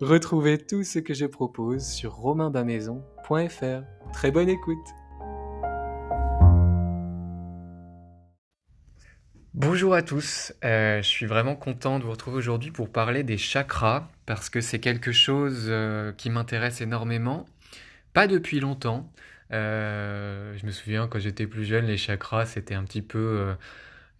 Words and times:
Retrouvez 0.00 0.58
tout 0.58 0.82
ce 0.82 0.98
que 0.98 1.14
je 1.14 1.24
propose 1.24 1.86
sur 1.86 2.14
romainbamaison.fr. 2.14 4.12
Très 4.12 4.32
bonne 4.32 4.48
écoute 4.48 4.86
Bonjour 9.54 9.94
à 9.94 10.02
tous, 10.02 10.52
euh, 10.64 11.00
je 11.00 11.06
suis 11.06 11.26
vraiment 11.26 11.54
content 11.54 12.00
de 12.00 12.04
vous 12.04 12.10
retrouver 12.10 12.38
aujourd'hui 12.38 12.72
pour 12.72 12.90
parler 12.90 13.22
des 13.22 13.38
chakras 13.38 14.08
parce 14.26 14.50
que 14.50 14.60
c'est 14.60 14.80
quelque 14.80 15.12
chose 15.12 15.66
euh, 15.68 16.10
qui 16.10 16.28
m'intéresse 16.28 16.80
énormément. 16.80 17.46
Pas 18.14 18.26
depuis 18.26 18.58
longtemps. 18.58 19.12
Euh, 19.52 20.58
je 20.58 20.66
me 20.66 20.72
souviens 20.72 21.06
quand 21.06 21.20
j'étais 21.20 21.46
plus 21.46 21.64
jeune, 21.64 21.86
les 21.86 21.98
chakras 21.98 22.46
c'était 22.46 22.74
un 22.74 22.82
petit 22.82 23.02
peu 23.02 23.54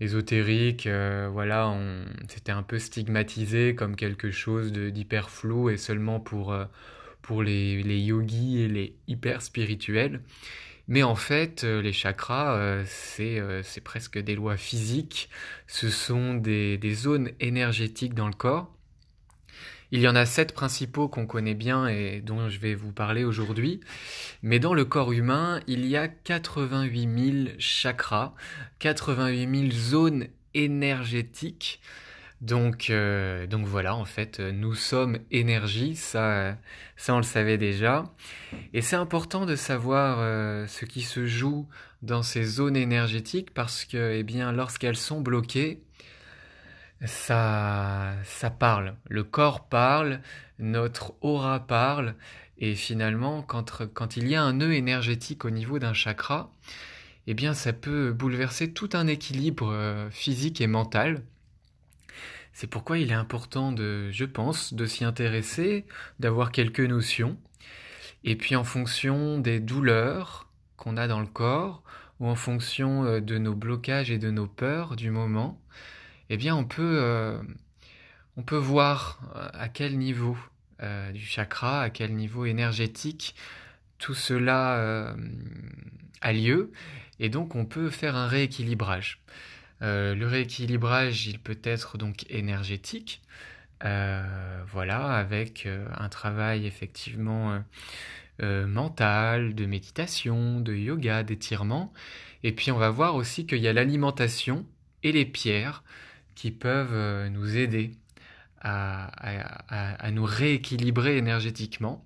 ésotérique, 0.00 0.86
euh, 0.86 1.28
voilà, 1.32 1.68
on, 1.68 2.04
c'était 2.28 2.52
un 2.52 2.62
peu 2.62 2.78
stigmatisé 2.78 3.74
comme 3.74 3.96
quelque 3.96 4.30
chose 4.30 4.72
d'hyper 4.72 5.30
flou 5.30 5.70
et 5.70 5.76
seulement 5.76 6.20
pour, 6.20 6.52
euh, 6.52 6.64
pour 7.22 7.42
les, 7.42 7.82
les, 7.82 8.00
yogis 8.00 8.62
et 8.62 8.68
les 8.68 8.96
hyper 9.06 9.42
spirituels. 9.42 10.20
Mais 10.88 11.02
en 11.02 11.14
fait, 11.14 11.64
euh, 11.64 11.80
les 11.80 11.92
chakras, 11.92 12.84
c'est, 12.86 13.40
c'est 13.62 13.80
presque 13.80 14.18
des 14.18 14.34
lois 14.34 14.56
physiques, 14.56 15.30
ce 15.66 15.88
sont 15.88 16.34
des, 16.34 16.76
des 16.76 16.94
zones 16.94 17.30
énergétiques 17.40 18.14
dans 18.14 18.28
le 18.28 18.34
corps 18.34 18.73
il 19.94 20.00
y 20.00 20.08
en 20.08 20.16
a 20.16 20.26
sept 20.26 20.52
principaux 20.52 21.06
qu'on 21.06 21.24
connaît 21.24 21.54
bien 21.54 21.86
et 21.86 22.20
dont 22.20 22.48
je 22.48 22.58
vais 22.58 22.74
vous 22.74 22.90
parler 22.90 23.22
aujourd'hui. 23.22 23.78
Mais 24.42 24.58
dans 24.58 24.74
le 24.74 24.84
corps 24.84 25.12
humain, 25.12 25.60
il 25.68 25.86
y 25.86 25.96
a 25.96 26.08
88 26.08 27.44
000 27.44 27.54
chakras, 27.60 28.34
88 28.80 29.68
000 29.70 29.70
zones 29.70 30.26
énergétiques. 30.52 31.80
Donc, 32.40 32.90
euh, 32.90 33.46
donc 33.46 33.66
voilà, 33.66 33.94
en 33.94 34.04
fait, 34.04 34.40
nous 34.40 34.74
sommes 34.74 35.20
énergie, 35.30 35.94
ça, 35.94 36.56
ça 36.96 37.14
on 37.14 37.18
le 37.18 37.22
savait 37.22 37.56
déjà. 37.56 38.02
Et 38.72 38.82
c'est 38.82 38.96
important 38.96 39.46
de 39.46 39.54
savoir 39.54 40.16
euh, 40.18 40.66
ce 40.66 40.86
qui 40.86 41.02
se 41.02 41.24
joue 41.24 41.68
dans 42.02 42.24
ces 42.24 42.42
zones 42.42 42.76
énergétiques 42.76 43.54
parce 43.54 43.84
que, 43.84 44.16
eh 44.16 44.24
bien, 44.24 44.50
lorsqu'elles 44.50 44.96
sont 44.96 45.20
bloquées, 45.20 45.84
ça, 47.04 48.14
parle. 48.58 48.96
Le 49.08 49.24
corps 49.24 49.68
parle, 49.68 50.20
notre 50.58 51.14
aura 51.20 51.60
parle, 51.66 52.14
et 52.58 52.74
finalement, 52.74 53.42
quand, 53.42 53.86
quand 53.92 54.16
il 54.16 54.28
y 54.28 54.34
a 54.34 54.42
un 54.42 54.54
nœud 54.54 54.74
énergétique 54.74 55.44
au 55.44 55.50
niveau 55.50 55.78
d'un 55.78 55.92
chakra, 55.92 56.50
eh 57.26 57.34
bien, 57.34 57.54
ça 57.54 57.72
peut 57.72 58.12
bouleverser 58.12 58.72
tout 58.72 58.90
un 58.92 59.06
équilibre 59.06 59.70
euh, 59.72 60.10
physique 60.10 60.60
et 60.60 60.66
mental. 60.66 61.22
C'est 62.52 62.68
pourquoi 62.68 62.98
il 62.98 63.10
est 63.10 63.14
important 63.14 63.72
de, 63.72 64.10
je 64.12 64.24
pense, 64.24 64.74
de 64.74 64.86
s'y 64.86 65.04
intéresser, 65.04 65.86
d'avoir 66.20 66.52
quelques 66.52 66.80
notions, 66.80 67.36
et 68.22 68.36
puis 68.36 68.56
en 68.56 68.64
fonction 68.64 69.38
des 69.38 69.58
douleurs 69.58 70.48
qu'on 70.76 70.96
a 70.96 71.08
dans 71.08 71.20
le 71.20 71.26
corps, 71.26 71.82
ou 72.20 72.28
en 72.28 72.36
fonction 72.36 73.04
euh, 73.04 73.20
de 73.20 73.38
nos 73.38 73.54
blocages 73.54 74.10
et 74.10 74.18
de 74.18 74.30
nos 74.30 74.46
peurs 74.46 74.96
du 74.96 75.10
moment, 75.10 75.60
eh 76.34 76.36
bien 76.36 76.56
on 76.56 76.64
peut, 76.64 76.98
euh, 77.00 77.40
on 78.36 78.42
peut 78.42 78.56
voir 78.56 79.20
euh, 79.36 79.48
à 79.52 79.68
quel 79.68 79.96
niveau 79.96 80.36
euh, 80.82 81.12
du 81.12 81.24
chakra, 81.24 81.82
à 81.82 81.90
quel 81.90 82.12
niveau 82.12 82.44
énergétique 82.44 83.36
tout 83.98 84.14
cela 84.14 85.14
a 86.20 86.32
lieu, 86.32 86.72
et 87.20 87.28
donc 87.28 87.54
on 87.54 87.64
peut 87.64 87.88
faire 87.88 88.16
un 88.16 88.26
rééquilibrage. 88.26 89.20
le 89.80 90.24
rééquilibrage, 90.24 91.28
il 91.28 91.38
peut 91.38 91.60
être 91.62 91.96
donc 91.96 92.28
énergétique, 92.28 93.22
voilà, 93.80 95.16
avec 95.16 95.68
un 95.96 96.08
travail 96.08 96.66
effectivement 96.66 97.62
mental, 98.42 99.54
de 99.54 99.64
méditation, 99.64 100.60
de 100.60 100.74
yoga, 100.74 101.22
d'étirement. 101.22 101.92
Et 102.42 102.52
puis 102.52 102.72
on 102.72 102.78
va 102.78 102.90
voir 102.90 103.14
aussi 103.14 103.46
qu'il 103.46 103.60
y 103.60 103.68
a 103.68 103.72
l'alimentation 103.72 104.66
et 105.04 105.12
les 105.12 105.24
pierres 105.24 105.84
qui 106.34 106.50
peuvent 106.50 106.92
euh, 106.92 107.28
nous 107.28 107.56
aider 107.56 107.92
à, 108.66 110.10
nous 110.10 110.24
rééquilibrer 110.24 111.18
énergétiquement. 111.18 112.04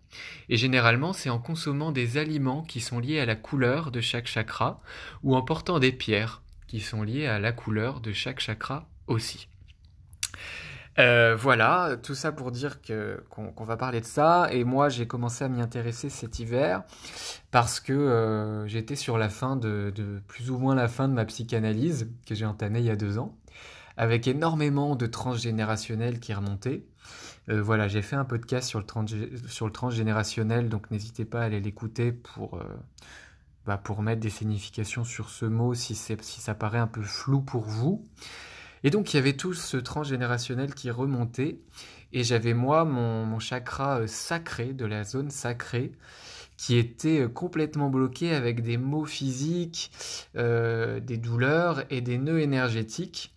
Et 0.48 0.56
généralement, 0.56 1.12
c'est 1.12 1.30
en 1.30 1.38
consommant 1.38 1.92
des 1.92 2.18
aliments 2.18 2.62
qui 2.62 2.80
sont 2.80 2.98
liés 2.98 3.20
à 3.20 3.26
la 3.26 3.36
couleur 3.36 3.92
de 3.92 4.00
chaque 4.00 4.26
chakra 4.26 4.80
ou 5.22 5.36
en 5.36 5.42
portant 5.42 5.78
des 5.78 5.92
pierres 5.92 6.42
qui 6.66 6.80
sont 6.80 7.02
liées 7.02 7.26
à 7.26 7.38
la 7.38 7.52
couleur 7.52 8.00
de 8.00 8.12
chaque 8.12 8.40
chakra 8.40 8.88
aussi. 9.06 9.48
Euh, 10.98 11.36
voilà, 11.36 11.96
tout 12.02 12.16
ça 12.16 12.32
pour 12.32 12.50
dire 12.50 12.80
qu'on 13.30 13.64
va 13.64 13.76
parler 13.76 14.00
de 14.00 14.06
ça. 14.06 14.48
Et 14.50 14.64
moi, 14.64 14.88
j'ai 14.88 15.06
commencé 15.06 15.44
à 15.44 15.48
m'y 15.48 15.60
intéresser 15.60 16.10
cet 16.10 16.40
hiver 16.40 16.82
parce 17.52 17.78
que 17.78 17.92
euh, 17.92 18.66
j'étais 18.66 18.96
sur 18.96 19.16
la 19.16 19.28
fin 19.28 19.54
de, 19.54 19.92
plus 20.26 20.50
ou 20.50 20.58
moins 20.58 20.74
la 20.74 20.88
fin 20.88 21.08
de 21.08 21.14
ma 21.14 21.24
psychanalyse 21.24 22.10
que 22.26 22.34
j'ai 22.34 22.46
entamée 22.46 22.80
il 22.80 22.86
y 22.86 22.90
a 22.90 22.96
deux 22.96 23.18
ans 23.18 23.36
avec 23.98 24.28
énormément 24.28 24.94
de 24.94 25.06
transgénérationnel 25.06 26.20
qui 26.20 26.32
remontaient. 26.32 26.84
Euh, 27.50 27.60
voilà, 27.60 27.88
j'ai 27.88 28.00
fait 28.00 28.14
un 28.14 28.24
podcast 28.24 28.68
sur 28.68 28.78
le, 28.78 29.70
transgénérationnel, 29.70 30.68
donc 30.68 30.90
n'hésitez 30.92 31.24
pas 31.24 31.40
à 31.40 31.44
aller 31.44 31.60
l'écouter 31.60 32.12
pour, 32.12 32.54
euh, 32.58 32.64
bah, 33.66 33.76
pour 33.76 34.02
mettre 34.02 34.20
des 34.20 34.30
significations 34.30 35.02
sur 35.02 35.30
ce 35.30 35.46
mot 35.46 35.74
si, 35.74 35.96
ça 35.96 36.54
paraît 36.54 36.78
un 36.78 36.86
peu 36.86 37.02
flou 37.02 37.40
pour 37.40 37.64
vous. 37.64 38.06
Et 38.84 38.90
donc 38.90 39.12
il 39.12 39.16
y 39.16 39.18
avait 39.18 39.32
tout 39.32 39.52
ce 39.52 39.76
transgénérationnel 39.76 40.74
qui 40.74 40.92
remontait, 40.92 41.58
et 42.12 42.22
j'avais 42.22 42.54
moi 42.54 42.84
mon, 42.84 43.26
mon, 43.26 43.40
chakra 43.40 44.02
euh, 44.02 44.06
sacré, 44.06 44.72
de 44.74 44.84
la 44.84 45.02
zone 45.02 45.30
sacrée, 45.30 45.90
qui 46.56 46.76
était 46.76 47.28
complètement 47.32 47.90
bloqué 47.90 48.32
avec 48.32 48.62
des 48.62 48.76
maux 48.78 49.04
physiques, 49.04 49.92
des 50.34 51.16
douleurs 51.16 51.84
et 51.88 52.00
des 52.00 52.18
nœuds 52.18 52.40
énergétiques. 52.40 53.32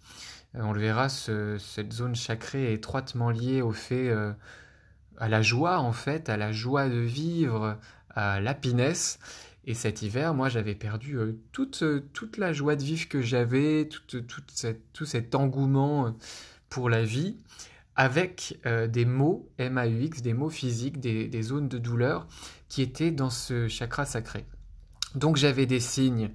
Euh, 0.56 0.62
on 0.64 0.74
le 0.74 0.82
verra, 0.82 1.10
cette 1.10 1.94
zone 1.94 2.16
sacrée 2.16 2.72
est 2.72 2.76
étroitement 2.76 3.30
liée 3.30 3.62
au 3.62 3.72
fait, 3.72 4.10
euh, 4.10 4.34
à 5.18 5.30
la 5.30 5.42
joie 5.42 5.80
en 5.80 5.94
fait, 5.94 6.30
à 6.30 6.38
la 6.38 6.52
joie 6.52 6.90
de 6.90 7.00
vivre, 7.00 7.78
à 8.10 8.40
l'happiness. 8.42 9.20
Et 9.66 9.76
cet 9.76 10.02
hiver, 10.02 10.34
moi, 10.34 10.50
j'avais 10.50 10.74
perdu 10.74 11.18
euh, 11.18 11.40
toute, 11.52 11.84
toute 12.14 12.38
la 12.38 12.52
joie 12.52 12.76
de 12.76 12.84
vivre 12.84 13.08
que 13.08 13.22
j'avais, 13.22 13.88
tout, 13.88 14.22
tout 14.94 15.06
cet 15.06 15.36
engouement 15.36 16.16
pour 16.70 16.90
la 16.90 17.04
vie, 17.04 17.38
avec 17.96 18.60
des 18.66 19.06
mots 19.06 19.50
MAUX, 19.60 20.22
des 20.24 20.34
mots 20.34 20.50
physiques, 20.50 21.00
des, 21.00 21.28
des, 21.28 21.42
zones 21.44 21.68
de 21.68 21.78
douleur 21.78 22.28
qui 22.70 22.82
étaient 22.82 23.12
dans 23.12 23.30
ce 23.30 23.68
chakra 23.68 24.06
sacré. 24.06 24.46
Donc 25.14 25.36
j'avais 25.36 25.66
des 25.66 25.82
signes 25.82 26.32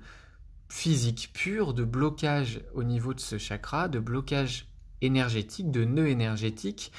physique 0.69 1.31
pur 1.33 1.75
de 1.75 1.85
blocage 1.85 2.61
au 2.75 2.83
niveau 2.83 3.15
de 3.15 3.21
ce 3.21 3.39
chakra, 3.39 3.89
de 3.89 3.99
blocage 3.99 4.67
énergétiques, 5.01 5.71
de 5.71 5.85
nœuds 5.85 6.09
énergétiques, 6.09 6.93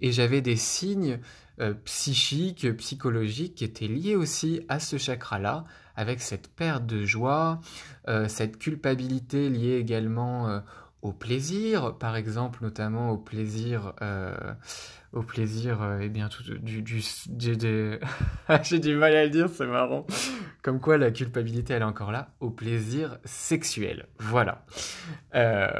et 0.00 0.12
j'avais 0.12 0.40
des 0.40 0.56
signes 0.56 1.20
euh, 1.60 1.72
psychiques, 1.84 2.76
psychologiques 2.76 3.54
qui 3.54 3.64
étaient 3.64 3.86
liés 3.86 4.16
aussi 4.16 4.62
à 4.68 4.80
ce 4.80 4.98
chakra-là, 4.98 5.64
avec 5.96 6.20
cette 6.20 6.48
perte 6.48 6.84
de 6.84 7.04
joie, 7.04 7.60
euh, 8.08 8.26
cette 8.28 8.58
culpabilité 8.58 9.48
liée 9.48 9.76
également 9.76 10.48
euh, 10.48 10.60
au 11.02 11.12
plaisir, 11.12 11.96
par 11.96 12.16
exemple, 12.16 12.58
notamment 12.62 13.10
au 13.10 13.18
plaisir, 13.18 13.92
au 15.14 15.22
plaisir, 15.22 15.80
euh, 15.80 16.00
eh 16.02 16.08
bien, 16.08 16.28
tout, 16.28 16.42
du, 16.42 16.84
j'ai 17.38 17.56
du 17.56 18.96
mal 18.96 19.14
à 19.14 19.24
le 19.24 19.30
dire, 19.30 19.48
c'est 19.48 19.66
marrant. 19.66 20.06
Comme 20.62 20.80
quoi, 20.80 20.98
la 20.98 21.12
culpabilité, 21.12 21.72
elle 21.72 21.82
est 21.82 21.86
encore 21.86 22.10
là, 22.10 22.34
au 22.40 22.50
plaisir 22.50 23.18
sexuel. 23.24 24.08
Voilà. 24.18 24.64
Euh, 25.34 25.70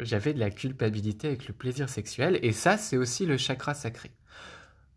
j'avais 0.00 0.34
de 0.34 0.40
la 0.40 0.50
culpabilité 0.50 1.28
avec 1.28 1.46
le 1.46 1.54
plaisir 1.54 1.88
sexuel, 1.88 2.40
et 2.42 2.52
ça, 2.52 2.76
c'est 2.76 2.96
aussi 2.96 3.26
le 3.26 3.36
chakra 3.36 3.74
sacré. 3.74 4.10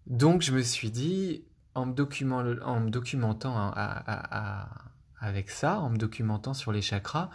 Donc, 0.08 0.42
je 0.42 0.52
me 0.52 0.62
suis 0.62 0.90
dit, 0.90 1.46
en 1.76 1.86
me, 1.86 1.94
document, 1.94 2.44
en 2.64 2.80
me 2.80 2.90
documentant 2.90 3.54
à, 3.56 4.70
avec 5.20 5.52
ça, 5.52 5.80
en 5.80 5.92
me 5.92 5.98
documentant 5.98 6.56
sur 6.56 6.72
les 6.72 6.82
chakras, 6.82 7.30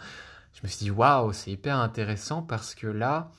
je 0.53 0.59
me 0.63 0.67
suis 0.67 0.83
dit, 0.85 0.91
waouh, 0.91 1.31
c'est 1.31 1.51
hyper 1.51 1.77
intéressant 1.77 2.41
parce 2.41 2.75
que 2.75 2.87
là, 2.87 3.31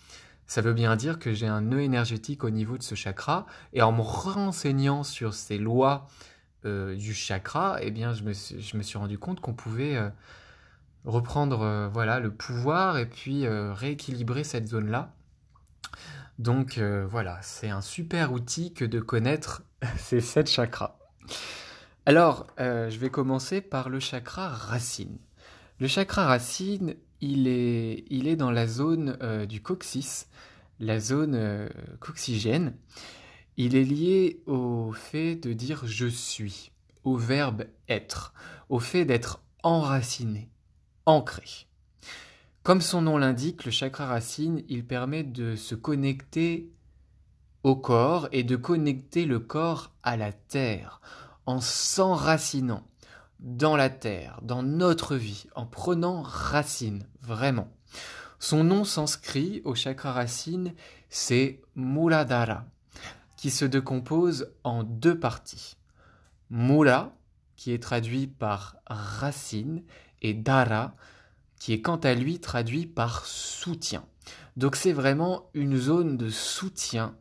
ça 0.51 0.63
veut 0.63 0.73
bien 0.73 0.97
dire 0.97 1.21
que 1.21 1.33
j'ai 1.33 1.47
un 1.47 1.61
nœud 1.61 1.81
énergétique 1.81 2.43
au 2.43 2.51
niveau 2.51 2.77
de 2.77 2.83
ce 2.83 2.97
chakra. 2.97 3.47
Et 3.73 3.83
en 3.83 3.93
me 3.93 4.01
renseignant 4.01 5.05
sur 5.05 5.33
ces 5.33 5.59
lois 5.59 6.09
euh, 6.65 6.97
du 6.97 7.15
chakra, 7.15 7.79
eh 7.83 7.93
bien, 7.93 8.15
je 8.15 8.25
me 8.25 8.33
suis, 8.33 8.99
rendu 8.99 9.17
compte 9.17 9.39
qu'on 9.39 9.55
pouvait 9.55 9.95
euh, 9.95 10.09
reprendre 11.05 11.63
euh, 11.63 11.89
voilà, 11.89 12.19
le 12.19 12.33
pouvoir 12.33 12.99
et 12.99 13.07
puis 13.07 13.47
rééquilibrer 13.47 14.43
cette 14.43 14.67
zone-là. 14.67 15.13
Donc 16.41 16.81
voilà, 16.81 17.39
c'est 17.43 17.71
un 17.71 17.81
super 17.81 18.33
outil 18.33 18.75
que 18.75 18.85
de 18.85 18.99
connaître 18.99 19.63
ces 19.99 20.21
sept 20.21 20.51
chakras. 20.51 20.99
Alors, 22.07 22.49
je 22.59 22.99
vais 22.99 23.11
commencer 23.11 23.61
par 23.61 23.89
le 23.89 24.01
chakra 24.01 24.49
racine. 24.49 25.17
Le 25.79 25.87
chakra 25.87 26.27
racine, 26.27 26.97
il 27.21 27.47
est, 27.47 28.37
dans 28.37 28.51
la 28.51 28.67
zone 28.67 29.17
euh, 29.23 29.47
du 29.47 29.61
coccyx, 29.61 30.29
la 30.79 30.99
zone 31.01 31.35
euh, 31.35 31.69
coccygène. 31.99 32.75
Il 33.57 33.77
est 33.77 33.85
lié 33.85 34.43
au 34.47 34.93
fait 34.93 35.37
de 35.37 35.53
dire 35.53 35.83
je 35.85 36.07
suis, 36.07 36.73
au 37.05 37.17
verbe 37.17 37.65
être, 37.89 38.33
au 38.69 38.79
fait 38.79 39.05
d'être 39.05 39.43
enraciné, 39.63 40.49
ancré. 41.07 41.67
Comme 42.63 42.81
son 42.81 43.03
nom 43.03 43.19
l'indique, 43.19 43.65
le 43.65 43.71
chakra 43.71 44.07
racine, 44.07 44.63
il 44.69 44.85
permet 44.85 45.23
de 45.23 45.57
se 45.57 45.75
connecter 45.75 46.71
au 47.63 47.77
corps 47.77 48.29
et 48.33 48.43
de 48.43 48.57
connecter 48.57 49.27
le 49.27 49.39
corps 49.39 49.93
à 50.03 50.17
la 50.17 50.33
terre 50.33 51.01
en 51.47 51.61
s'enracinant 51.61 52.85
dans 53.41 53.77
la 53.77 53.91
terre, 53.91 54.39
dans 54.43 54.63
notre 54.63 55.17
vie, 55.17 55.47
en 55.55 55.67
prenant 55.67 56.23
racine, 56.23 57.07
vraiment. 57.23 57.69
Son 58.39 58.65
nom 58.65 58.85
sanskrit 58.85 59.63
au 59.65 59.75
chakra 59.75 60.13
racine, 60.13 60.75
c'est 61.09 61.61
Muladhara, 61.75 62.67
qui 63.37 63.51
se 63.51 63.65
décompose 63.65 64.53
en 64.65 64.83
deux 64.83 65.19
parties. 65.19 65.77
Mula, 66.51 67.13
qui 67.57 67.73
est 67.73 67.83
traduit 67.83 68.27
par 68.27 68.77
racine, 68.87 69.83
et 70.23 70.35
Dara, 70.35 70.95
qui 71.59 71.73
est 71.73 71.81
quant 71.81 71.97
à 71.97 72.15
lui 72.15 72.41
traduit 72.41 72.87
par 72.87 73.27
soutien. 73.27 74.05
Donc 74.57 74.77
c'est 74.77 74.93
vraiment 74.93 75.51
une 75.55 75.77
zone 75.77 76.17
de 76.17 76.31
soutien, 76.31 77.15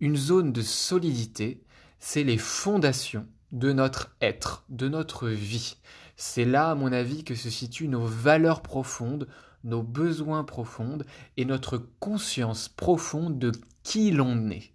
une 0.00 0.16
zone 0.16 0.52
de 0.52 0.62
solidité, 0.62 1.62
c'est 1.98 2.24
les 2.24 2.38
fondations 2.38 3.26
de 3.52 3.72
notre 3.72 4.16
être, 4.20 4.64
de 4.68 4.88
notre 4.88 5.28
vie. 5.28 5.76
C'est 6.16 6.44
là, 6.44 6.70
à 6.70 6.74
mon 6.74 6.92
avis, 6.92 7.24
que 7.24 7.34
se 7.34 7.50
situent 7.50 7.88
nos 7.88 8.04
valeurs 8.04 8.62
profondes, 8.62 9.28
nos 9.64 9.82
besoins 9.82 10.44
profonds 10.44 10.98
et 11.36 11.44
notre 11.44 11.78
conscience 12.00 12.68
profonde 12.68 13.38
de 13.38 13.52
qui 13.82 14.10
l'on 14.10 14.50
est. 14.50 14.72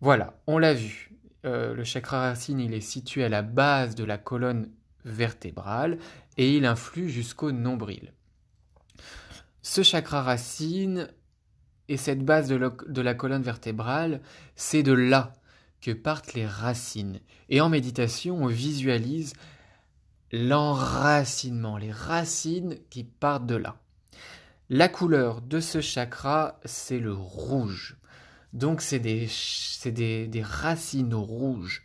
Voilà, 0.00 0.34
on 0.46 0.58
l'a 0.58 0.74
vu. 0.74 1.12
Euh, 1.44 1.74
le 1.74 1.84
chakra 1.84 2.20
racine, 2.20 2.60
il 2.60 2.74
est 2.74 2.80
situé 2.80 3.24
à 3.24 3.28
la 3.28 3.42
base 3.42 3.94
de 3.94 4.04
la 4.04 4.18
colonne 4.18 4.70
vertébrale 5.04 5.98
et 6.36 6.56
il 6.56 6.66
influe 6.66 7.08
jusqu'au 7.08 7.52
nombril. 7.52 8.12
Ce 9.62 9.82
chakra 9.82 10.22
racine 10.22 11.08
et 11.88 11.96
cette 11.96 12.24
base 12.24 12.48
de 12.48 13.02
la 13.02 13.14
colonne 13.14 13.42
vertébrale, 13.42 14.20
c'est 14.54 14.82
de 14.82 14.92
là 14.92 15.39
que 15.80 15.90
partent 15.90 16.34
les 16.34 16.46
racines. 16.46 17.20
Et 17.48 17.60
en 17.60 17.68
méditation, 17.68 18.42
on 18.42 18.46
visualise 18.46 19.32
l'enracinement, 20.32 21.76
les 21.76 21.92
racines 21.92 22.76
qui 22.90 23.04
partent 23.04 23.46
de 23.46 23.56
là. 23.56 23.76
La 24.68 24.88
couleur 24.88 25.40
de 25.40 25.58
ce 25.58 25.80
chakra, 25.80 26.60
c'est 26.64 27.00
le 27.00 27.12
rouge. 27.12 27.96
Donc 28.52 28.80
c'est 28.80 28.98
des, 28.98 29.28
des, 29.84 30.26
des, 30.26 30.42
racines 30.42 31.14
rouges. 31.14 31.82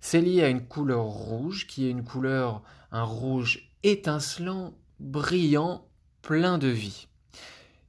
C'est 0.00 0.20
lié 0.20 0.42
à 0.42 0.48
une 0.48 0.66
couleur 0.66 1.04
rouge 1.04 1.66
qui 1.66 1.86
est 1.86 1.90
une 1.90 2.04
couleur, 2.04 2.62
un 2.90 3.04
rouge 3.04 3.70
étincelant, 3.82 4.74
brillant, 4.98 5.86
plein 6.22 6.58
de 6.58 6.68
vie. 6.68 7.06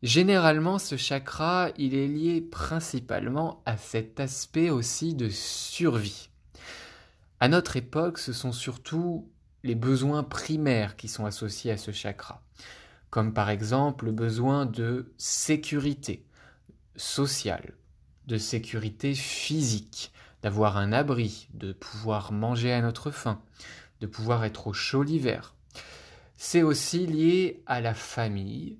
Généralement, 0.03 0.79
ce 0.79 0.97
chakra, 0.97 1.69
il 1.77 1.93
est 1.93 2.07
lié 2.07 2.41
principalement 2.41 3.61
à 3.67 3.77
cet 3.77 4.19
aspect 4.19 4.71
aussi 4.71 5.13
de 5.13 5.29
survie. 5.29 6.29
À 7.39 7.47
notre 7.47 7.77
époque, 7.77 8.17
ce 8.17 8.33
sont 8.33 8.51
surtout 8.51 9.29
les 9.63 9.75
besoins 9.75 10.23
primaires 10.23 10.95
qui 10.95 11.07
sont 11.07 11.25
associés 11.25 11.71
à 11.71 11.77
ce 11.77 11.91
chakra, 11.91 12.41
comme 13.11 13.31
par 13.31 13.51
exemple 13.51 14.05
le 14.05 14.11
besoin 14.11 14.65
de 14.65 15.13
sécurité 15.17 16.25
sociale, 16.95 17.75
de 18.25 18.39
sécurité 18.39 19.13
physique, 19.13 20.11
d'avoir 20.41 20.77
un 20.77 20.93
abri, 20.93 21.47
de 21.53 21.73
pouvoir 21.73 22.31
manger 22.31 22.73
à 22.73 22.81
notre 22.81 23.11
faim, 23.11 23.39
de 23.99 24.07
pouvoir 24.07 24.45
être 24.45 24.65
au 24.65 24.73
chaud 24.73 25.03
l'hiver. 25.03 25.53
C'est 26.37 26.63
aussi 26.63 27.05
lié 27.05 27.61
à 27.67 27.81
la 27.81 27.93
famille, 27.93 28.79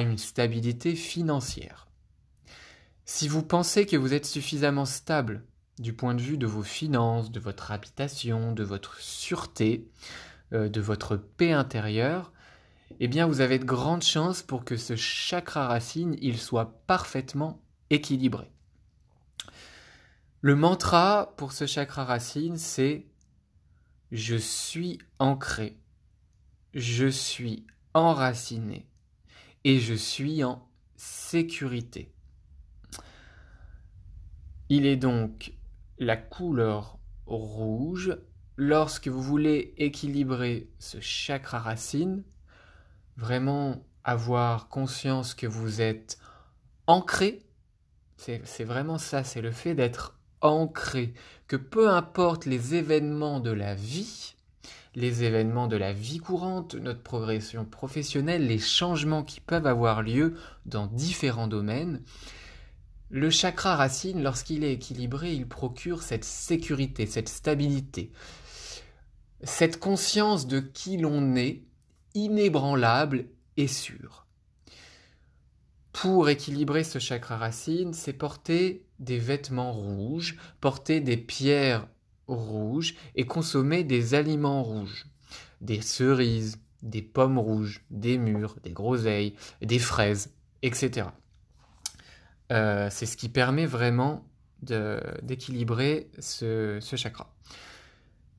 une 0.00 0.18
stabilité 0.18 0.94
financière. 0.94 1.88
Si 3.04 3.28
vous 3.28 3.42
pensez 3.42 3.86
que 3.86 3.96
vous 3.96 4.14
êtes 4.14 4.26
suffisamment 4.26 4.84
stable 4.84 5.44
du 5.78 5.92
point 5.92 6.14
de 6.14 6.22
vue 6.22 6.38
de 6.38 6.46
vos 6.46 6.62
finances, 6.62 7.30
de 7.30 7.40
votre 7.40 7.72
habitation, 7.72 8.52
de 8.52 8.62
votre 8.62 9.00
sûreté, 9.00 9.88
euh, 10.52 10.68
de 10.68 10.80
votre 10.80 11.16
paix 11.16 11.52
intérieure, 11.52 12.32
eh 13.00 13.08
bien 13.08 13.26
vous 13.26 13.40
avez 13.40 13.58
de 13.58 13.64
grandes 13.64 14.02
chances 14.02 14.42
pour 14.42 14.64
que 14.64 14.76
ce 14.76 14.96
chakra 14.96 15.66
racine 15.66 16.16
il 16.20 16.38
soit 16.38 16.82
parfaitement 16.86 17.60
équilibré. 17.90 18.50
Le 20.40 20.56
mantra 20.56 21.34
pour 21.36 21.52
ce 21.52 21.66
chakra 21.66 22.04
racine 22.04 22.56
c'est 22.56 23.06
je 24.10 24.36
suis 24.36 24.98
ancré, 25.18 25.78
je 26.74 27.06
suis 27.06 27.64
enraciné, 27.94 28.86
et 29.64 29.78
je 29.78 29.94
suis 29.94 30.44
en 30.44 30.68
sécurité. 30.96 32.12
Il 34.68 34.86
est 34.86 34.96
donc 34.96 35.52
la 35.98 36.16
couleur 36.16 36.98
rouge 37.26 38.16
lorsque 38.56 39.08
vous 39.08 39.22
voulez 39.22 39.74
équilibrer 39.76 40.70
ce 40.78 41.00
chakra 41.00 41.58
racine, 41.58 42.22
vraiment 43.16 43.84
avoir 44.04 44.68
conscience 44.68 45.34
que 45.34 45.46
vous 45.46 45.80
êtes 45.80 46.18
ancré, 46.86 47.42
c'est 48.16 48.64
vraiment 48.64 48.98
ça, 48.98 49.24
c'est 49.24 49.40
le 49.40 49.50
fait 49.50 49.74
d'être 49.74 50.18
ancré, 50.40 51.14
que 51.48 51.56
peu 51.56 51.90
importe 51.90 52.46
les 52.46 52.74
événements 52.74 53.40
de 53.40 53.50
la 53.50 53.74
vie, 53.74 54.34
les 54.94 55.24
événements 55.24 55.68
de 55.68 55.76
la 55.76 55.92
vie 55.92 56.18
courante, 56.18 56.74
notre 56.74 57.02
progression 57.02 57.64
professionnelle, 57.64 58.46
les 58.46 58.58
changements 58.58 59.22
qui 59.22 59.40
peuvent 59.40 59.66
avoir 59.66 60.02
lieu 60.02 60.34
dans 60.66 60.86
différents 60.86 61.48
domaines. 61.48 62.02
Le 63.08 63.30
chakra 63.30 63.76
racine, 63.76 64.22
lorsqu'il 64.22 64.64
est 64.64 64.72
équilibré, 64.72 65.32
il 65.32 65.46
procure 65.46 66.02
cette 66.02 66.24
sécurité, 66.24 67.06
cette 67.06 67.28
stabilité, 67.28 68.10
cette 69.42 69.78
conscience 69.78 70.46
de 70.46 70.60
qui 70.60 70.96
l'on 70.96 71.36
est, 71.36 71.62
inébranlable 72.14 73.26
et 73.56 73.68
sûre. 73.68 74.26
Pour 75.92 76.28
équilibrer 76.28 76.84
ce 76.84 76.98
chakra 76.98 77.36
racine, 77.36 77.92
c'est 77.92 78.12
porter 78.12 78.86
des 78.98 79.18
vêtements 79.18 79.72
rouges, 79.72 80.36
porter 80.60 81.00
des 81.00 81.16
pierres 81.16 81.86
rouges 82.34 82.94
et 83.14 83.24
consommer 83.26 83.84
des 83.84 84.14
aliments 84.14 84.62
rouges, 84.62 85.06
des 85.60 85.80
cerises, 85.80 86.58
des 86.82 87.02
pommes 87.02 87.38
rouges, 87.38 87.84
des 87.90 88.18
mûres, 88.18 88.56
des 88.62 88.72
groseilles, 88.72 89.34
des 89.60 89.78
fraises, 89.78 90.32
etc. 90.62 91.08
euh, 92.52 92.88
c'est 92.90 93.06
ce 93.06 93.16
qui 93.16 93.28
permet 93.28 93.66
vraiment 93.66 94.24
d'équilibrer 94.62 96.10
ce, 96.20 96.78
chakra. 96.96 97.34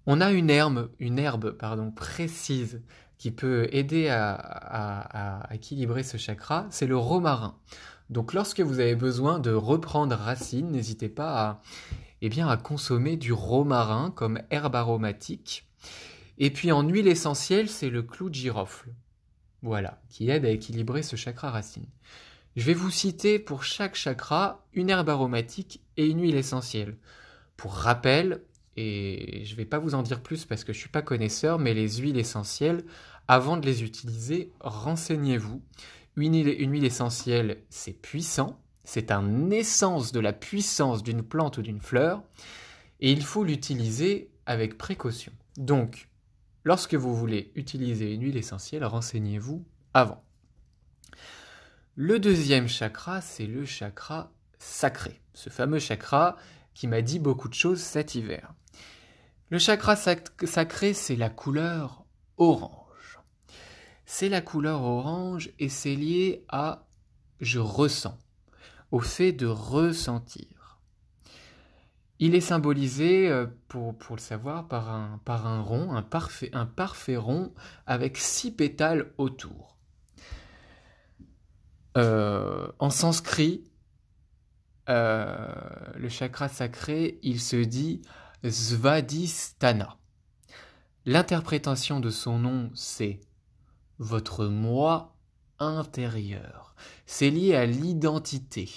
On 0.06 0.22
a 0.22 0.32
une 0.32 0.50
herbe, 0.50 0.90
une 1.00 1.20
herbe 1.20 1.52
pardon, 1.52 1.92
précise 1.92 2.82
qui 3.18 3.32
peut 3.32 3.68
aider 3.72 4.10
à, 4.10 5.48
équilibrer 5.52 6.04
ce 6.04 6.18
chakra, 6.18 6.68
c'est 6.70 6.88
le 6.88 6.98
romarin. 6.98 7.58
Donc 8.10 8.34
lorsque 8.34 8.60
vous 8.60 8.80
avez 8.80 8.96
besoin 8.96 9.40
de 9.40 9.52
reprendre 9.52 10.16
racine, 10.16 10.72
n'hésitez 10.72 11.10
pas 11.10 11.40
à, 11.40 11.62
eh 12.26 12.42
à 12.42 12.58
consommer 12.58 13.18
du 13.18 13.34
romarin 13.34 14.12
comme 14.12 14.42
herbe 14.50 14.76
aromatique. 14.76 15.68
Et 16.38 16.52
puis 16.52 16.72
en 16.72 16.88
huile 16.88 17.08
essentielle, 17.08 17.70
c'est 17.70 17.90
le 17.90 18.02
clou 18.02 18.30
de 18.30 18.36
girofle. 18.36 18.94
Voilà, 19.62 20.02
qui 20.10 20.30
aide 20.30 20.46
à 20.46 20.50
équilibrer 20.50 21.04
ce 21.04 21.16
chakra 21.16 21.52
racine. 21.52 21.86
Je 22.56 22.66
vais 22.66 22.74
vous 22.74 22.92
citer 22.92 23.40
pour 23.40 23.64
chaque 23.64 23.96
chakra 23.96 24.66
une 24.74 24.90
herbe 24.90 25.10
aromatique 25.10 25.82
et 25.98 26.08
une 26.08 26.22
huile 26.22 26.36
essentielle. 26.36 26.98
Pour 27.58 27.74
rappel, 27.74 28.42
et 28.78 29.44
je 29.46 29.52
ne 29.52 29.58
vais 29.58 29.66
pas 29.66 29.80
vous 29.80 29.96
en 29.96 30.02
dire 30.02 30.22
plus 30.22 30.46
parce 30.46 30.64
que 30.64 30.74
je 30.74 30.78
ne 30.78 30.82
suis 30.82 30.90
pas 30.90 31.02
connaisseur, 31.02 31.60
mais 31.60 31.74
les 31.74 31.98
huiles 31.98 32.18
essentielles, 32.18 32.84
avant 33.28 33.58
de 33.58 33.66
les 33.66 33.84
utiliser, 33.84 34.52
renseignez-vous. 34.62 35.62
Une 36.16 36.72
huile 36.72 36.86
essentielle, 36.86 37.64
c'est 37.70 38.00
puissant, 38.00 38.63
c'est 38.84 39.12
un 39.12 39.50
essence 39.50 40.12
de 40.12 40.20
la 40.20 40.34
puissance 40.34 41.04
d'une 41.04 41.24
plante 41.24 41.58
ou 41.58 41.62
d'une 41.62 41.82
fleur, 41.82 42.24
et 43.00 43.12
il 43.12 43.24
faut 43.24 43.44
l'utiliser 43.44 44.30
avec 44.46 44.78
précaution. 44.78 45.32
Donc, 45.58 46.08
Lorsque 46.64 46.96
vous 46.96 47.14
voulez 47.14 47.52
utiliser 47.56 48.14
une 48.14 48.24
huile 48.24 48.38
essentielle, 48.38 48.86
renseignez-vous 48.86 49.66
avant. 49.94 50.24
Le 51.96 52.20
deuxième 52.20 52.70
chakra, 52.70 53.22
c'est 53.22 53.46
le 53.46 53.66
chakra 53.66 54.32
sacré, 54.60 55.22
ce 55.34 55.50
fameux 55.50 55.80
chakra 55.80 56.38
qui 56.74 56.88
m'a 56.88 57.02
dit 57.02 57.20
beaucoup 57.20 57.50
de 57.50 57.54
choses 57.54 57.82
cet 57.82 58.16
hiver. 58.16 58.54
Le 59.50 59.60
chakra 59.60 59.96
sacré, 59.96 60.94
c'est 60.94 61.18
la 61.18 61.30
couleur 61.30 62.06
orange. 62.38 63.20
C'est 64.06 64.30
la 64.30 64.42
couleur 64.42 64.82
orange 64.82 65.52
et 65.60 65.70
c'est 65.70 65.96
lié 65.96 66.46
à 66.48 66.88
je 67.42 67.60
ressens, 67.60 68.18
au 68.94 69.00
fait 69.00 69.32
de 69.32 69.48
ressentir. 69.48 70.80
Il 72.20 72.36
est 72.36 72.42
symbolisé, 72.42 73.28
euh, 73.28 73.48
pour, 73.68 73.96
le 74.12 74.20
savoir, 74.20 74.68
par 74.68 74.92
un, 74.92 75.20
par 75.26 75.48
un 75.48 75.62
rond, 75.62 75.96
un 75.96 76.04
parfait, 76.04 77.18
rond 77.18 77.52
avec 77.88 78.18
six 78.18 78.52
pétales 78.52 79.12
autour. 79.18 79.80
Euh, 81.98 82.68
en 82.78 82.92
sanskrit, 82.92 83.64
euh, 84.90 85.48
le 85.96 86.08
chakra 86.08 86.48
sacré, 86.48 87.18
il 87.24 87.42
se 87.42 87.56
dit 87.56 88.04
Svadhisthana. 88.48 89.98
L'interprétation 91.08 92.00
de 92.00 92.12
son 92.12 92.38
nom, 92.38 92.70
c'est 92.76 93.22
votre 93.98 94.46
moi 94.46 95.13
intérieur. 95.60 96.76
C'est 97.06 97.30
lié 97.30 97.56
à 97.56 97.66
l'identité, 97.66 98.70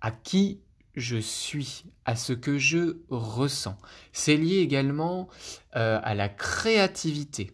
à 0.00 0.10
qui 0.10 0.60
je 0.94 1.18
suis, 1.18 1.84
à 2.04 2.16
ce 2.16 2.32
que 2.32 2.58
je 2.58 2.96
ressens. 3.10 3.76
C'est 4.12 4.36
lié 4.36 4.58
également 4.58 5.28
euh, 5.76 6.00
à 6.02 6.14
la 6.14 6.28
créativité, 6.28 7.52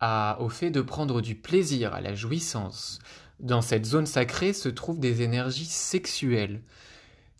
à, 0.00 0.38
au 0.40 0.48
fait 0.48 0.70
de 0.70 0.80
prendre 0.80 1.20
du 1.20 1.34
plaisir, 1.34 1.94
à 1.94 2.00
la 2.00 2.14
jouissance. 2.14 2.98
Dans 3.38 3.62
cette 3.62 3.86
zone 3.86 4.06
sacrée 4.06 4.52
se 4.52 4.68
trouvent 4.68 4.98
des 4.98 5.22
énergies 5.22 5.66
sexuelles, 5.66 6.62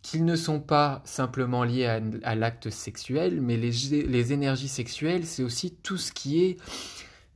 qui 0.02 0.21
ne 0.21 0.37
sont 0.37 0.61
pas 0.61 1.02
simplement 1.04 1.64
liées 1.64 2.00
à, 2.23 2.35
l'acte 2.37 2.71
sexuel, 2.71 3.40
mais 3.40 3.56
les 3.56 4.33
énergies 4.33 4.68
sexuelles, 4.68 5.26
c'est 5.26 5.42
aussi 5.42 5.73
tout 5.83 5.97
ce 5.97 6.12
qui 6.12 6.45
est 6.45 6.59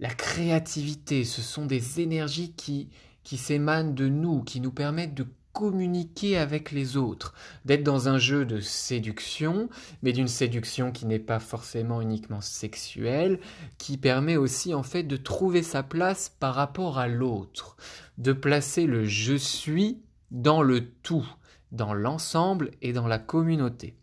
la 0.00 0.10
créativité. 0.10 1.24
Ce 1.24 1.42
sont 1.42 1.66
des 1.66 2.00
énergies 2.00 2.52
qui, 2.52 2.88
qui 3.22 3.36
s'émanent 3.36 3.94
de 3.94 4.08
nous, 4.08 4.42
qui 4.42 4.60
nous 4.60 4.72
permettent 4.72 5.14
de 5.14 5.26
communiquer 5.52 6.38
avec 6.38 6.70
les 6.70 6.96
autres, 6.96 7.34
d'être 7.64 7.82
dans 7.82 8.08
un 8.08 8.18
jeu 8.18 8.44
de 8.44 8.60
séduction, 8.60 9.68
mais 10.02 10.12
d'une 10.12 10.28
séduction 10.28 10.92
qui 10.92 11.06
n'est 11.06 11.18
pas 11.18 11.40
forcément 11.40 12.00
uniquement 12.00 12.40
sexuelle, 12.40 13.40
qui 13.76 13.98
permet 13.98 14.36
aussi 14.36 14.74
en 14.74 14.82
fait 14.82 15.02
de 15.02 15.16
trouver 15.16 15.62
sa 15.62 15.82
place 15.82 16.34
par 16.40 16.54
rapport 16.54 16.98
à 16.98 17.08
l'autre, 17.08 17.76
de 18.16 18.32
placer 18.32 18.86
le 18.86 19.04
je 19.04 19.34
suis 19.34 20.00
dans 20.30 20.62
le 20.62 20.88
tout, 21.02 21.28
dans 21.72 21.94
l'ensemble 21.94 22.70
et 22.80 22.92
dans 22.92 23.08
la 23.08 23.18
communauté. 23.18 23.96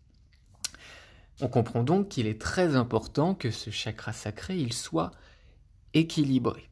On 1.40 1.48
comprend 1.48 1.82
donc 1.82 2.08
qu'il 2.08 2.26
est 2.26 2.40
très 2.40 2.76
important 2.76 3.34
que 3.34 3.50
ce 3.50 3.70
chakra 3.70 4.12
sacré 4.12 4.58
il 4.58 4.72
soit 4.72 5.12
équilibré. 5.94 6.68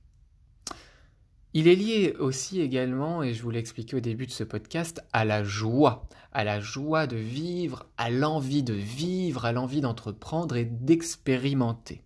Il 1.54 1.68
est 1.68 1.74
lié 1.74 2.14
aussi 2.18 2.60
également, 2.60 3.22
et 3.22 3.32
je 3.32 3.42
vous 3.42 3.50
l'expliquais 3.50 3.96
au 3.96 4.00
début 4.00 4.26
de 4.26 4.30
ce 4.30 4.44
podcast, 4.44 5.02
à 5.14 5.24
la 5.24 5.42
joie, 5.42 6.06
à 6.32 6.44
la 6.44 6.60
joie 6.60 7.06
de 7.06 7.16
vivre, 7.16 7.86
à 7.96 8.10
l'envie 8.10 8.62
de 8.62 8.74
vivre, 8.74 9.46
à 9.46 9.52
l'envie 9.52 9.80
d'entreprendre 9.80 10.56
et 10.56 10.66
d'expérimenter. 10.66 12.02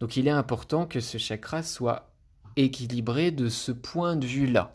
Donc 0.00 0.16
il 0.16 0.26
est 0.26 0.30
important 0.30 0.86
que 0.86 1.00
ce 1.00 1.18
chakra 1.18 1.62
soit 1.62 2.10
équilibré 2.56 3.32
de 3.32 3.50
ce 3.50 3.70
point 3.70 4.16
de 4.16 4.26
vue-là. 4.26 4.72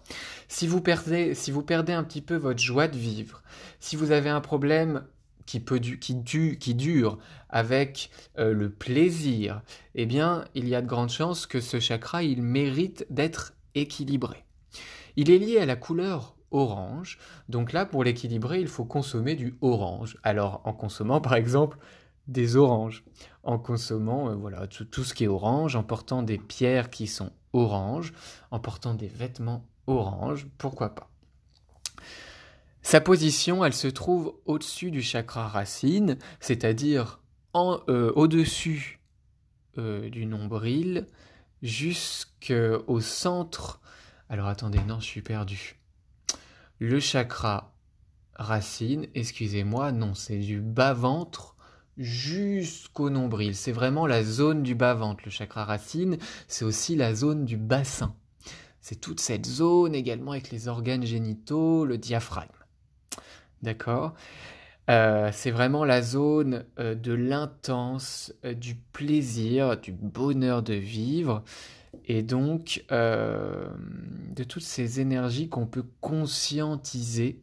Si 0.47 0.67
vous 0.67 0.81
perdez, 0.81 1.33
si 1.33 1.49
vous 1.49 1.63
perdez 1.63 1.93
un 1.93 2.03
petit 2.03 2.21
peu 2.21 2.35
votre 2.35 2.61
joie 2.61 2.87
de 2.87 2.97
vivre, 2.97 3.41
si 3.79 3.95
vous 3.95 4.11
avez 4.11 4.29
un 4.29 4.41
problème 4.41 5.03
qui, 5.51 5.59
peut 5.59 5.79
qui, 5.79 6.75
dure 6.75 7.17
avec 7.49 8.09
euh, 8.37 8.53
le 8.53 8.69
plaisir, 8.69 9.61
eh 9.95 10.05
bien, 10.05 10.45
il 10.55 10.69
y 10.69 10.75
a 10.75 10.81
de 10.81 10.87
grandes 10.87 11.09
chances 11.09 11.45
que 11.45 11.59
ce 11.59 11.81
chakra, 11.81 12.23
il 12.23 12.41
mérite 12.41 13.05
d'être 13.09 13.53
équilibré. 13.75 14.45
Il 15.17 15.29
est 15.29 15.39
lié 15.39 15.57
à 15.57 15.65
la 15.65 15.75
couleur 15.75 16.37
orange, 16.51 17.17
donc 17.49 17.73
là 17.73 17.85
pour 17.85 18.05
l'équilibrer 18.05 18.61
il 18.61 18.69
faut 18.69 18.85
consommer 18.85 19.35
du 19.35 19.57
orange. 19.59 20.17
Alors 20.23 20.61
en 20.63 20.71
consommant 20.71 21.19
par 21.19 21.33
exemple 21.33 21.77
des 22.27 22.55
oranges, 22.55 23.03
en 23.43 23.59
consommant 23.59 24.29
euh, 24.29 24.35
voilà 24.35 24.67
tout, 24.67 25.03
ce 25.03 25.13
qui 25.13 25.25
est 25.25 25.27
orange, 25.27 25.75
en 25.75 25.83
portant 25.83 26.23
des 26.23 26.37
pierres 26.37 26.89
qui 26.89 27.07
sont 27.07 27.33
oranges, 27.51 28.13
en 28.51 28.59
portant 28.59 28.93
des 28.93 29.09
vêtements 29.09 29.65
orange, 29.85 30.47
pourquoi 30.57 30.95
pas. 30.95 31.10
Sa 32.83 32.99
position, 32.99 33.63
elle 33.63 33.73
se 33.73 33.87
trouve 33.87 34.35
au-dessus 34.45 34.91
du 34.91 35.01
chakra 35.01 35.47
racine, 35.47 36.17
c'est-à-dire 36.39 37.19
euh, 37.55 38.11
au-dessus 38.15 38.99
euh, 39.77 40.09
du 40.09 40.25
nombril, 40.25 41.07
jusqu'au 41.61 42.99
centre. 42.99 43.81
Alors 44.29 44.47
attendez, 44.47 44.79
non, 44.87 44.99
je 44.99 45.05
suis 45.05 45.21
perdu. 45.21 45.79
Le 46.79 46.99
chakra 46.99 47.75
racine, 48.35 49.07
excusez-moi, 49.13 49.91
non, 49.91 50.15
c'est 50.15 50.39
du 50.39 50.59
bas-ventre 50.59 51.55
jusqu'au 51.97 53.09
nombril. 53.09 53.55
C'est 53.55 53.71
vraiment 53.71 54.07
la 54.07 54.23
zone 54.23 54.63
du 54.63 54.73
bas-ventre. 54.73 55.21
Le 55.25 55.31
chakra 55.31 55.65
racine, 55.65 56.17
c'est 56.47 56.65
aussi 56.65 56.95
la 56.95 57.13
zone 57.13 57.45
du 57.45 57.57
bassin. 57.57 58.15
C'est 58.79 58.99
toute 58.99 59.19
cette 59.19 59.45
zone 59.45 59.93
également 59.93 60.31
avec 60.31 60.49
les 60.49 60.67
organes 60.67 61.05
génitaux, 61.05 61.85
le 61.85 61.99
diaphragme. 61.99 62.49
D'accord 63.61 64.15
euh, 64.89 65.29
c'est 65.31 65.51
vraiment 65.51 65.85
la 65.85 66.01
zone 66.01 66.65
euh, 66.79 66.95
de 66.95 67.13
l'intense, 67.13 68.33
euh, 68.43 68.53
du 68.53 68.75
plaisir, 68.75 69.77
du 69.79 69.91
bonheur 69.91 70.63
de 70.63 70.73
vivre, 70.73 71.43
et 72.05 72.23
donc 72.23 72.83
de 72.89 74.43
toutes 74.43 74.63
ces 74.63 75.01
énergies 75.01 75.49
qu'on 75.49 75.67
peut 75.67 75.85
conscientiser, 75.99 77.41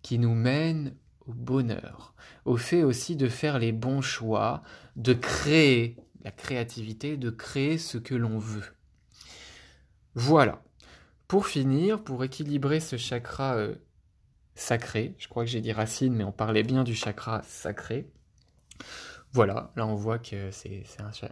qui 0.00 0.18
nous 0.18 0.34
mènent 0.34 0.94
au 1.26 1.32
bonheur, 1.32 2.14
au 2.44 2.56
fait 2.56 2.82
aussi 2.82 3.16
de 3.16 3.28
faire 3.28 3.58
les 3.58 3.70
bons 3.70 4.00
choix, 4.00 4.62
de 4.96 5.12
créer 5.12 5.96
la 6.24 6.30
créativité, 6.30 7.16
de 7.16 7.30
créer 7.30 7.76
ce 7.78 7.98
que 7.98 8.14
l'on 8.14 8.38
veut. 8.38 8.74
Voilà. 10.14 10.62
Pour 11.28 11.46
finir, 11.46 12.02
pour 12.02 12.24
équilibrer 12.24 12.80
ce 12.80 12.96
chakra 12.96 13.56
sacré. 14.54 15.14
Je 15.18 15.28
crois 15.28 15.44
que 15.44 15.50
j'ai 15.50 15.60
dit 15.60 15.72
racine, 15.72 16.14
mais 16.14 16.24
on 16.24 16.32
parlait 16.32 16.62
bien 16.62 16.84
du 16.84 16.94
chakra 16.94 17.42
sacré. 17.42 18.06
Voilà, 19.32 19.72
là 19.76 19.86
on 19.86 19.94
voit 19.94 20.18
que 20.18 20.50
c'est 20.50 20.84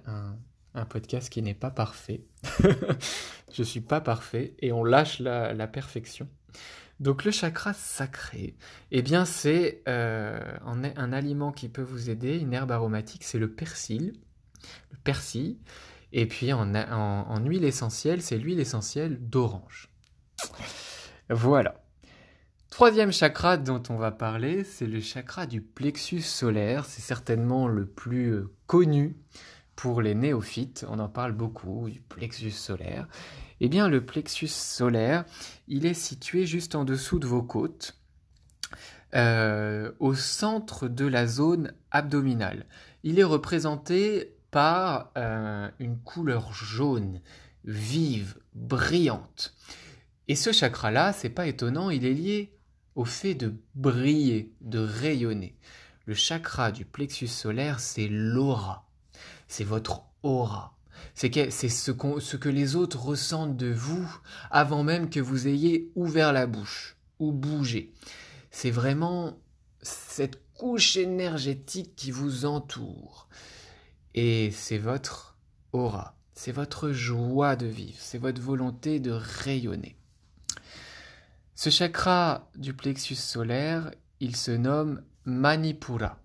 un, 0.07 0.85
podcast 0.87 1.29
qui 1.29 1.43
n'est 1.43 1.55
pas 1.55 1.71
parfait. 1.71 2.23
je 3.53 3.63
suis 3.63 3.83
pas 3.83 4.01
parfait 4.01 4.55
et 4.61 4.73
on 4.73 4.85
lâche 4.85 5.19
la, 5.21 5.67
perfection. 5.67 6.29
Donc 6.99 7.25
le 7.25 7.31
chakra 7.31 7.73
sacré, 7.73 8.57
eh 8.91 9.03
bien 9.03 9.25
c'est 9.25 9.83
euh, 9.89 10.41
un, 10.65 11.13
aliment 11.13 11.53
qui 11.53 11.69
peut 11.69 11.83
vous 11.83 12.11
aider, 12.11 12.39
une 12.39 12.53
herbe 12.53 12.73
aromatique, 12.73 13.25
c'est 13.25 13.39
le 13.39 13.53
persil, 13.53 14.15
le 14.91 14.99
persil. 14.99 15.59
Et 16.13 16.27
puis 16.27 16.53
en, 16.53 16.75
en 16.75 17.45
huile 17.45 17.65
essentielle, 17.65 18.23
c'est 18.23 18.37
l'huile 18.39 18.61
essentielle 18.61 19.19
d'orange. 19.21 19.91
Voilà. 21.29 21.81
Troisième 22.81 23.13
chakra 23.13 23.59
dont 23.59 23.83
on 23.91 23.97
va 23.97 24.11
parler, 24.11 24.65
c'est 24.65 24.87
le 24.87 25.03
chakra 25.03 25.45
du 25.45 25.61
plexus 25.61 26.23
solaire. 26.23 26.87
C'est 26.87 27.03
certainement 27.03 27.69
le 27.69 27.85
plus 27.85 28.33
euh, 28.33 28.51
connu 28.67 29.19
pour 29.77 30.01
les 30.01 30.15
néophytes. 30.15 30.87
On 30.89 30.99
en 30.99 31.11
parle 31.11 31.33
beaucoup 31.33 31.91
du 31.91 32.01
plexus 32.01 32.53
solaire. 32.53 33.07
Eh 33.61 33.69
bien, 33.69 33.87
le 33.91 34.03
plexus 34.07 34.49
solaire, 34.49 35.27
il 35.69 35.85
est 35.85 35.93
situé 35.93 36.47
juste 36.47 36.75
en 36.75 36.87
dessous 36.87 37.19
de 37.19 37.27
vos 37.27 37.43
côtes, 37.43 37.99
euh, 39.15 39.93
au 39.99 40.15
centre 40.15 40.89
de 40.89 41.05
la 41.05 41.27
zone 41.27 41.75
abdominale. 41.91 42.65
Il 43.03 43.19
est 43.19 43.25
représenté 43.25 44.39
par 44.51 45.13
euh, 45.19 45.69
une 45.81 45.99
couleur 45.99 46.55
jaune, 46.55 47.21
vive, 47.63 48.39
brillante. 48.55 49.55
Et 50.29 50.35
ce 50.35 50.51
chakra-là, 50.51 51.13
c'est 51.13 51.29
pas 51.29 51.47
étonnant, 51.47 51.91
il 51.91 52.07
est 52.07 52.15
lié 52.15 52.57
au 52.97 53.05
fait 53.05 53.35
de 53.35 53.55
briller, 53.75 54.53
de 54.61 54.79
rayonner. 54.79 55.57
Le 56.07 56.15
chakra 56.15 56.73
du 56.73 56.85
plexus 56.85 57.29
solaire, 57.29 57.81
c'est 57.81 58.09
l'aura. 58.09 58.89
C'est 59.49 59.65
votre 59.65 60.03
aura. 60.23 60.77
C'est 61.15 61.53
ce, 61.69 61.91
que 62.37 62.49
les 62.49 62.77
autres 62.77 63.01
ressentent 63.01 63.57
de 63.57 63.73
vous 63.73 64.09
avant 64.51 64.83
même 64.83 65.11
que 65.11 65.21
vous 65.21 65.49
ayez 65.49 65.91
ouvert 65.95 66.33
la 66.33 66.47
bouche 66.47 66.97
ou 67.19 67.33
bougé. 67.33 67.93
C'est 68.51 68.71
vraiment 68.71 69.39
cette 69.83 70.41
couche 70.55 70.97
énergétique 70.97 71.95
qui 71.97 72.11
vous 72.11 72.45
entoure. 72.45 73.29
Et 74.15 74.51
c'est 74.51 74.79
votre 74.79 75.37
aura, 75.73 76.17
c'est 76.35 76.53
votre 76.53 76.91
joie 76.91 77.57
de 77.57 77.67
vivre, 77.67 77.99
c'est 77.99 78.19
votre 78.19 78.41
volonté 78.41 78.99
de 78.99 79.13
rayonner. 79.13 79.97
Ce 81.63 81.69
chakra 81.69 82.49
du 82.57 82.73
plexus 82.73 83.17
solaire, 83.17 83.91
il 84.19 84.35
se 84.35 84.51
nomme 84.51 85.03
Manipura. 85.27 86.19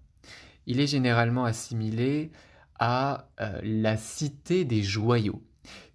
Il 0.65 0.79
est 0.79 0.87
généralement 0.87 1.43
assimilé 1.43 2.31
à 2.79 3.27
euh, 3.41 3.59
la 3.61 3.97
cité 3.97 4.63
des 4.63 4.81
joyaux. 4.81 5.43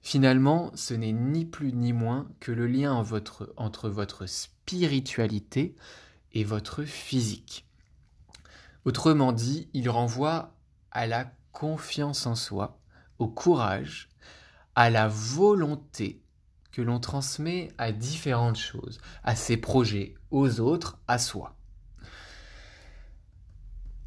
Finalement, 0.02 0.70
ce 0.74 0.92
n'est 0.92 1.14
ni 1.14 1.46
plus 1.46 1.72
ni 1.72 1.94
moins 1.94 2.28
que 2.38 2.52
le 2.52 2.66
lien 2.66 2.92
entre 2.92 3.88
votre 3.88 4.26
spiritualité 4.26 5.74
et 6.32 6.44
votre 6.44 6.82
physique. 6.84 7.66
Autrement 8.84 9.32
dit, 9.32 9.70
il 9.72 9.88
renvoie 9.88 10.54
à 10.90 11.06
la 11.06 11.32
confiance 11.52 12.26
en 12.26 12.34
soi, 12.34 12.78
au 13.18 13.26
courage, 13.26 14.10
à 14.74 14.90
la 14.90 15.08
volonté 15.08 16.19
que 16.72 16.82
l'on 16.82 17.00
transmet 17.00 17.72
à 17.78 17.92
différentes 17.92 18.58
choses, 18.58 19.00
à 19.24 19.34
ses 19.34 19.56
projets, 19.56 20.14
aux 20.30 20.60
autres, 20.60 20.98
à 21.08 21.18
soi. 21.18 21.56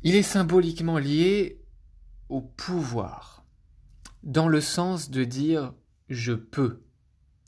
Il 0.03 0.15
est 0.15 0.23
symboliquement 0.23 0.97
lié 0.97 1.61
au 2.29 2.41
pouvoir, 2.41 3.45
dans 4.23 4.47
le 4.47 4.61
sens 4.61 5.09
de 5.09 5.23
dire 5.23 5.73
je 6.09 6.33
peux, 6.33 6.81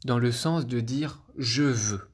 dans 0.05 0.19
le 0.19 0.31
sens 0.31 0.65
de 0.65 0.79
dire 0.79 1.24
je 1.38 1.63
veux. 1.63 2.10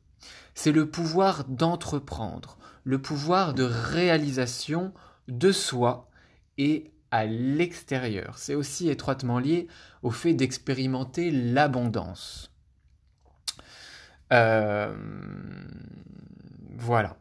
C'est 0.53 0.72
le 0.72 0.89
pouvoir 0.89 1.46
d'entreprendre, 1.46 2.58
le 2.84 3.01
pouvoir 3.01 3.53
de 3.53 3.63
réalisation 3.63 4.93
de 5.27 5.51
soi 5.51 6.10
et 6.58 6.91
à 7.12 7.25
l'extérieur. 7.25 8.38
C'est 8.38 8.55
aussi 8.55 8.89
étroitement 8.89 9.39
lié 9.39 9.67
au 10.01 10.12
fait 10.12 10.34
d'expérimenter 10.34 11.29
l'abondance. 11.31 12.50
Euh, 14.31 14.93
voilà. 16.77 17.17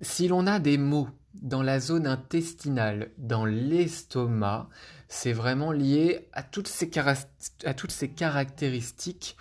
Si 0.00 0.28
l'on 0.28 0.46
a 0.46 0.58
des 0.58 0.78
mots 0.78 1.08
dans 1.34 1.62
la 1.62 1.80
zone 1.80 2.06
intestinale, 2.06 3.10
dans 3.18 3.44
l'estomac, 3.44 4.68
c'est 5.08 5.32
vraiment 5.32 5.72
lié 5.72 6.28
à 6.32 6.42
toutes, 6.42 6.68
ces 6.68 6.90
à 7.64 7.74
toutes 7.74 7.90
ces 7.90 8.10
caractéristiques 8.10 9.36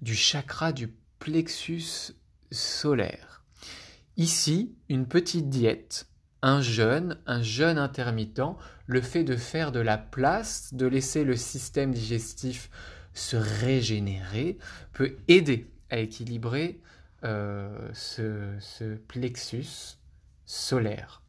du 0.00 0.14
chakra 0.14 0.72
du 0.72 0.88
plexus 1.18 2.12
solaire. 2.50 3.42
Ici, 4.16 4.74
une 4.88 5.06
petite 5.06 5.48
diète, 5.48 6.06
un 6.42 6.60
jeûne, 6.60 7.18
un 7.26 7.42
jeûne 7.42 7.78
intermittent, 7.78 8.56
le 8.86 9.00
fait 9.00 9.24
de 9.24 9.36
faire 9.36 9.72
de 9.72 9.80
la 9.80 9.96
place, 9.96 10.74
de 10.74 10.86
laisser 10.86 11.24
le 11.24 11.36
système 11.36 11.92
digestif 11.92 12.70
se 13.14 13.36
régénérer, 13.36 14.58
peut 14.92 15.16
aider 15.28 15.70
à 15.90 15.98
équilibrer 15.98 16.80
euh, 17.24 17.88
ce, 17.94 18.96
plexus 19.08 19.96
solaire 20.44 21.22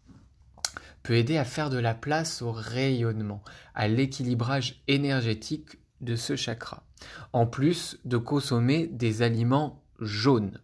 peut 1.03 1.13
aider 1.13 1.37
à 1.37 1.45
faire 1.45 1.69
de 1.69 1.77
la 1.77 1.93
place 1.93 2.41
au 2.41 2.51
rayonnement, 2.51 3.41
à 3.75 3.87
l'équilibrage 3.87 4.81
énergétique 4.87 5.77
de 6.01 6.17
ce 6.17 6.35
chakra, 6.35 6.83
en 7.31 7.45
plus 7.45 7.99
de 8.03 8.17
consommer 8.17 8.87
des 8.87 9.21
aliments 9.21 9.83
jaunes. 10.01 10.59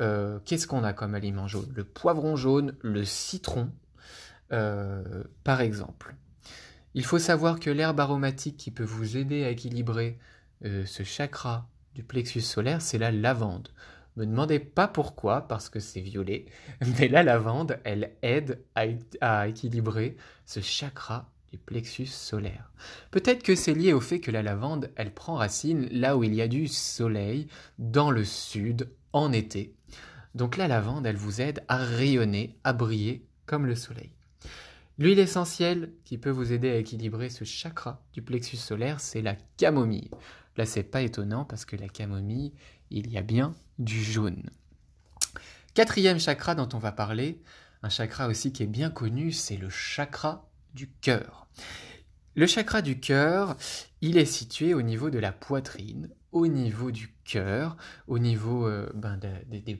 Euh, 0.00 0.38
qu'est-ce 0.44 0.66
qu'on 0.66 0.84
a 0.84 0.92
comme 0.92 1.14
aliment 1.14 1.46
jaune? 1.46 1.72
Le 1.74 1.84
poivron 1.84 2.36
jaune, 2.36 2.74
le 2.82 3.04
citron, 3.04 3.70
euh, 4.52 5.24
par 5.44 5.60
exemple. 5.60 6.14
Il 6.94 7.06
faut 7.06 7.20
savoir 7.20 7.58
que 7.58 7.70
l'herbe 7.70 8.00
aromatique 8.00 8.58
qui 8.58 8.70
peut 8.70 8.84
vous 8.84 9.16
aider 9.16 9.44
à 9.44 9.50
équilibrer 9.50 10.18
ce 10.62 11.02
chakra 11.02 11.68
du 11.94 12.02
plexus 12.02 12.40
solaire, 12.40 12.82
c'est 12.82 12.98
la 12.98 13.10
lavande. 13.10 13.68
Me 14.16 14.26
demandez 14.26 14.58
pas 14.58 14.88
pourquoi, 14.88 15.42
parce 15.48 15.68
que 15.68 15.80
c'est 15.80 16.00
violet, 16.00 16.46
mais 16.98 17.08
la 17.08 17.22
lavande, 17.22 17.78
elle 17.84 18.12
aide 18.22 18.62
à, 18.74 19.48
équilibrer 19.48 20.16
ce 20.44 20.60
chakra 20.60 21.30
du 21.50 21.58
plexus 21.58 22.06
solaire. 22.06 22.70
Peut-être 23.10 23.42
que 23.42 23.54
c'est 23.54 23.74
lié 23.74 23.92
au 23.92 24.00
fait 24.00 24.20
que 24.20 24.30
la 24.30 24.42
lavande, 24.42 24.90
elle 24.96 25.12
prend 25.12 25.34
racine 25.34 25.88
là 25.90 26.16
où 26.16 26.24
il 26.24 26.34
y 26.34 26.42
a 26.42 26.48
du 26.48 26.68
soleil, 26.68 27.48
dans 27.78 28.10
le 28.10 28.24
sud, 28.24 28.90
en 29.12 29.32
été. 29.32 29.74
Donc 30.34 30.56
la 30.56 30.68
lavande, 30.68 31.06
elle 31.06 31.16
vous 31.16 31.40
aide 31.40 31.62
à 31.68 31.76
rayonner, 31.76 32.56
à 32.64 32.72
briller 32.72 33.26
comme 33.46 33.66
le 33.66 33.74
soleil. 33.74 34.12
L'huile 34.98 35.18
essentielle 35.18 35.90
qui 36.04 36.18
peut 36.18 36.30
vous 36.30 36.52
aider 36.52 36.70
à 36.70 36.76
équilibrer 36.76 37.30
ce 37.30 37.44
chakra 37.44 38.02
du 38.12 38.22
plexus 38.22 38.56
solaire, 38.56 39.00
c'est 39.00 39.22
la 39.22 39.36
camomille. 39.56 40.10
Là, 40.56 40.66
c'est 40.66 40.82
pas 40.82 41.02
étonnant 41.02 41.44
parce 41.44 41.64
que 41.64 41.76
la 41.76 41.88
camomille, 41.88 42.52
il 42.90 43.10
y 43.10 43.18
a 43.18 43.22
bien 43.22 43.54
du 43.78 44.02
jaune. 44.02 44.50
Quatrième 45.74 46.20
chakra 46.20 46.54
dont 46.54 46.68
on 46.74 46.78
va 46.78 46.92
parler, 46.92 47.40
un 47.82 47.88
chakra 47.88 48.28
aussi 48.28 48.52
qui 48.52 48.62
est 48.62 48.66
bien 48.66 48.90
connu, 48.90 49.32
c'est 49.32 49.56
le 49.56 49.70
chakra 49.70 50.48
du 50.74 50.88
cœur. 51.00 51.48
Le 52.34 52.46
chakra 52.46 52.82
du 52.82 53.00
cœur, 53.00 53.56
il 54.00 54.18
est 54.18 54.26
situé 54.26 54.74
au 54.74 54.82
niveau 54.82 55.10
de 55.10 55.18
la 55.18 55.32
poitrine, 55.32 56.08
au 56.30 56.46
niveau 56.46 56.90
du 56.90 57.14
cœur, 57.24 57.76
au 58.06 58.18
niveau 58.18 58.66
euh, 58.66 58.90
ben, 58.94 59.18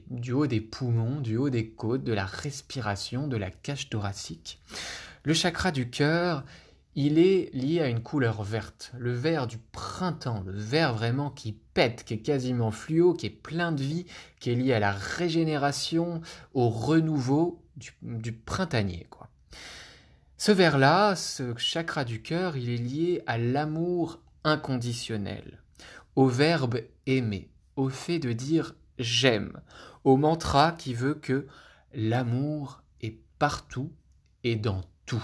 du 0.09 0.31
haut 0.33 0.47
des 0.47 0.61
poumons, 0.61 1.19
du 1.19 1.37
haut 1.37 1.49
des 1.49 1.69
côtes, 1.69 2.03
de 2.03 2.13
la 2.13 2.25
respiration, 2.25 3.27
de 3.27 3.37
la 3.37 3.49
cage 3.49 3.89
thoracique. 3.89 4.61
Le 5.23 5.33
chakra 5.33 5.71
du 5.71 5.89
cœur, 5.89 6.43
il 6.95 7.17
est 7.17 7.49
lié 7.53 7.81
à 7.81 7.87
une 7.87 8.03
couleur 8.03 8.43
verte, 8.43 8.91
le 8.97 9.13
vert 9.13 9.47
du 9.47 9.57
printemps, 9.57 10.43
le 10.45 10.53
vert 10.53 10.93
vraiment 10.93 11.31
qui 11.31 11.53
pète, 11.73 12.03
qui 12.03 12.15
est 12.15 12.19
quasiment 12.19 12.71
fluo, 12.71 13.13
qui 13.13 13.25
est 13.25 13.31
plein 13.31 13.71
de 13.71 13.81
vie, 13.81 14.05
qui 14.39 14.51
est 14.51 14.55
lié 14.55 14.73
à 14.73 14.79
la 14.79 14.91
régénération, 14.91 16.21
au 16.53 16.69
renouveau 16.69 17.63
du, 18.01 18.31
printanier. 18.33 19.07
Quoi. 19.09 19.27
Ce 20.37 20.51
vert-là, 20.51 21.15
ce 21.15 21.55
chakra 21.57 22.05
du 22.05 22.21
cœur, 22.21 22.57
il 22.57 22.69
est 22.69 22.77
lié 22.77 23.23
à 23.25 23.39
l'amour 23.39 24.19
inconditionnel, 24.43 25.63
au 26.15 26.27
verbe 26.27 26.79
aimer, 27.07 27.49
au 27.75 27.89
fait 27.89 28.19
de 28.19 28.33
dire 28.33 28.75
j'aime, 28.99 29.61
au 30.03 30.15
mantra 30.15 30.73
qui 30.73 30.93
veut 30.93 31.15
que 31.15 31.47
l'amour 31.95 32.83
est 33.01 33.17
partout 33.39 33.91
et 34.43 34.55
dans 34.55 34.81
tout. 35.07 35.23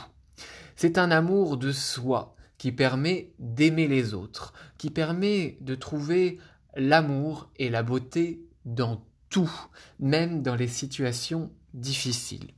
C'est 0.82 0.98
un 0.98 1.12
amour 1.12 1.58
de 1.58 1.74
soi 1.74 2.38
qui 2.58 2.72
permet 2.72 3.34
d'aimer 3.38 3.90
les 3.90 4.14
autres, 4.14 4.54
qui 4.78 4.90
permet 4.90 5.58
de 5.60 5.76
trouver 5.76 6.40
l'amour 6.74 7.50
et 7.58 7.70
la 7.70 7.84
beauté 7.84 8.46
dans 8.64 9.04
tout, 9.30 9.52
même 10.00 10.42
dans 10.42 10.56
les 10.56 10.70
situations 10.70 11.52
difficiles. 11.74 12.52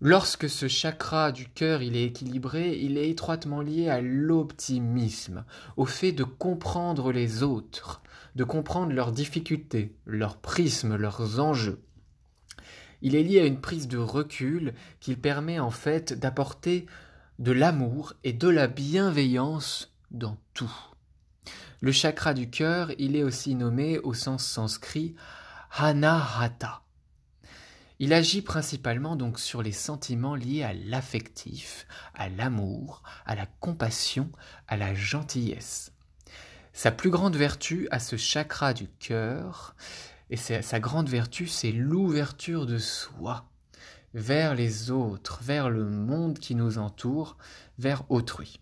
Lorsque 0.00 0.48
ce 0.48 0.68
chakra 0.68 1.32
du 1.32 1.48
cœur 1.48 1.82
est 1.82 2.04
équilibré, 2.04 2.78
il 2.78 2.96
est 2.96 3.10
étroitement 3.10 3.60
lié 3.60 3.88
à 3.88 4.00
l'optimisme, 4.00 5.44
au 5.76 5.84
fait 5.84 6.12
de 6.12 6.22
comprendre 6.22 7.10
les 7.10 7.42
autres, 7.42 8.02
de 8.36 8.44
comprendre 8.44 8.92
leurs 8.92 9.10
difficultés, 9.10 9.96
leurs 10.06 10.36
prismes, 10.36 10.94
leurs 10.94 11.40
enjeux. 11.40 11.82
Il 13.00 13.16
est 13.16 13.24
lié 13.24 13.40
à 13.40 13.46
une 13.46 13.60
prise 13.60 13.88
de 13.88 13.98
recul 13.98 14.74
qui 15.00 15.16
permet 15.16 15.58
en 15.58 15.72
fait 15.72 16.12
d'apporter 16.12 16.86
de 17.38 17.52
l'amour 17.52 18.14
et 18.24 18.32
de 18.32 18.48
la 18.48 18.66
bienveillance 18.66 19.94
dans 20.10 20.36
tout. 20.54 20.72
Le 21.80 21.90
chakra 21.92 22.34
du 22.34 22.48
cœur, 22.50 22.92
il 22.98 23.16
est 23.16 23.24
aussi 23.24 23.54
nommé 23.54 23.98
au 23.98 24.14
sens 24.14 24.44
sanskrit 24.44 25.16
Hanahata. 25.72 26.82
Il 27.98 28.12
agit 28.12 28.42
principalement 28.42 29.16
donc 29.16 29.38
sur 29.38 29.62
les 29.62 29.72
sentiments 29.72 30.34
liés 30.34 30.62
à 30.62 30.72
l'affectif, 30.72 31.86
à 32.14 32.28
l'amour, 32.28 33.02
à 33.26 33.34
la 33.34 33.46
compassion, 33.46 34.30
à 34.68 34.76
la 34.76 34.94
gentillesse. 34.94 35.92
Sa 36.72 36.90
plus 36.90 37.10
grande 37.10 37.36
vertu 37.36 37.88
à 37.90 37.98
ce 37.98 38.16
chakra 38.16 38.74
du 38.74 38.88
cœur, 38.98 39.74
et 40.30 40.36
sa 40.36 40.80
grande 40.80 41.08
vertu, 41.08 41.46
c'est 41.46 41.72
l'ouverture 41.72 42.64
de 42.66 42.78
soi 42.78 43.51
vers 44.14 44.54
les 44.54 44.90
autres, 44.90 45.40
vers 45.42 45.70
le 45.70 45.88
monde 45.88 46.38
qui 46.38 46.54
nous 46.54 46.78
entoure, 46.78 47.36
vers 47.78 48.04
autrui. 48.10 48.60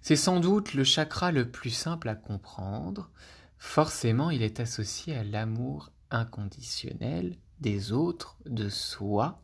C'est 0.00 0.16
sans 0.16 0.40
doute 0.40 0.74
le 0.74 0.84
chakra 0.84 1.32
le 1.32 1.50
plus 1.50 1.70
simple 1.70 2.08
à 2.08 2.14
comprendre. 2.14 3.10
Forcément, 3.58 4.30
il 4.30 4.42
est 4.42 4.60
associé 4.60 5.16
à 5.16 5.24
l'amour 5.24 5.90
inconditionnel 6.10 7.36
des 7.60 7.92
autres, 7.92 8.38
de 8.46 8.68
soi. 8.68 9.42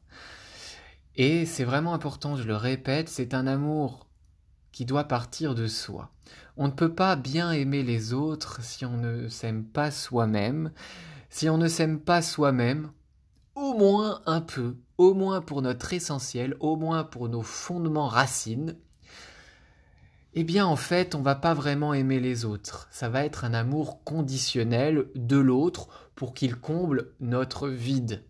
Et 1.16 1.46
c'est 1.46 1.64
vraiment 1.64 1.94
important, 1.94 2.36
je 2.36 2.44
le 2.44 2.56
répète, 2.56 3.08
c'est 3.08 3.34
un 3.34 3.46
amour 3.46 4.06
qui 4.72 4.84
doit 4.84 5.04
partir 5.04 5.54
de 5.54 5.66
soi. 5.66 6.10
On 6.56 6.66
ne 6.68 6.72
peut 6.72 6.94
pas 6.94 7.16
bien 7.16 7.52
aimer 7.52 7.82
les 7.82 8.12
autres 8.12 8.62
si 8.62 8.84
on 8.84 8.96
ne 8.96 9.28
s'aime 9.28 9.64
pas 9.64 9.90
soi-même. 9.90 10.72
Si 11.30 11.48
on 11.48 11.58
ne 11.58 11.68
s'aime 11.68 12.00
pas 12.00 12.22
soi-même, 12.22 12.90
au 13.54 13.74
moins 13.74 14.22
un 14.26 14.40
peu, 14.40 14.76
au 14.98 15.14
moins 15.14 15.40
pour 15.40 15.62
notre 15.62 15.92
essentiel, 15.92 16.56
au 16.60 16.76
moins 16.76 17.04
pour 17.04 17.28
nos 17.28 17.42
fondements 17.42 18.08
racines, 18.08 18.76
eh 20.34 20.44
bien 20.44 20.66
en 20.66 20.76
fait 20.76 21.14
on 21.14 21.22
va 21.22 21.36
pas 21.36 21.54
vraiment 21.54 21.94
aimer 21.94 22.20
les 22.20 22.44
autres. 22.44 22.88
Ça 22.90 23.08
va 23.08 23.24
être 23.24 23.44
un 23.44 23.54
amour 23.54 24.02
conditionnel 24.04 25.06
de 25.14 25.36
l'autre 25.36 25.88
pour 26.14 26.34
qu'il 26.34 26.56
comble 26.56 27.12
notre 27.20 27.68
vide. 27.68 28.24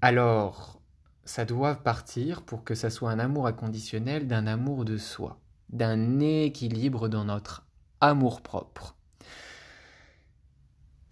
Alors, 0.00 0.80
ça 1.24 1.44
doit 1.44 1.76
partir 1.76 2.42
pour 2.42 2.64
que 2.64 2.74
ça 2.74 2.90
soit 2.90 3.10
un 3.10 3.18
amour 3.18 3.46
inconditionnel 3.46 4.26
d'un 4.26 4.46
amour 4.46 4.84
de 4.84 4.98
soi, 4.98 5.40
d'un 5.70 6.20
équilibre 6.20 7.08
dans 7.08 7.24
notre 7.24 7.66
amour 8.00 8.42
propre. 8.42 8.96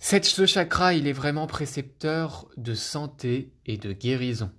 Ce 0.03 0.47
chakra, 0.47 0.95
il 0.95 1.07
est 1.07 1.13
vraiment 1.13 1.47
précepteur 1.47 2.49
de 2.57 2.75
santé 2.75 3.53
et 3.67 3.77
de 3.77 3.93
guérison. 3.93 4.51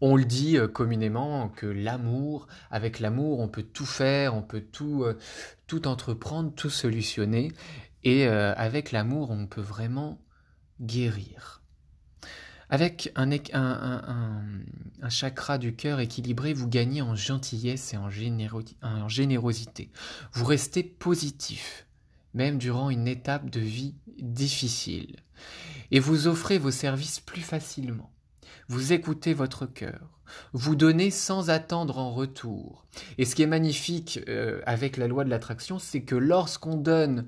On 0.00 0.16
le 0.16 0.24
dit 0.24 0.58
euh, 0.58 0.66
communément 0.66 1.48
que 1.48 1.66
l'amour, 1.66 2.48
avec 2.70 2.98
l'amour, 2.98 3.38
on 3.38 3.46
peut 3.46 3.62
tout 3.62 3.86
faire, 3.86 4.34
on 4.34 4.42
peut 4.42 4.60
tout, 4.60 5.04
euh, 5.04 5.16
tout 5.68 5.86
entreprendre, 5.86 6.52
tout 6.52 6.70
solutionner. 6.70 7.52
Et 8.02 8.26
euh, 8.26 8.52
avec 8.56 8.90
l'amour, 8.90 9.30
on 9.30 9.46
peut 9.46 9.60
vraiment 9.60 10.20
guérir. 10.80 11.62
Avec 12.68 13.12
un, 13.14 13.30
chakra 15.08 15.58
du 15.58 15.76
cœur 15.76 16.00
équilibré, 16.00 16.52
vous 16.52 16.68
gagnez 16.68 17.02
en 17.02 17.14
gentillesse 17.14 17.94
et 17.94 17.96
en 17.96 18.08
générosité. 19.08 19.92
Vous 20.32 20.46
restez 20.46 20.82
positif, 20.82 21.86
même 22.34 22.58
durant 22.58 22.90
une 22.90 23.08
étape 23.08 23.50
de 23.50 23.60
vie 23.60 23.94
difficile. 24.18 25.16
Et 25.90 26.00
vous 26.00 26.26
offrez 26.26 26.58
vos 26.58 26.70
services 26.70 27.20
plus 27.20 27.42
facilement 27.42 28.12
vous 28.72 28.92
écoutez 28.92 29.34
votre 29.34 29.66
cœur, 29.66 30.00
vous 30.52 30.76
donnez 30.76 31.10
sans 31.10 31.50
attendre 31.50 31.98
en 31.98 32.12
retour. 32.12 32.86
Et 33.18 33.24
ce 33.24 33.34
qui 33.34 33.42
est 33.42 33.46
magnifique 33.46 34.20
euh, 34.28 34.62
avec 34.64 34.96
la 34.96 35.08
loi 35.08 35.24
de 35.24 35.30
l'attraction, 35.30 35.78
c'est 35.78 36.02
que 36.02 36.14
lorsqu'on 36.14 36.76
donne 36.76 37.26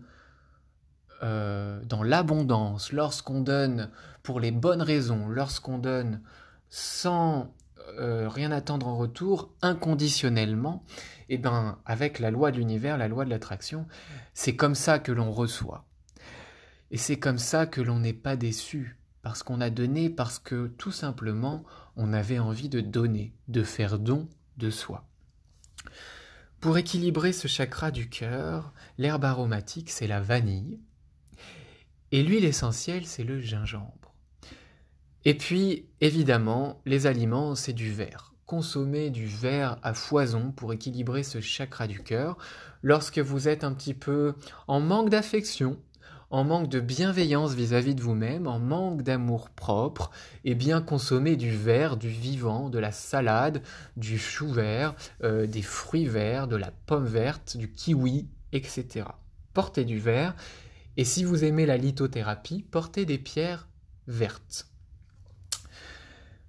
euh, 1.22 1.80
dans 1.84 2.02
l'abondance, 2.02 2.92
lorsqu'on 2.92 3.40
donne 3.40 3.90
pour 4.22 4.40
les 4.40 4.52
bonnes 4.52 4.82
raisons, 4.82 5.28
lorsqu'on 5.28 5.78
donne 5.78 6.22
sans 6.70 7.54
euh, 7.98 8.28
rien 8.28 8.50
attendre 8.50 8.88
en 8.88 8.96
retour, 8.96 9.52
inconditionnellement, 9.62 10.84
et 11.28 11.34
eh 11.34 11.38
ben 11.38 11.78
avec 11.86 12.18
la 12.18 12.30
loi 12.30 12.50
de 12.50 12.58
l'univers, 12.58 12.98
la 12.98 13.08
loi 13.08 13.24
de 13.24 13.30
l'attraction, 13.30 13.86
c'est 14.34 14.56
comme 14.56 14.74
ça 14.74 14.98
que 14.98 15.12
l'on 15.12 15.30
reçoit. 15.30 15.86
Et 16.90 16.98
c'est 16.98 17.18
comme 17.18 17.38
ça 17.38 17.66
que 17.66 17.80
l'on 17.80 18.00
n'est 18.00 18.12
pas 18.12 18.36
déçu 18.36 18.98
parce 19.22 19.42
qu'on 19.42 19.62
a 19.62 19.70
donné, 19.70 20.10
parce 20.10 20.38
que 20.38 20.66
tout 20.66 20.92
simplement 20.92 21.64
on 21.96 22.12
avait 22.12 22.38
envie 22.38 22.68
de 22.68 22.80
donner, 22.80 23.32
de 23.48 23.62
faire 23.62 23.98
don 23.98 24.28
de 24.58 24.70
soi. 24.70 25.06
Pour 26.60 26.76
équilibrer 26.78 27.32
ce 27.32 27.48
chakra 27.48 27.90
du 27.90 28.08
cœur, 28.08 28.72
l'herbe 28.98 29.24
aromatique 29.24 29.90
c'est 29.90 30.06
la 30.06 30.20
vanille 30.20 30.78
et 32.12 32.22
l'huile 32.22 32.44
essentielle 32.44 33.06
c'est 33.06 33.24
le 33.24 33.40
gingembre. 33.40 34.03
Et 35.24 35.34
puis 35.34 35.86
évidemment, 36.00 36.80
les 36.84 37.06
aliments 37.06 37.54
c'est 37.54 37.72
du 37.72 37.92
verre. 37.92 38.34
Consommez 38.46 39.08
du 39.08 39.26
verre 39.26 39.78
à 39.82 39.94
foison 39.94 40.52
pour 40.52 40.72
équilibrer 40.72 41.22
ce 41.22 41.40
chakra 41.40 41.86
du 41.86 42.02
cœur. 42.02 42.36
Lorsque 42.82 43.18
vous 43.18 43.48
êtes 43.48 43.64
un 43.64 43.72
petit 43.72 43.94
peu 43.94 44.34
en 44.68 44.80
manque 44.80 45.08
d'affection, 45.08 45.78
en 46.28 46.44
manque 46.44 46.68
de 46.68 46.80
bienveillance 46.80 47.54
vis-à-vis 47.54 47.94
de 47.94 48.02
vous-même, 48.02 48.46
en 48.46 48.58
manque 48.58 49.02
d'amour 49.02 49.48
propre, 49.50 50.10
et 50.44 50.54
bien 50.54 50.82
consommer 50.82 51.36
du 51.36 51.52
verre, 51.52 51.96
du 51.96 52.08
vivant, 52.08 52.68
de 52.68 52.78
la 52.78 52.92
salade, 52.92 53.62
du 53.96 54.18
chou 54.18 54.52
vert, 54.52 54.94
euh, 55.22 55.46
des 55.46 55.62
fruits 55.62 56.06
verts, 56.06 56.48
de 56.48 56.56
la 56.56 56.70
pomme 56.86 57.06
verte, 57.06 57.56
du 57.56 57.70
kiwi, 57.70 58.28
etc. 58.52 59.06
Portez 59.54 59.84
du 59.84 59.98
verre, 59.98 60.34
et 60.96 61.04
si 61.04 61.24
vous 61.24 61.44
aimez 61.44 61.66
la 61.66 61.76
lithothérapie, 61.76 62.62
portez 62.70 63.06
des 63.06 63.18
pierres 63.18 63.68
vertes. 64.06 64.73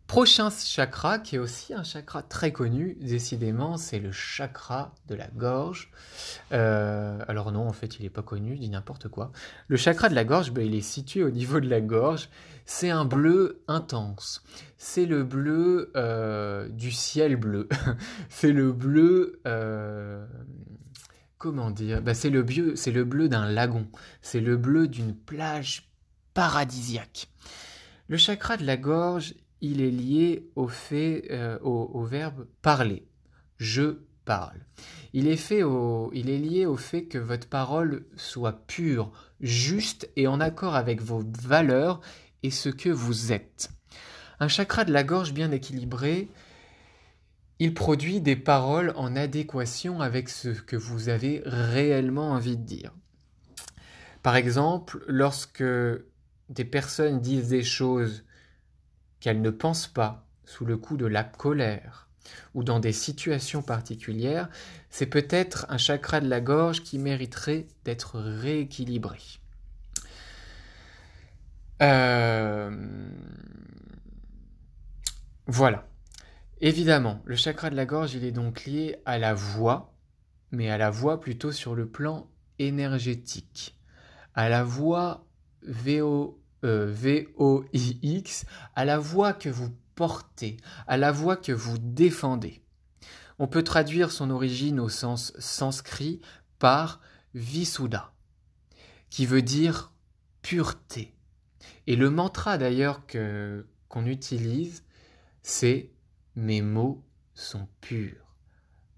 Prochain 0.07 0.51
chakra, 0.51 1.17
qui 1.17 1.35
est 1.35 1.39
aussi 1.39 1.73
un 1.73 1.83
chakra 1.83 2.21
très 2.21 2.51
connu, 2.51 2.95
décidément, 3.01 3.77
c'est 3.77 3.97
le 3.97 4.11
chakra 4.11 4.93
de 5.07 5.15
la 5.15 5.27
gorge. 5.27 5.91
Euh, 6.51 7.19
alors 7.27 7.51
non, 7.51 7.67
en 7.67 7.73
fait, 7.73 7.97
il 7.97 8.03
n'est 8.03 8.11
pas 8.11 8.21
connu, 8.21 8.55
dit 8.55 8.69
n'importe 8.69 9.07
quoi. 9.07 9.31
Le 9.67 9.77
chakra 9.77 10.07
de 10.09 10.13
la 10.13 10.23
gorge, 10.23 10.51
ben, 10.51 10.63
il 10.65 10.75
est 10.75 10.81
situé 10.81 11.23
au 11.23 11.31
niveau 11.31 11.59
de 11.59 11.67
la 11.67 11.81
gorge. 11.81 12.29
C'est 12.65 12.91
un 12.91 13.03
bleu 13.03 13.63
intense. 13.67 14.43
C'est 14.77 15.07
le 15.07 15.23
bleu 15.23 15.91
euh, 15.95 16.69
du 16.69 16.91
ciel 16.91 17.35
bleu. 17.35 17.67
c'est 18.29 18.51
le 18.51 18.71
bleu... 18.71 19.41
Euh, 19.47 20.23
comment 21.39 21.71
dire? 21.71 22.03
Ben, 22.03 22.13
C'est 22.13 22.29
le, 22.29 22.41
le 22.41 23.03
bleu 23.03 23.27
d'un 23.27 23.49
lagon. 23.49 23.87
C'est 24.21 24.39
le 24.39 24.55
bleu 24.55 24.87
d'une 24.87 25.15
plage 25.15 25.89
paradisiaque. 26.35 27.27
Le 28.07 28.17
chakra 28.17 28.57
de 28.57 28.65
la 28.65 28.77
gorge, 28.77 29.33
il 29.65 29.81
est 29.81 29.91
lié 29.91 30.47
au 30.55 30.67
fait, 30.67 31.27
euh, 31.31 31.57
au, 31.61 32.03
verbe 32.03 32.45
parler. 32.61 33.07
Je 33.57 33.99
parle. 34.23 34.59
Il 35.13 35.27
est, 35.27 36.37
lié 36.37 36.65
au 36.65 36.77
fait 36.77 37.05
que 37.05 37.17
votre 37.17 37.47
parole 37.47 38.05
soit 38.15 38.65
pure, 38.67 39.11
juste 39.39 40.09
et 40.15 40.27
en 40.27 40.39
accord 40.39 40.75
avec 40.75 41.01
vos 41.01 41.23
valeurs 41.41 42.01
et 42.43 42.51
ce 42.51 42.69
que 42.69 42.89
vous 42.89 43.31
êtes. 43.31 43.69
Un 44.39 44.49
chakra 44.49 44.83
de 44.83 44.91
la 44.91 45.03
gorge 45.03 45.33
bien 45.33 45.51
équilibré, 45.51 46.27
il 47.59 47.73
produit 47.73 48.19
des 48.19 48.35
paroles 48.35 48.93
en 48.97 49.15
adéquation 49.15 50.01
avec 50.01 50.29
ce 50.29 50.49
que 50.49 50.75
vous 50.75 51.09
avez 51.09 51.41
réellement 51.45 52.31
envie 52.31 52.57
de 52.57 52.63
dire. 52.63 52.93
Par 54.21 54.35
exemple, 54.35 55.03
lorsque 55.07 55.63
des 56.49 56.65
personnes 56.65 57.21
disent 57.21 57.49
des 57.49 57.63
choses 57.63 58.25
qu'elle 59.25 59.41
ne 59.41 59.49
pense 59.49 59.87
pas 59.87 60.23
sous 60.43 60.65
le 60.65 60.77
coup 60.77 60.97
de 60.97 61.07
la 61.07 61.23
colère 61.23 62.07
ou 62.53 62.63
dans 62.63 62.79
des 62.79 62.91
situations 62.91 63.63
particulières, 63.63 64.49
c'est 64.91 65.07
peut-être 65.07 65.65
un 65.69 65.79
chakra 65.79 66.19
de 66.19 66.29
la 66.29 66.41
gorge 66.41 66.83
qui 66.83 66.99
mériterait 66.99 67.65
d'être 67.85 68.19
rééquilibré. 68.19 69.17
Euh, 71.81 72.69
voilà. 75.47 75.87
Évidemment, 76.61 77.23
le 77.25 77.35
chakra 77.35 77.71
de 77.71 77.75
la 77.75 77.87
gorge, 77.87 78.13
il 78.13 78.23
est 78.25 78.31
donc 78.31 78.65
lié 78.65 78.97
à 79.05 79.17
la 79.17 79.33
voix, 79.33 79.95
mais 80.51 80.69
à 80.69 80.77
la 80.77 80.91
voix 80.91 81.19
plutôt 81.19 81.51
sur 81.51 81.73
le 81.73 81.87
plan 81.87 82.29
énergétique, 82.59 83.75
à 84.35 84.49
la 84.49 84.63
voix 84.63 85.25
VO, 85.63 86.39
euh, 86.63 86.85
V-O-I-X, 86.89 88.45
à 88.75 88.85
la 88.85 88.97
voix 88.97 89.33
que 89.33 89.49
vous 89.49 89.71
portez, 89.95 90.57
à 90.87 90.97
la 90.97 91.11
voix 91.11 91.37
que 91.37 91.51
vous 91.51 91.77
défendez. 91.77 92.61
On 93.39 93.47
peut 93.47 93.63
traduire 93.63 94.11
son 94.11 94.29
origine 94.29 94.79
au 94.79 94.89
sens 94.89 95.33
sanskrit 95.39 96.21
par 96.59 97.01
Visuddha, 97.33 98.13
qui 99.09 99.25
veut 99.25 99.41
dire 99.41 99.91
pureté. 100.41 101.13
Et 101.87 101.95
le 101.95 102.09
mantra 102.09 102.57
d'ailleurs 102.57 103.01
qu'on 103.07 104.05
utilise, 104.05 104.83
c'est 105.41 105.91
mes 106.35 106.61
mots 106.61 107.03
sont 107.33 107.67
purs. 107.81 108.35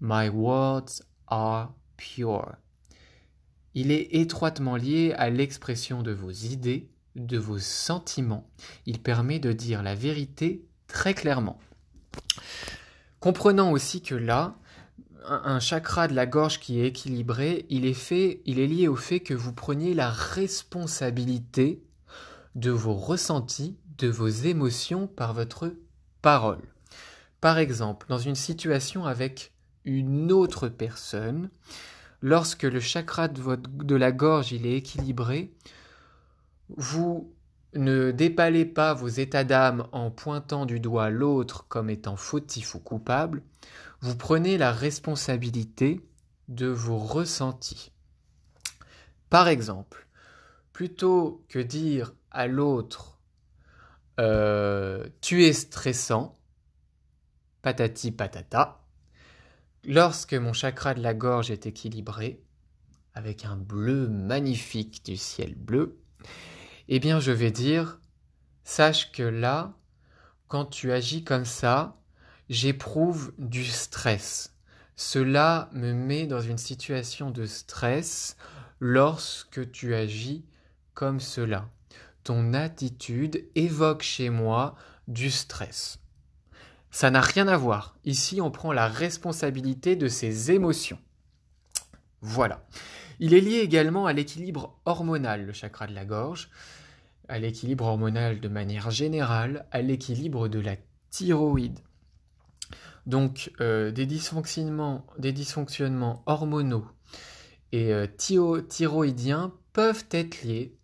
My 0.00 0.28
words 0.28 1.02
are 1.26 1.74
pure. 1.96 2.56
Il 3.74 3.90
est 3.90 4.14
étroitement 4.14 4.76
lié 4.76 5.12
à 5.16 5.30
l'expression 5.30 6.02
de 6.02 6.12
vos 6.12 6.30
idées, 6.30 6.88
de 7.16 7.38
vos 7.38 7.58
sentiments. 7.58 8.48
Il 8.86 9.00
permet 9.00 9.38
de 9.38 9.52
dire 9.52 9.82
la 9.82 9.94
vérité 9.94 10.64
très 10.86 11.14
clairement. 11.14 11.58
Comprenant 13.20 13.72
aussi 13.72 14.02
que 14.02 14.14
là, 14.14 14.56
un 15.28 15.60
chakra 15.60 16.08
de 16.08 16.14
la 16.14 16.26
gorge 16.26 16.60
qui 16.60 16.80
est 16.80 16.86
équilibré, 16.86 17.66
il 17.68 17.84
est, 17.84 17.94
fait, 17.94 18.40
il 18.46 18.58
est 18.58 18.66
lié 18.66 18.88
au 18.88 18.96
fait 18.96 19.20
que 19.20 19.34
vous 19.34 19.52
preniez 19.52 19.94
la 19.94 20.10
responsabilité 20.10 21.82
de 22.54 22.70
vos 22.70 22.94
ressentis, 22.94 23.76
de 23.98 24.08
vos 24.08 24.28
émotions 24.28 25.06
par 25.06 25.34
votre 25.34 25.74
parole. 26.22 26.62
Par 27.40 27.58
exemple, 27.58 28.06
dans 28.08 28.18
une 28.18 28.34
situation 28.34 29.04
avec 29.04 29.52
une 29.84 30.32
autre 30.32 30.68
personne, 30.68 31.50
lorsque 32.20 32.64
le 32.64 32.80
chakra 32.80 33.28
de, 33.28 33.56
de 33.56 33.94
la 33.94 34.12
gorge 34.12 34.52
il 34.52 34.66
est 34.66 34.76
équilibré, 34.76 35.52
vous 36.76 37.32
ne 37.74 38.10
dépalez 38.10 38.64
pas 38.64 38.94
vos 38.94 39.08
états 39.08 39.44
d'âme 39.44 39.86
en 39.92 40.10
pointant 40.10 40.66
du 40.66 40.80
doigt 40.80 41.10
l'autre 41.10 41.66
comme 41.68 41.90
étant 41.90 42.16
fautif 42.16 42.74
ou 42.74 42.80
coupable, 42.80 43.42
vous 44.00 44.16
prenez 44.16 44.58
la 44.58 44.72
responsabilité 44.72 46.00
de 46.48 46.66
vos 46.66 46.98
ressentis. 46.98 47.92
Par 49.28 49.48
exemple, 49.48 50.06
plutôt 50.72 51.44
que 51.48 51.58
dire 51.58 52.14
à 52.30 52.46
l'autre 52.46 53.18
euh, 54.20 55.06
tu 55.20 55.44
es 55.44 55.52
stressant, 55.52 56.36
patati 57.62 58.10
patata, 58.10 58.84
lorsque 59.84 60.34
mon 60.34 60.52
chakra 60.52 60.94
de 60.94 61.02
la 61.02 61.14
gorge 61.14 61.50
est 61.50 61.66
équilibré, 61.66 62.42
avec 63.14 63.44
un 63.44 63.56
bleu 63.56 64.08
magnifique 64.08 65.04
du 65.04 65.16
ciel 65.16 65.54
bleu, 65.54 65.98
eh 66.88 67.00
bien 67.00 67.20
je 67.20 67.32
vais 67.32 67.50
dire, 67.50 67.98
sache 68.64 69.12
que 69.12 69.22
là, 69.22 69.74
quand 70.48 70.64
tu 70.64 70.92
agis 70.92 71.24
comme 71.24 71.44
ça, 71.44 72.00
j'éprouve 72.48 73.32
du 73.38 73.64
stress. 73.64 74.54
Cela 74.96 75.68
me 75.72 75.92
met 75.92 76.26
dans 76.26 76.40
une 76.40 76.58
situation 76.58 77.30
de 77.30 77.46
stress 77.46 78.36
lorsque 78.80 79.70
tu 79.70 79.94
agis 79.94 80.44
comme 80.94 81.20
cela. 81.20 81.68
Ton 82.24 82.52
attitude 82.52 83.48
évoque 83.54 84.02
chez 84.02 84.30
moi 84.30 84.74
du 85.06 85.30
stress. 85.30 86.00
Ça 86.90 87.10
n'a 87.10 87.20
rien 87.20 87.48
à 87.48 87.56
voir. 87.56 87.96
Ici, 88.04 88.40
on 88.40 88.50
prend 88.50 88.72
la 88.72 88.88
responsabilité 88.88 89.94
de 89.94 90.08
ses 90.08 90.50
émotions. 90.50 90.98
Voilà. 92.20 92.66
Il 93.20 93.34
est 93.34 93.40
lié 93.40 93.58
également 93.58 94.06
à 94.06 94.12
l'équilibre 94.12 94.80
hormonal, 94.84 95.44
le 95.44 95.52
chakra 95.52 95.86
de 95.86 95.94
la 95.94 96.04
gorge, 96.04 96.50
à 97.28 97.38
l'équilibre 97.38 97.84
hormonal 97.84 98.40
de 98.40 98.48
manière 98.48 98.90
générale, 98.90 99.66
à 99.70 99.82
l'équilibre 99.82 100.48
de 100.48 100.60
la 100.60 100.76
thyroïde. 101.10 101.78
Donc 103.06 103.52
euh, 103.60 103.90
des, 103.90 104.06
dysfonctionnements, 104.06 105.06
des 105.18 105.32
dysfonctionnements 105.32 106.22
hormonaux 106.26 106.86
et 107.72 107.92
euh, 107.92 108.06
thyroïdiens 108.68 109.52
peuvent 109.72 110.04
être 110.10 110.42
liés 110.42 110.76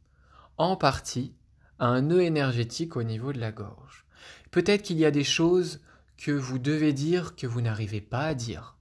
en 0.57 0.77
partie 0.77 1.35
à 1.79 1.87
un 1.87 2.03
nœud 2.03 2.23
énergétique 2.23 2.97
au 2.97 3.03
niveau 3.03 3.33
de 3.33 3.41
la 3.41 3.53
gorge. 3.53 4.07
Peut-être 4.51 4.83
qu'il 4.83 4.99
y 4.99 5.05
a 5.05 5.11
des 5.11 5.25
choses 5.25 5.81
que 6.17 6.31
vous 6.31 6.59
devez 6.59 6.93
dire 6.93 7.37
que 7.37 7.47
vous 7.47 7.61
n'arrivez 7.61 8.01
pas 8.01 8.23
à 8.23 8.35
dire. 8.35 8.77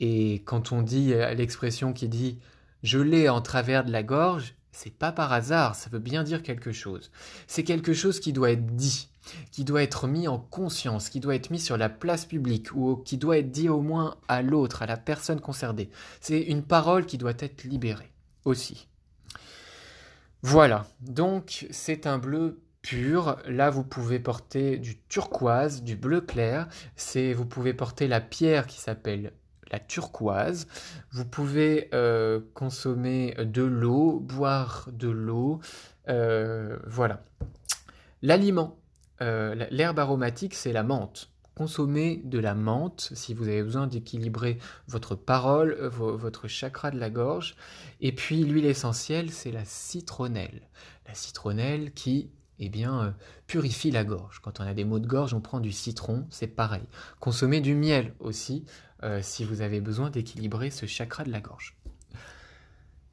Et 0.00 0.42
quand 0.44 0.72
on 0.72 0.82
dit 0.82 1.14
euh, 1.14 1.32
l'expression 1.34 1.92
qui 1.92 2.08
dit 2.08 2.38
je 2.82 2.98
l'ai 2.98 3.28
en 3.28 3.40
travers 3.40 3.84
de 3.84 3.92
la 3.92 4.02
gorge, 4.02 4.56
c'est 4.72 4.96
pas 4.96 5.12
par 5.12 5.32
hasard, 5.32 5.74
ça 5.74 5.90
veut 5.90 5.98
bien 5.98 6.24
dire 6.24 6.42
quelque 6.42 6.72
chose. 6.72 7.10
C'est 7.46 7.62
quelque 7.62 7.92
chose 7.92 8.20
qui 8.20 8.32
doit 8.32 8.50
être 8.50 8.74
dit, 8.74 9.08
qui 9.50 9.64
doit 9.64 9.82
être 9.82 10.08
mis 10.08 10.26
en 10.28 10.38
conscience, 10.38 11.10
qui 11.10 11.20
doit 11.20 11.34
être 11.34 11.50
mis 11.50 11.60
sur 11.60 11.76
la 11.76 11.88
place 11.88 12.24
publique 12.24 12.74
ou 12.74 12.96
qui 12.96 13.18
doit 13.18 13.38
être 13.38 13.50
dit 13.50 13.68
au 13.68 13.80
moins 13.80 14.16
à 14.28 14.42
l'autre, 14.42 14.82
à 14.82 14.86
la 14.86 14.96
personne 14.96 15.40
concernée. 15.40 15.90
C'est 16.20 16.40
une 16.40 16.62
parole 16.62 17.06
qui 17.06 17.18
doit 17.18 17.34
être 17.38 17.64
libérée 17.64 18.10
aussi. 18.44 18.88
Voilà, 20.42 20.86
donc 21.00 21.66
c'est 21.70 22.06
un 22.06 22.18
bleu 22.18 22.62
pur. 22.80 23.36
Là, 23.46 23.70
vous 23.70 23.84
pouvez 23.84 24.18
porter 24.18 24.76
du 24.76 24.98
turquoise, 25.02 25.82
du 25.82 25.96
bleu 25.96 26.20
clair. 26.20 26.68
C'est, 26.96 27.32
vous 27.32 27.46
pouvez 27.46 27.74
porter 27.74 28.08
la 28.08 28.20
pierre 28.20 28.66
qui 28.66 28.80
s'appelle 28.80 29.32
la 29.72 29.80
turquoise. 29.80 30.68
Vous 31.10 31.24
pouvez 31.24 31.88
euh, 31.94 32.40
consommer 32.54 33.34
de 33.38 33.62
l'eau, 33.62 34.20
boire 34.20 34.88
de 34.92 35.08
l'eau. 35.08 35.60
Euh, 36.08 36.78
voilà. 36.86 37.24
L'aliment, 38.20 38.78
euh, 39.20 39.66
l'herbe 39.70 39.98
aromatique, 39.98 40.54
c'est 40.54 40.72
la 40.72 40.82
menthe. 40.82 41.30
Consommez 41.54 42.22
de 42.24 42.38
la 42.38 42.54
menthe 42.54 43.10
si 43.14 43.34
vous 43.34 43.48
avez 43.48 43.62
besoin 43.62 43.86
d'équilibrer 43.86 44.58
votre 44.88 45.14
parole, 45.14 45.74
votre 45.82 46.48
chakra 46.48 46.90
de 46.90 46.98
la 46.98 47.10
gorge. 47.10 47.56
Et 48.00 48.12
puis 48.12 48.44
l'huile 48.44 48.64
essentielle, 48.64 49.30
c'est 49.30 49.52
la 49.52 49.64
citronnelle. 49.64 50.62
La 51.06 51.14
citronnelle 51.14 51.92
qui 51.92 52.30
eh 52.58 52.68
bien, 52.68 53.14
purifie 53.48 53.90
la 53.90 54.04
gorge. 54.04 54.40
Quand 54.40 54.60
on 54.60 54.64
a 54.64 54.72
des 54.72 54.84
maux 54.84 55.00
de 55.00 55.06
gorge, 55.06 55.34
on 55.34 55.40
prend 55.40 55.58
du 55.58 55.72
citron, 55.72 56.26
c'est 56.30 56.46
pareil. 56.46 56.84
Consommez 57.18 57.60
du 57.60 57.74
miel 57.74 58.14
aussi, 58.20 58.64
euh, 59.04 59.20
si 59.22 59.44
vous 59.44 59.60
avez 59.60 59.80
besoin 59.80 60.10
d'équilibrer 60.10 60.70
ce 60.70 60.86
chakra 60.86 61.24
de 61.24 61.30
la 61.30 61.40
gorge. 61.40 61.76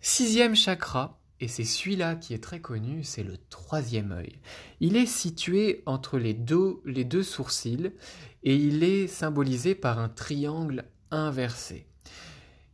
Sixième 0.01 0.55
chakra, 0.55 1.19
et 1.41 1.47
c'est 1.47 1.63
celui-là 1.63 2.15
qui 2.15 2.33
est 2.33 2.43
très 2.43 2.59
connu, 2.59 3.03
c'est 3.03 3.23
le 3.23 3.37
troisième 3.49 4.11
œil. 4.11 4.39
Il 4.79 4.97
est 4.97 5.05
situé 5.05 5.83
entre 5.85 6.17
les 6.17 6.33
deux, 6.33 6.81
les 6.85 7.05
deux 7.05 7.23
sourcils 7.23 7.91
et 8.43 8.55
il 8.55 8.83
est 8.83 9.07
symbolisé 9.07 9.75
par 9.75 9.99
un 9.99 10.09
triangle 10.09 10.85
inversé. 11.11 11.85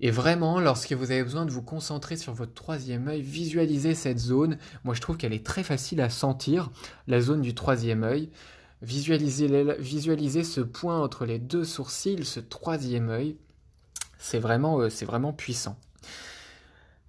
Et 0.02 0.12
vraiment, 0.12 0.60
lorsque 0.60 0.92
vous 0.92 1.12
avez 1.12 1.24
besoin 1.24 1.46
de 1.46 1.52
vous 1.52 1.62
concentrer 1.62 2.18
sur 2.18 2.34
votre 2.34 2.54
troisième 2.54 3.08
œil, 3.08 3.22
visualisez 3.22 3.96
cette 3.96 4.20
zone. 4.20 4.58
Moi, 4.84 4.94
je 4.94 5.02
trouve 5.02 5.16
qu'elle 5.16 5.34
est 5.34 5.46
très 5.46 5.64
facile 5.64 6.02
à 6.02 6.10
sentir, 6.10 6.70
la 7.08 7.22
zone 7.22 7.42
du 7.42 7.56
troisième 7.56 8.04
œil. 8.04 8.30
Visualisez 8.86 10.44
ce 10.44 10.62
point 10.62 11.02
entre 11.02 11.26
les 11.26 11.40
deux 11.40 11.66
sourcils, 11.66 12.24
ce 12.24 12.40
troisième 12.40 13.10
œil. 13.10 13.36
C'est 14.20 14.40
vraiment, 14.40 14.80
euh, 14.80 14.90
c'est 14.90 15.06
vraiment 15.06 15.34
puissant. 15.34 15.78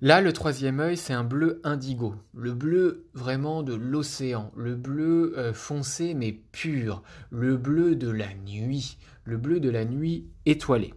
Là, 0.01 0.21
le 0.21 0.33
troisième 0.33 0.81
œil, 0.81 0.97
c'est 0.97 1.13
un 1.13 1.25
bleu 1.25 1.61
indigo, 1.65 2.15
le 2.35 2.53
bleu 2.53 3.07
vraiment 3.15 3.63
de 3.63 3.75
l'océan, 3.75 4.53
le 4.57 4.75
bleu 4.75 5.35
euh, 5.39 5.53
foncé 5.55 6.13
mais 6.15 6.33
pur, 6.33 7.03
le 7.31 7.57
bleu 7.57 7.95
de 7.95 8.11
la 8.11 8.33
nuit, 8.35 8.99
le 9.25 9.37
bleu 9.37 9.61
de 9.61 9.71
la 9.71 9.85
nuit 9.85 10.27
étoilée. 10.45 10.95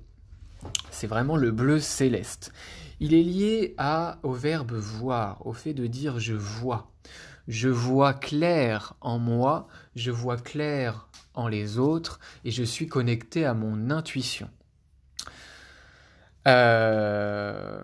C'est 0.91 1.07
vraiment 1.07 1.37
le 1.37 1.51
bleu 1.51 1.79
céleste. 1.79 2.51
Il 2.99 3.13
est 3.13 3.23
lié 3.23 3.75
au 4.23 4.33
verbe 4.33 4.73
voir, 4.73 5.45
au 5.45 5.53
fait 5.53 5.73
de 5.73 5.87
dire 5.87 6.19
je 6.19 6.33
vois. 6.33 6.91
Je 7.49 7.67
vois 7.67 8.13
clair 8.13 8.93
en 9.01 9.17
moi, 9.17 9.67
je 9.95 10.11
vois 10.11 10.37
clair 10.37 11.09
en 11.33 11.47
les 11.47 11.79
autres 11.79 12.19
et 12.45 12.51
je 12.51 12.63
suis 12.63 12.87
connecté 12.87 13.43
à 13.43 13.55
mon 13.55 13.89
intuition. 13.89 14.51
Euh, 16.47 17.81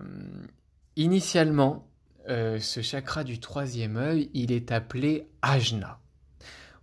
initialement, 0.94 1.88
euh, 2.28 2.60
ce 2.60 2.80
chakra 2.80 3.24
du 3.24 3.40
troisième 3.40 3.96
œil, 3.96 4.30
il 4.34 4.52
est 4.52 4.70
appelé 4.70 5.28
ajna. 5.42 5.98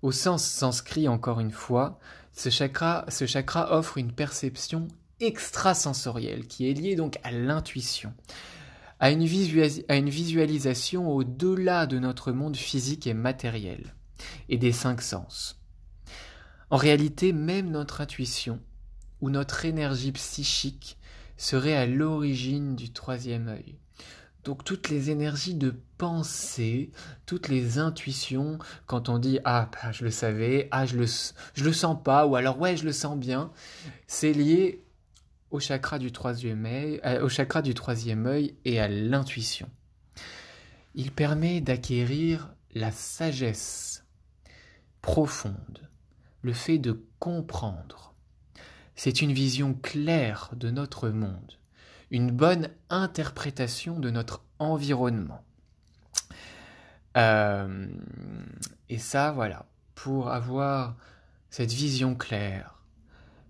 Au 0.01 0.11
sens 0.11 0.45
sanskrit, 0.45 1.07
encore 1.07 1.39
une 1.39 1.51
fois, 1.51 1.99
ce 2.33 2.49
chakra, 2.49 3.05
ce 3.07 3.25
chakra 3.25 3.77
offre 3.77 3.97
une 3.97 4.11
perception 4.11 4.89
extrasensoriel 5.21 6.47
qui 6.47 6.69
est 6.69 6.73
lié 6.73 6.97
donc 6.97 7.17
à 7.23 7.31
l'intuition, 7.31 8.13
à, 9.03 9.09
une 9.11 10.09
visualisation 10.09 11.11
au-delà 11.11 11.85
de 11.87 11.99
notre 11.99 12.31
monde 12.31 12.55
physique 12.55 13.05
et 13.05 13.13
matériel 13.13 13.95
et 14.47 14.57
des 14.57 14.71
cinq 14.71 15.01
sens. 15.01 15.59
En 16.69 16.77
réalité, 16.77 17.33
même 17.33 17.69
notre 17.69 17.99
intuition 17.99 18.61
ou 19.19 19.29
notre 19.29 19.65
énergie 19.65 20.13
psychique 20.13 20.97
serait 21.35 21.75
à 21.75 21.85
l'origine 21.85 22.77
du 22.77 22.93
troisième 22.93 23.49
œil. 23.49 23.75
Donc 24.45 24.63
toutes 24.63 24.87
les 24.87 25.09
énergies 25.09 25.55
de 25.55 25.75
pensée, 25.97 26.91
toutes 27.25 27.49
les 27.49 27.79
intuitions, 27.79 28.57
quand 28.87 29.09
on 29.09 29.17
dit 29.17 29.39
ah 29.43 29.69
bah, 29.73 29.91
je 29.91 30.05
le 30.05 30.11
savais, 30.11 30.69
ah 30.71 30.85
je 30.85 30.95
le 30.95 31.05
je 31.55 31.63
le 31.65 31.73
sens 31.73 31.97
pas, 32.01 32.25
ou 32.25 32.37
alors 32.37 32.57
ouais 32.57 32.77
je 32.77 32.85
le 32.85 32.93
sens 32.93 33.17
bien, 33.17 33.51
c'est 34.07 34.31
lié 34.33 34.82
au 35.53 35.59
chakra 35.59 35.99
du 35.99 36.11
troisième 36.11 36.65
œil, 36.65 36.99
euh, 37.05 37.23
au 37.23 37.29
chakra 37.29 37.61
du 37.61 37.75
troisième 37.75 38.25
œil 38.25 38.55
et 38.65 38.79
à 38.79 38.87
l'intuition. 38.87 39.69
Il 40.95 41.11
permet 41.11 41.61
d'acquérir 41.61 42.49
la 42.73 42.91
sagesse 42.91 44.03
profonde, 45.03 45.87
le 46.41 46.53
fait 46.53 46.79
de 46.79 47.05
comprendre. 47.19 48.15
C'est 48.95 49.21
une 49.21 49.31
vision 49.31 49.75
claire 49.75 50.49
de 50.55 50.71
notre 50.71 51.09
monde, 51.09 51.59
une 52.09 52.31
bonne 52.31 52.69
interprétation 52.89 53.99
de 53.99 54.09
notre 54.09 54.43
environnement. 54.57 55.43
et 57.15 58.97
ça, 58.97 59.31
voilà, 59.33 59.67
pour 59.93 60.31
avoir 60.31 60.95
cette 61.51 61.71
vision 61.71 62.15
claire, 62.15 62.82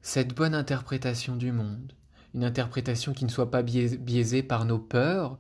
cette 0.04 0.36
bonne 0.36 0.54
interprétation 0.54 1.36
du 1.38 1.52
monde, 1.52 1.94
une 2.36 2.44
interprétation 2.44 3.14
qui 3.14 3.24
ne 3.26 3.30
soit 3.30 3.50
pas 3.50 3.64
biaisée 3.64 4.44
par 4.44 4.66
nos 4.66 4.78
peurs, 4.78 5.40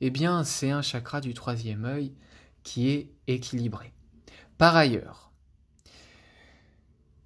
eh 0.00 0.10
bien, 0.10 0.44
c'est 0.44 0.70
un 0.70 0.82
chakra 0.82 1.20
du 1.20 1.34
troisième 1.34 1.84
œil 1.84 2.14
qui 2.62 2.90
est 2.90 3.10
équilibré. 3.26 3.92
Par 4.56 4.76
ailleurs, 4.76 5.32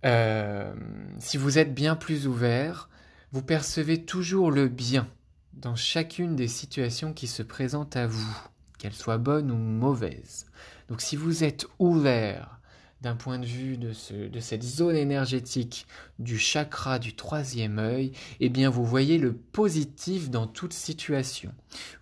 euh, 0.06 0.74
si 1.18 1.36
vous 1.36 1.58
êtes 1.58 1.74
bien 1.74 1.94
plus 1.94 2.26
ouvert, 2.26 2.88
vous 3.32 3.42
percevez 3.42 4.04
toujours 4.04 4.50
le 4.50 4.68
bien 4.68 5.06
dans 5.52 5.76
chacune 5.76 6.36
des 6.36 6.48
situations 6.48 7.12
qui 7.12 7.26
se 7.26 7.42
présentent 7.42 7.96
à 7.96 8.06
vous, 8.06 8.38
qu'elles 8.78 8.94
soient 8.94 9.18
bonnes 9.18 9.50
ou 9.50 9.56
mauvaises. 9.56 10.46
Donc 10.88 11.02
si 11.02 11.16
vous 11.16 11.44
êtes 11.44 11.66
ouvert 11.78 12.57
d'un 13.00 13.14
point 13.14 13.38
de 13.38 13.46
vue 13.46 13.76
de, 13.76 13.92
de, 14.28 14.40
cette 14.40 14.62
zone 14.62 14.96
énergétique 14.96 15.86
du 16.18 16.38
chakra 16.38 16.98
du 16.98 17.14
troisième 17.14 17.78
œil, 17.78 18.12
eh 18.40 18.48
bien 18.48 18.70
vous 18.70 18.84
voyez 18.84 19.18
le 19.18 19.32
positif 19.32 20.30
dans 20.30 20.46
toute 20.46 20.72
situation. 20.72 21.52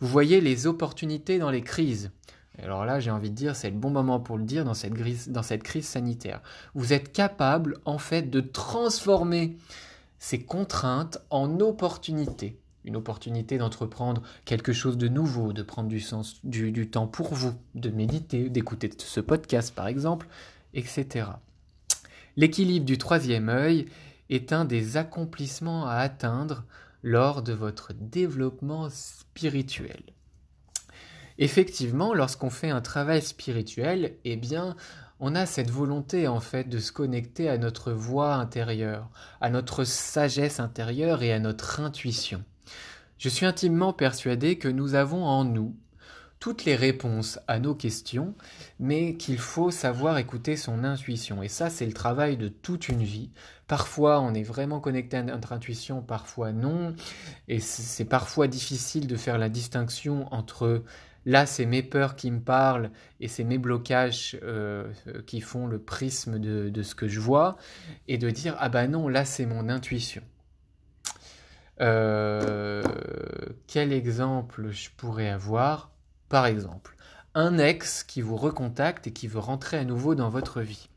Vous 0.01 0.09
voyez 0.09 0.41
les 0.41 0.67
opportunités 0.67 1.39
dans 1.39 1.51
les 1.51 1.63
crises. 1.63 2.11
Alors 2.63 2.87
là, 2.87 3.01
j'ai 3.01 3.11
envie 3.11 3.31
de 3.31 3.35
dire, 3.35 3.55
c'est 3.55 3.71
le 3.71 3.77
bon 3.77 3.91
moment 3.91 4.19
pour 4.19 4.39
le 4.39 4.45
dire 4.45 4.65
dans 4.65 4.75
cette, 4.75 4.95
dans 5.31 5.43
cette 5.43 5.63
crise 5.63 5.87
sanitaire. 5.87 6.41
Vous 6.75 6.93
êtes 6.95 7.13
capable, 7.13 7.77
en 7.85 7.99
fait, 7.99 8.31
de 8.31 8.41
transformer 8.41 9.57
ces 10.19 10.43
contraintes 10.43 11.19
en 11.29 11.61
opportunités. 11.61 12.59
Une 12.85 12.97
opportunité 12.97 13.59
d'entreprendre 13.59 14.23
quelque 14.45 14.73
chose 14.73 14.97
de 14.97 15.09
nouveau, 15.09 15.53
de 15.53 15.63
prendre 15.63 15.89
du, 15.89 16.01
sens, 16.01 16.41
du, 16.45 16.73
du 16.73 16.89
temps 16.89 17.09
pour 17.09 17.35
vous, 17.35 17.53
de 17.75 17.91
méditer, 17.91 18.49
d'écouter 18.49 18.91
ce 18.97 19.21
podcast 19.21 19.75
par 19.75 19.89
exemple, 19.89 20.29
L'équilibre 22.37 22.87
du 22.87 22.99
troisième 22.99 23.49
œil 23.49 23.87
est 24.29 24.53
un 24.53 24.65
des 24.65 24.97
accomplissements 24.97 25.87
à 25.87 25.97
atteindre 25.97 26.65
lors 27.03 27.43
de 27.43 27.53
votre 27.53 27.93
développement 27.95 28.89
spirituel. 28.91 30.03
Effectivement, 31.39 32.15
lorsqu'on 32.15 32.51
fait 32.51 32.71
un 32.71 32.81
travail 32.81 33.23
spirituel, 33.23 34.17
eh 34.25 34.37
bien, 34.37 34.77
on 35.21 35.35
a 35.35 35.47
cette 35.47 35.71
volonté 35.71 36.29
en 36.29 36.41
fait 36.41 36.69
de 36.69 36.79
se 36.79 36.93
connecter 36.93 37.49
à 37.49 37.59
notre 37.59 37.93
voix 37.93 38.35
intérieure, 38.35 39.09
à 39.41 39.51
notre 39.51 39.85
sagesse 39.85 40.61
intérieure 40.61 41.23
et 41.23 41.33
à 41.33 41.39
notre 41.39 41.81
intuition. 41.81 42.45
Je 43.19 43.29
suis 43.31 43.47
intimement 43.47 43.93
persuadé 43.95 44.59
que 44.59 44.69
nous 44.69 44.95
avons 44.95 45.25
en 45.25 45.45
nous 45.45 45.75
toutes 46.47 46.65
les 46.65 46.77
réponses 46.77 47.41
à 47.49 47.59
nos 47.59 47.75
questions, 47.75 48.33
mais 48.79 49.17
qu'il 49.17 49.39
faut 49.41 49.73
savoir 49.73 50.17
écouter 50.17 50.57
son 50.57 50.85
intuition. 50.85 51.43
Et 51.43 51.49
ça, 51.49 51.71
c'est 51.71 51.87
le 51.87 51.93
travail 51.93 52.37
de 52.37 52.47
toute 52.47 52.89
une 52.89 53.03
vie. 53.03 53.31
Parfois, 53.67 54.21
on 54.21 54.33
est 54.33 54.45
vraiment 54.45 54.79
connecté 54.79 55.17
à 55.17 55.25
notre 55.25 55.53
intuition, 55.53 56.03
parfois 56.03 56.53
non. 56.53 56.95
Et 57.49 57.59
c'est 57.59 58.05
parfois 58.05 58.47
difficile 58.47 59.09
de 59.09 59.17
faire 59.17 59.39
la 59.39 59.49
distinction 59.49 60.33
entre 60.33 60.85
Là, 61.25 61.47
c'est 61.47 61.67
mes 61.67 61.83
peurs 61.83 62.15
qui 62.15 62.31
me 62.31 62.39
parlent 62.39 62.93
et 63.19 63.27
c'est 63.27 63.43
mes 63.43 63.59
blocages 63.59 64.39
euh, 64.45 64.93
qui 65.27 65.41
font 65.41 65.67
le 65.67 65.81
prisme 65.81 66.39
de, 66.39 66.83
ce 66.85 66.95
que 66.95 67.09
je 67.09 67.19
vois. 67.19 67.57
Et 68.07 68.19
de 68.19 68.31
dire, 68.31 68.55
ah 68.61 68.69
bah 68.69 68.87
non, 68.87 69.09
là, 69.09 69.25
c'est 69.25 69.47
mon 69.47 69.69
intuition. 69.69 70.23
Euh, 71.81 72.85
quel 73.67 73.93
exemple 73.93 74.71
je 74.71 74.91
pourrais 74.97 75.29
avoir? 75.29 75.96
Par 76.29 76.47
exemple, 76.47 76.97
un 77.35 77.59
ex 77.59 78.03
qui 78.03 78.23
vous 78.23 78.37
recontacte 78.37 79.07
et 79.07 79.13
qui 79.13 79.29
veut 79.29 79.39
rentrer 79.39 79.77
à 79.77 79.85
nouveau 79.85 80.15
dans 80.15 80.29
votre 80.29 80.61
vie. 80.61 80.89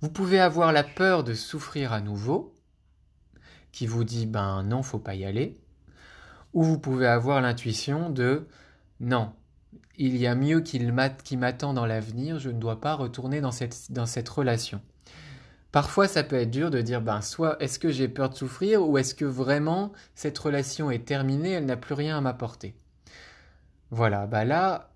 Vous 0.00 0.10
pouvez 0.10 0.38
avoir 0.38 0.72
la 0.72 0.84
peur 0.84 1.24
de 1.24 1.34
souffrir 1.34 1.92
à 1.92 2.00
nouveau, 2.00 2.54
qui 3.72 3.86
vous 3.86 4.04
dit 4.04 4.26
ben 4.26 4.62
non, 4.62 4.82
faut 4.82 4.98
pas 4.98 5.14
y 5.14 5.24
aller, 5.24 5.56
ou 6.52 6.62
vous 6.62 6.78
pouvez 6.78 7.06
avoir 7.06 7.40
l'intuition 7.40 8.10
de 8.10 8.46
non, 9.00 9.32
il 9.96 10.16
y 10.16 10.26
a 10.26 10.34
mieux 10.34 10.60
qui 10.60 11.36
m'attend 11.36 11.72
dans 11.72 11.86
l'avenir, 11.86 12.38
je 12.38 12.50
ne 12.50 12.58
dois 12.58 12.80
pas 12.80 12.94
retourner 12.94 13.40
dans 13.40 13.52
cette, 13.52 13.92
dans 13.92 14.06
cette 14.06 14.28
relation. 14.28 14.80
Parfois, 15.72 16.06
ça 16.06 16.22
peut 16.22 16.36
être 16.36 16.50
dur 16.50 16.70
de 16.70 16.80
dire, 16.80 17.00
ben, 17.00 17.20
soit 17.20 17.60
est-ce 17.60 17.78
que 17.78 17.90
j'ai 17.90 18.08
peur 18.08 18.30
de 18.30 18.36
souffrir 18.36 18.86
ou 18.88 18.96
est-ce 18.98 19.14
que 19.14 19.24
vraiment 19.24 19.92
cette 20.14 20.38
relation 20.38 20.90
est 20.90 21.04
terminée, 21.04 21.50
elle 21.50 21.66
n'a 21.66 21.76
plus 21.76 21.94
rien 21.94 22.16
à 22.16 22.20
m'apporter. 22.20 22.76
Voilà, 23.90 24.26
bah 24.26 24.44
là, 24.44 24.90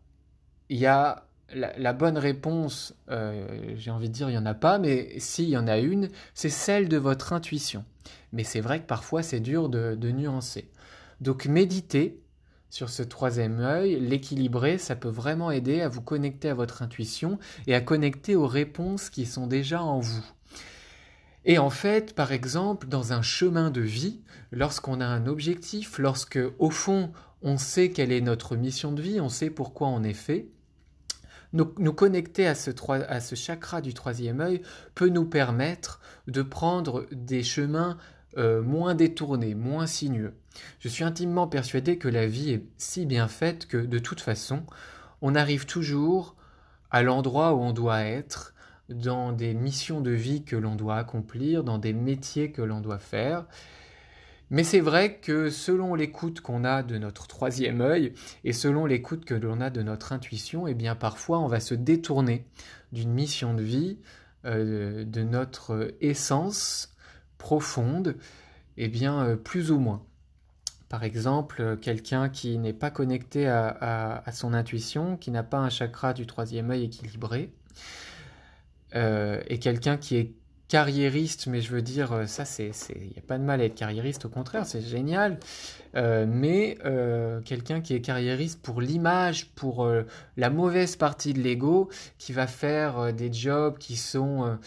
il 0.68 0.78
y 0.78 0.86
a 0.86 1.28
la, 1.54 1.92
bonne 1.92 2.18
réponse, 2.18 2.94
euh, 3.10 3.46
j'ai 3.76 3.90
envie 3.90 4.08
de 4.08 4.14
dire, 4.14 4.28
il 4.28 4.32
n'y 4.32 4.38
en 4.38 4.46
a 4.46 4.54
pas, 4.54 4.78
mais 4.78 5.18
s'il 5.18 5.48
y 5.48 5.56
en 5.56 5.66
a 5.66 5.78
une, 5.78 6.08
c'est 6.34 6.50
celle 6.50 6.88
de 6.88 6.96
votre 6.96 7.32
intuition. 7.32 7.84
Mais 8.32 8.44
c'est 8.44 8.60
vrai 8.60 8.80
que 8.80 8.86
parfois, 8.86 9.22
c'est 9.22 9.40
dur 9.40 9.68
de, 9.68 10.10
nuancer. 10.10 10.70
Donc, 11.20 11.46
méditez, 11.46 12.20
sur 12.70 12.90
ce 12.90 13.02
troisième 13.02 13.60
œil, 13.60 13.98
l'équilibrer, 13.98 14.76
ça 14.76 14.94
peut 14.94 15.08
vraiment 15.08 15.50
aider 15.50 15.80
à 15.80 15.88
vous 15.88 16.02
connecter 16.02 16.50
à 16.50 16.54
votre 16.54 16.82
intuition 16.82 17.38
et 17.66 17.74
à 17.74 17.80
connecter 17.80 18.36
aux 18.36 18.46
réponses 18.46 19.08
qui 19.08 19.24
sont 19.24 19.46
déjà 19.46 19.82
en 19.82 20.00
vous. 20.00 20.24
Et 21.46 21.56
en 21.56 21.70
fait, 21.70 22.14
par 22.14 22.32
exemple, 22.32 22.88
dans 22.88 23.14
un 23.14 23.22
chemin 23.22 23.70
de 23.70 23.80
vie, 23.80 24.20
lorsqu'on 24.52 25.00
a 25.00 25.06
un 25.06 25.26
objectif, 25.26 25.98
lorsque 25.98 26.38
au 26.58 26.68
fond 26.68 27.10
on 27.42 27.58
sait 27.58 27.90
quelle 27.90 28.12
est 28.12 28.20
notre 28.20 28.56
mission 28.56 28.92
de 28.92 29.02
vie, 29.02 29.20
on 29.20 29.28
sait 29.28 29.50
pourquoi 29.50 29.88
on 29.88 30.02
est 30.02 30.14
fait, 30.14 30.48
nous, 31.54 31.92
connecter 31.94 32.46
à 32.46 32.54
ce, 32.54 33.34
chakra 33.34 33.80
du 33.80 33.94
troisième 33.94 34.40
œil 34.40 34.60
peut 34.94 35.08
nous 35.08 35.24
permettre 35.24 36.00
de 36.26 36.42
prendre 36.42 37.06
des 37.10 37.42
chemins 37.42 37.96
euh, 38.36 38.62
moins 38.62 38.94
détourné, 38.94 39.54
moins 39.54 39.86
sinueux. 39.86 40.34
Je 40.80 40.88
suis 40.88 41.04
intimement 41.04 41.46
persuadé 41.46 41.96
que 41.96 42.08
la 42.08 42.26
vie 42.26 42.50
est 42.50 42.64
si 42.76 43.06
bien 43.06 43.28
faite 43.28 43.66
que, 43.66 43.78
de 43.78 43.98
toute 43.98 44.20
façon, 44.20 44.64
on 45.22 45.34
arrive 45.34 45.64
toujours 45.64 46.36
à 46.90 47.02
l'endroit 47.02 47.54
où 47.54 47.60
on 47.60 47.72
doit 47.72 48.02
être, 48.02 48.54
dans 48.88 49.32
des 49.32 49.54
missions 49.54 50.00
de 50.00 50.10
vie 50.10 50.44
que 50.44 50.56
l'on 50.56 50.74
doit 50.74 50.96
accomplir, 50.96 51.62
dans 51.62 51.78
des 51.78 51.92
métiers 51.92 52.52
que 52.52 52.62
l'on 52.62 52.80
doit 52.80 52.98
faire. 52.98 53.44
Mais 54.50 54.64
c'est 54.64 54.80
vrai 54.80 55.18
que 55.18 55.50
selon 55.50 55.94
l'écoute 55.94 56.40
qu'on 56.40 56.64
a 56.64 56.82
de 56.82 56.96
notre 56.96 57.26
troisième 57.26 57.80
œil 57.80 58.14
et 58.44 58.52
selon 58.52 58.86
l'écoute 58.86 59.24
que 59.24 59.34
l'on 59.34 59.60
a 59.60 59.68
de 59.68 59.82
notre 59.82 60.12
intuition, 60.12 60.66
eh 60.66 60.74
bien 60.74 60.94
parfois 60.94 61.38
on 61.38 61.48
va 61.48 61.60
se 61.60 61.74
détourner 61.74 62.46
d'une 62.92 63.12
mission 63.12 63.52
de 63.52 63.62
vie, 63.62 63.98
euh, 64.44 65.04
de 65.04 65.22
notre 65.22 65.94
essence, 66.00 66.94
profonde, 67.36 68.16
eh 68.76 68.88
bien, 68.88 69.22
euh, 69.24 69.36
plus 69.36 69.70
ou 69.70 69.78
moins. 69.78 70.04
Par 70.88 71.04
exemple, 71.04 71.76
quelqu'un 71.82 72.28
qui 72.28 72.56
n'est 72.56 72.72
pas 72.72 72.90
connecté 72.90 73.46
à, 73.46 74.22
son 74.32 74.54
intuition, 74.54 75.18
qui 75.18 75.30
n'a 75.30 75.42
pas 75.42 75.58
un 75.58 75.68
chakra 75.68 76.14
du 76.14 76.26
troisième 76.26 76.70
œil 76.70 76.84
équilibré, 76.84 77.52
euh, 78.94 79.42
et 79.48 79.58
quelqu'un 79.58 79.98
qui 79.98 80.16
est 80.16 80.32
carriériste, 80.68 81.46
mais 81.46 81.60
je 81.60 81.70
veux 81.70 81.82
dire, 81.82 82.12
euh, 82.12 82.26
ça, 82.26 82.44
c'est, 82.44 82.72
il 82.94 83.08
n'y 83.08 83.18
a 83.18 83.22
pas 83.26 83.38
de 83.38 83.42
mal 83.42 83.60
à 83.60 83.64
être 83.64 83.74
carriériste, 83.74 84.26
au 84.26 84.28
contraire, 84.28 84.66
c'est 84.66 84.82
génial. 84.82 85.38
Euh, 85.94 86.26
mais 86.28 86.78
euh, 86.84 87.40
quelqu'un 87.40 87.80
qui 87.80 87.94
est 87.94 88.00
carriériste 88.00 88.62
pour 88.62 88.80
l'image, 88.80 89.50
pour 89.54 89.88
la 90.36 90.50
mauvaise 90.50 90.96
partie 90.96 91.32
de 91.32 91.40
l'ego, 91.40 91.88
qui 92.18 92.32
va 92.32 92.46
faire 92.46 93.12
des 93.12 93.32
jobs 93.32 93.78
qui 93.78 93.96
sont 93.96 94.58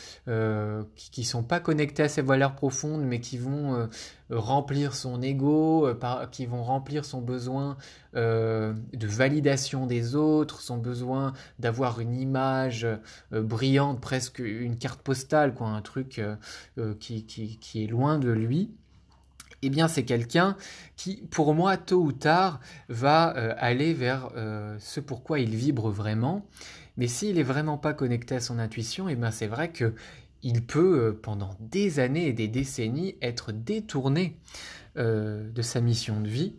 sont 1.23 1.43
pas 1.43 1.59
connectés 1.59 2.03
à 2.03 2.09
ses 2.09 2.21
valeurs 2.21 2.55
profondes, 2.55 3.03
mais 3.03 3.19
qui 3.19 3.37
vont 3.37 3.87
remplir 4.29 4.95
son 4.95 5.21
ego, 5.21 5.87
qui 6.31 6.45
vont 6.45 6.63
remplir 6.63 7.05
son 7.05 7.21
besoin 7.21 7.77
de 8.13 8.73
validation 9.07 9.85
des 9.85 10.15
autres, 10.15 10.61
son 10.61 10.77
besoin 10.77 11.33
d'avoir 11.59 11.99
une 11.99 12.15
image 12.15 12.87
brillante, 13.31 14.01
presque 14.01 14.39
une 14.39 14.77
carte 14.77 15.01
postale, 15.01 15.53
quoi, 15.53 15.67
un 15.67 15.81
truc 15.81 16.19
euh, 16.19 16.35
euh, 16.77 16.93
qui, 16.99 17.25
qui, 17.25 17.83
est 17.83 17.87
loin 17.87 18.19
de 18.19 18.29
lui, 18.29 18.71
eh 19.61 19.69
bien 19.69 19.87
c'est 19.87 20.03
quelqu'un 20.03 20.57
qui, 20.95 21.17
pour 21.29 21.53
moi, 21.53 21.77
tôt 21.77 22.01
ou 22.01 22.11
tard, 22.11 22.59
va 22.89 23.35
euh, 23.37 23.53
aller 23.57 23.93
vers 23.93 24.29
ce 24.79 24.99
pourquoi 24.99 25.39
il 25.39 25.55
vibre 25.55 25.89
vraiment. 25.89 26.45
Mais 26.97 27.07
s'il 27.07 27.37
est 27.39 27.43
vraiment 27.43 27.77
pas 27.77 27.93
connecté 27.93 28.35
à 28.35 28.39
son 28.39 28.59
intuition, 28.59 29.09
eh 29.09 29.15
bien 29.15 29.31
c'est 29.31 29.47
vrai 29.47 29.71
que 29.71 29.93
il 30.43 30.65
peut, 30.65 31.19
pendant 31.21 31.55
des 31.59 31.99
années 31.99 32.27
et 32.27 32.33
des 32.33 32.47
décennies, 32.47 33.15
être 33.21 33.51
détourné 33.51 34.37
de 34.95 35.61
sa 35.61 35.81
mission 35.81 36.19
de 36.19 36.27
vie 36.27 36.55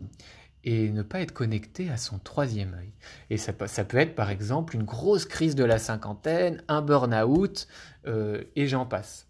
et 0.63 0.89
ne 0.89 1.01
pas 1.01 1.19
être 1.19 1.33
connecté 1.33 1.89
à 1.89 1.97
son 1.97 2.19
troisième 2.19 2.73
œil. 2.73 2.91
Et 3.29 3.37
ça, 3.37 3.53
peut 3.53 3.97
être 3.97 4.15
par 4.15 4.29
exemple 4.29 4.75
une 4.75 4.83
grosse 4.83 5.25
crise 5.25 5.55
de 5.55 5.63
la 5.63 5.77
cinquantaine, 5.77 6.63
un 6.67 6.81
burn-out, 6.81 7.67
euh, 8.07 8.43
et 8.55 8.67
j'en 8.67 8.85
passe. 8.85 9.27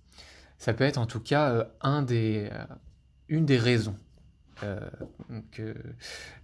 Ça 0.60 0.74
peut 0.74 0.84
être 0.84 0.98
en 0.98 1.08
tout 1.08 1.20
cas 1.20 1.52
euh, 1.52 1.64
un 1.82 2.04
des, 2.04 2.50
euh, 2.52 2.66
une 3.30 3.46
des 3.46 3.58
raisons. 3.58 3.96
que, 5.52 5.76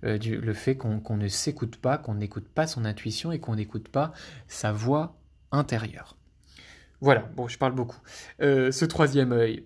le 0.01 0.53
fait 0.53 0.75
qu'on 0.75 1.17
ne 1.17 1.27
s'écoute 1.27 1.77
pas, 1.77 1.97
qu'on 1.97 2.15
n'écoute 2.15 2.47
pas 2.47 2.67
son 2.67 2.85
intuition 2.85 3.31
et 3.31 3.39
qu'on 3.39 3.55
n'écoute 3.55 3.87
pas 3.87 4.11
sa 4.47 4.71
voix 4.71 5.17
intérieure. 5.51 6.17
Voilà, 7.01 7.21
bon, 7.35 7.47
je 7.47 7.57
parle 7.57 7.73
beaucoup. 7.73 8.01
ce 8.39 8.85
troisième 8.85 9.31
œil, 9.31 9.63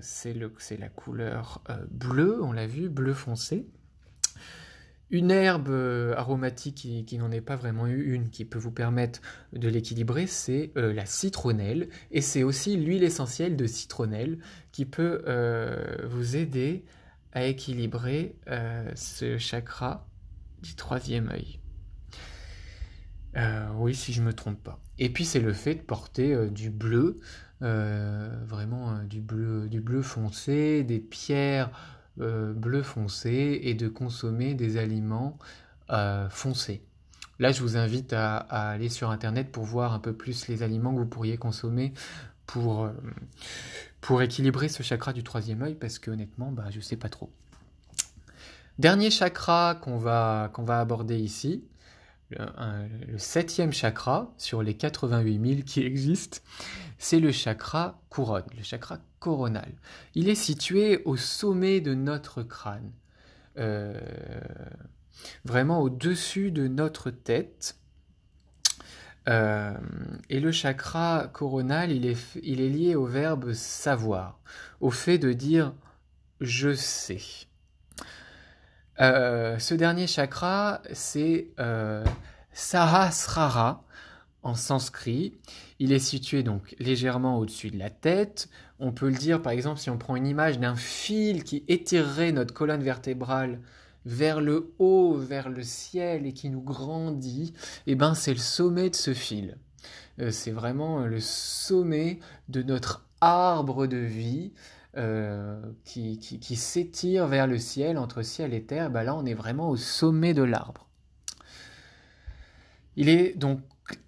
c'est 0.00 0.34
la 0.34 0.88
couleur 0.88 1.62
bleue, 1.90 2.42
on 2.42 2.52
l'a 2.52 2.66
vu, 2.66 2.88
bleu 2.88 3.14
foncé. 3.14 3.66
Une 5.10 5.32
herbe 5.32 5.70
euh, 5.70 6.14
aromatique 6.16 6.76
qui, 7.04 7.18
n'en 7.18 7.32
est 7.32 7.40
pas 7.40 7.56
vraiment 7.56 7.86
une, 7.86 8.30
qui 8.30 8.44
peut 8.44 8.60
vous 8.60 8.70
permettre 8.70 9.20
de 9.52 9.68
l'équilibrer, 9.68 10.28
c'est 10.28 10.70
euh, 10.76 10.92
la 10.92 11.04
citronnelle. 11.04 11.88
Et 12.12 12.20
c'est 12.20 12.44
aussi 12.44 12.76
l'huile 12.76 13.02
essentielle 13.02 13.56
de 13.56 13.66
citronnelle 13.66 14.38
qui 14.70 14.84
peut 14.84 15.22
euh, 15.26 16.06
vous 16.08 16.36
aider 16.36 16.84
à 17.32 17.44
équilibrer 17.44 18.34
ce 18.96 19.38
chakra 19.38 20.08
du 20.62 20.74
troisième 20.74 21.30
œil. 21.30 21.60
oui, 23.76 23.94
si 23.94 24.12
je 24.12 24.20
ne 24.20 24.26
me 24.26 24.32
trompe 24.32 24.60
pas. 24.60 24.80
Et 24.98 25.10
puis 25.10 25.24
c'est 25.24 25.38
le 25.38 25.52
fait 25.52 25.76
de 25.76 25.80
porter 25.80 26.50
du 26.50 26.70
bleu, 26.70 27.20
vraiment 27.60 29.04
du 29.04 29.20
bleu, 29.20 29.68
du 29.68 29.80
bleu 29.80 30.02
foncé, 30.02 30.82
des 30.82 30.98
pierres 30.98 31.70
euh, 32.20 32.52
bleu 32.52 32.82
foncé 32.82 33.60
et 33.62 33.74
de 33.74 33.88
consommer 33.88 34.54
des 34.54 34.76
aliments 34.76 35.38
euh, 35.90 36.28
foncés. 36.28 36.82
Là, 37.38 37.52
je 37.52 37.62
vous 37.62 37.76
invite 37.76 38.12
à, 38.12 38.36
aller 38.36 38.88
sur 38.88 39.10
Internet 39.10 39.50
pour 39.50 39.64
voir 39.64 39.94
un 39.94 39.98
peu 39.98 40.12
plus 40.12 40.48
les 40.48 40.62
aliments 40.62 40.92
que 40.92 40.98
vous 40.98 41.06
pourriez 41.06 41.38
consommer 41.38 41.94
pour, 42.46 42.84
euh, 42.84 42.92
pour 44.00 44.20
équilibrer 44.20 44.68
ce 44.68 44.82
chakra 44.82 45.12
du 45.12 45.22
troisième 45.22 45.62
œil, 45.62 45.74
parce 45.74 45.98
que 45.98 46.10
honnêtement, 46.10 46.52
bah, 46.52 46.66
je 46.70 46.76
ne 46.76 46.82
sais 46.82 46.96
pas 46.96 47.08
trop. 47.08 47.30
Dernier 48.78 49.10
chakra 49.10 49.74
qu'on 49.76 49.96
va, 49.96 50.50
qu'on 50.52 50.64
va 50.64 50.80
aborder 50.80 51.18
ici, 51.18 51.64
le, 52.30 53.18
septième 53.18 53.72
chakra 53.72 54.32
sur 54.38 54.62
les 54.62 54.74
88 54.74 55.54
000 55.54 55.62
qui 55.62 55.84
existent, 55.84 56.38
c'est 56.98 57.20
le 57.20 57.32
chakra 57.32 58.00
couronne, 58.08 58.44
le 58.56 58.62
chakra 58.62 58.98
coronal. 59.18 59.72
Il 60.14 60.28
est 60.28 60.34
situé 60.34 61.02
au 61.04 61.16
sommet 61.16 61.80
de 61.80 61.94
notre 61.94 62.42
crâne, 62.42 62.92
euh, 63.58 63.98
vraiment 65.44 65.80
au-dessus 65.80 66.50
de 66.50 66.68
notre 66.68 67.10
tête. 67.10 67.76
Euh, 69.28 69.74
et 70.30 70.40
le 70.40 70.50
chakra 70.50 71.28
coronal, 71.32 71.90
il 71.90 72.06
est, 72.06 72.38
il 72.42 72.60
est 72.60 72.68
lié 72.68 72.94
au 72.94 73.06
verbe 73.06 73.52
savoir, 73.52 74.40
au 74.80 74.90
fait 74.90 75.18
de 75.18 75.32
dire 75.32 75.74
je 76.40 76.72
sais. 76.72 77.20
Euh, 79.00 79.58
ce 79.58 79.74
dernier 79.74 80.06
chakra, 80.06 80.82
c'est 80.92 81.48
euh, 81.58 82.04
Sahasrara 82.52 83.84
en 84.42 84.54
sanskrit. 84.54 85.34
Il 85.78 85.92
est 85.92 85.98
situé 85.98 86.42
donc 86.42 86.74
légèrement 86.78 87.38
au-dessus 87.38 87.70
de 87.70 87.78
la 87.78 87.90
tête. 87.90 88.48
On 88.78 88.92
peut 88.92 89.08
le 89.08 89.16
dire 89.16 89.40
par 89.40 89.52
exemple 89.52 89.80
si 89.80 89.90
on 89.90 89.98
prend 89.98 90.16
une 90.16 90.26
image 90.26 90.58
d'un 90.58 90.76
fil 90.76 91.44
qui 91.44 91.64
étirerait 91.68 92.32
notre 92.32 92.52
colonne 92.52 92.82
vertébrale 92.82 93.60
vers 94.06 94.40
le 94.40 94.72
haut, 94.78 95.14
vers 95.14 95.48
le 95.48 95.62
ciel 95.62 96.26
et 96.26 96.32
qui 96.32 96.48
nous 96.48 96.62
grandit, 96.62 97.52
eh 97.86 97.94
ben 97.94 98.14
c'est 98.14 98.32
le 98.32 98.38
sommet 98.38 98.90
de 98.90 98.96
ce 98.96 99.14
fil. 99.14 99.56
Euh, 100.20 100.30
c'est 100.30 100.50
vraiment 100.50 101.00
le 101.00 101.20
sommet 101.20 102.18
de 102.48 102.62
notre 102.62 103.06
arbre 103.20 103.86
de 103.86 103.98
vie 103.98 104.52
euh, 104.96 105.62
qui, 105.84 106.18
qui, 106.18 106.56
s'étire 106.56 107.28
vers 107.28 107.46
le 107.46 107.58
ciel, 107.58 107.96
entre 107.96 108.22
ciel 108.22 108.52
et 108.52 108.64
terre, 108.64 108.90
bah 108.90 109.04
là 109.04 109.14
on 109.14 109.24
est 109.24 109.34
vraiment 109.34 109.70
au 109.70 109.76
sommet 109.76 110.34
de 110.34 110.42
l'arbre. 110.42 110.88
Il 112.96 113.08
est 113.08 113.38
donc, 113.38 113.60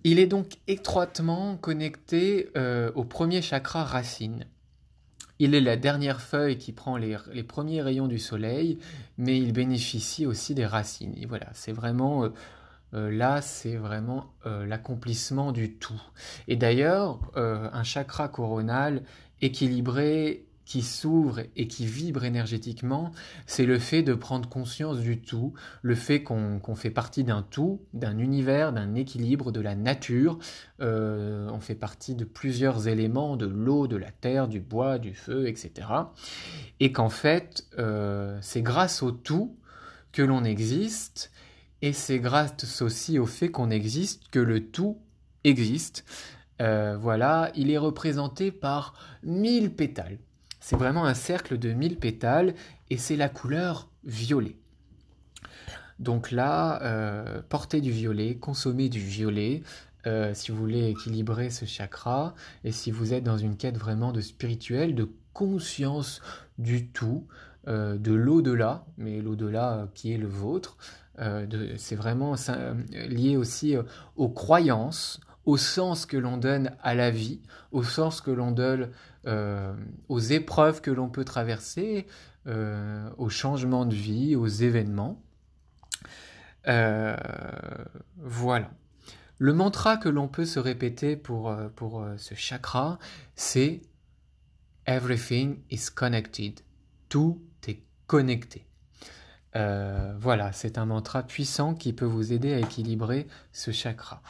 il 0.03 0.18
est 0.18 0.26
donc 0.26 0.55
étroitement 0.66 1.57
connecté 1.57 2.51
euh, 2.57 2.91
au 2.97 3.05
premier 3.05 3.43
chakra 3.43 3.85
racine. 3.85 4.45
Il 5.39 5.55
est 5.55 5.61
la 5.61 5.76
dernière 5.76 6.20
feuille 6.20 6.59
qui 6.59 6.72
prend 6.72 6.97
les, 6.97 7.16
les, 7.33 7.45
premiers 7.45 7.80
rayons 7.80 8.09
du 8.09 8.18
soleil, 8.18 8.80
mais 9.18 9.39
il 9.39 9.53
bénéficie 9.53 10.26
aussi 10.26 10.53
des 10.53 10.66
racines. 10.66 11.14
Et 11.16 11.26
voilà, 11.26 11.47
c'est 11.53 11.72
vraiment 11.72 12.28
euh, 12.93 13.09
là, 13.09 13.41
c'est 13.41 13.76
vraiment 13.76 14.35
l'accomplissement 14.45 15.53
du 15.53 15.74
tout. 15.74 16.03
Et 16.49 16.57
d'ailleurs, 16.57 17.20
un 17.37 17.85
chakra 17.85 18.26
coronal 18.26 19.05
équilibré 19.41 20.45
qui 20.64 20.82
s'ouvre 20.82 21.40
et 21.56 21.66
qui 21.66 21.86
vibre 21.86 22.24
énergétiquement, 22.24 23.12
c'est 23.46 23.66
le 23.66 23.78
fait 23.78 24.02
de 24.02 24.14
prendre 24.14 24.48
conscience 24.48 24.98
du 24.98 25.20
tout, 25.20 25.52
le 25.82 25.94
fait 25.94 26.22
qu'on 26.22 26.74
fait 26.74 26.90
partie 26.90 27.24
d'un 27.24 27.42
tout, 27.42 27.82
d'un 27.92 28.18
univers, 28.18 28.72
d'un 28.72 28.94
équilibre, 28.94 29.52
de 29.52 29.60
la 29.60 29.74
nature. 29.74 30.38
Euh, 30.80 31.48
on 31.50 31.60
fait 31.60 31.74
partie 31.74 32.14
de 32.14 32.24
plusieurs 32.24 32.88
éléments, 32.88 33.36
de 33.36 33.46
l'eau, 33.46 33.86
de 33.86 33.96
la 33.96 34.10
terre, 34.10 34.48
du 34.48 34.60
bois, 34.60 34.98
du 34.98 35.14
feu, 35.14 35.48
etc. 35.48 35.88
Et 36.80 36.92
qu'en 36.92 37.10
fait, 37.10 37.66
euh, 37.78 38.38
c'est 38.40 38.62
grâce 38.62 39.02
au 39.02 39.10
tout 39.10 39.56
que 40.12 40.22
l'on 40.22 40.44
existe, 40.44 41.32
et 41.80 41.92
c'est 41.92 42.20
grâce 42.20 42.80
aussi 42.82 43.18
au 43.18 43.26
fait 43.26 43.50
qu'on 43.50 43.70
existe 43.70 44.28
que 44.30 44.38
le 44.38 44.70
tout 44.70 44.98
existe. 45.42 46.04
Euh, 46.60 46.96
voilà, 46.96 47.50
il 47.56 47.70
est 47.70 47.78
représenté 47.78 48.52
par 48.52 48.94
mille 49.24 49.74
pétales. 49.74 50.18
C'est 50.62 50.76
vraiment 50.76 51.06
un 51.06 51.14
cercle 51.14 51.58
de 51.58 51.72
1000 51.72 51.98
pétales 51.98 52.54
et 52.88 52.96
c'est 52.96 53.16
la 53.16 53.28
couleur 53.28 53.88
violet. 54.04 54.54
Donc 55.98 56.30
là, 56.30 56.80
euh, 56.82 57.42
portez 57.48 57.80
du 57.80 57.90
violet, 57.90 58.36
consommez 58.36 58.88
du 58.88 59.00
violet 59.00 59.64
euh, 60.06 60.32
si 60.34 60.52
vous 60.52 60.58
voulez 60.58 60.88
équilibrer 60.88 61.50
ce 61.50 61.64
chakra 61.64 62.36
et 62.62 62.70
si 62.70 62.92
vous 62.92 63.12
êtes 63.12 63.24
dans 63.24 63.38
une 63.38 63.56
quête 63.56 63.76
vraiment 63.76 64.12
de 64.12 64.20
spirituel, 64.20 64.94
de 64.94 65.08
conscience 65.32 66.22
du 66.58 66.86
tout, 66.86 67.26
euh, 67.66 67.98
de 67.98 68.12
l'au-delà, 68.12 68.84
mais 68.98 69.20
l'au-delà 69.20 69.88
qui 69.94 70.12
est 70.12 70.18
le 70.18 70.28
vôtre. 70.28 70.76
c'est 71.76 71.96
vraiment 71.96 72.36
lié 72.92 73.36
aussi 73.36 73.74
aux 74.16 74.28
croyances, 74.28 75.20
au 75.45 75.57
sens 75.57 76.07
que 76.07 76.16
l'on 76.16 76.36
donne 76.36 76.76
à 76.82 76.95
la 76.95 77.11
vie, 77.11 77.40
au 77.72 77.82
sens 77.82 78.20
que 78.20 78.30
l'on 78.30 78.53
donne 78.53 78.90
euh, 79.26 79.74
aux 80.09 80.20
épreuves 80.20 80.80
que 80.80 80.90
l'on 80.90 81.09
peut 81.09 81.24
traverser, 81.24 82.07
euh, 82.47 83.09
aux 83.18 83.28
changements 83.28 83.86
de 83.86 83.95
vie, 83.95 84.36
aux 84.36 84.49
événements. 84.49 85.22
Euh, 86.68 87.16
voilà. 88.16 88.70
Le 89.38 89.53
mantra 89.53 89.97
que 89.97 90.09
l'on 90.09 90.28
peut 90.28 90.45
se 90.45 90.61
répéter 90.61 91.16
pour, 91.16 91.55
pour 91.74 92.07
ce 92.16 92.34
chakra, 92.34 92.99
c'est 93.34 93.82
Everything 94.86 95.59
is 95.70 95.86
connected. 95.93 96.61
Tout 97.09 97.43
est 97.66 97.82
connecté. 98.07 98.66
voilà, 99.55 100.53
c'est 100.53 100.78
un 100.78 100.86
mantra 100.86 101.24
puissant 101.24 101.74
qui 101.74 101.93
peut 101.93 102.05
vous 102.05 102.32
aider 102.32 102.53
à 102.55 102.59
équilibrer 102.59 103.26
ce 103.51 103.72
chakra. 103.72 104.22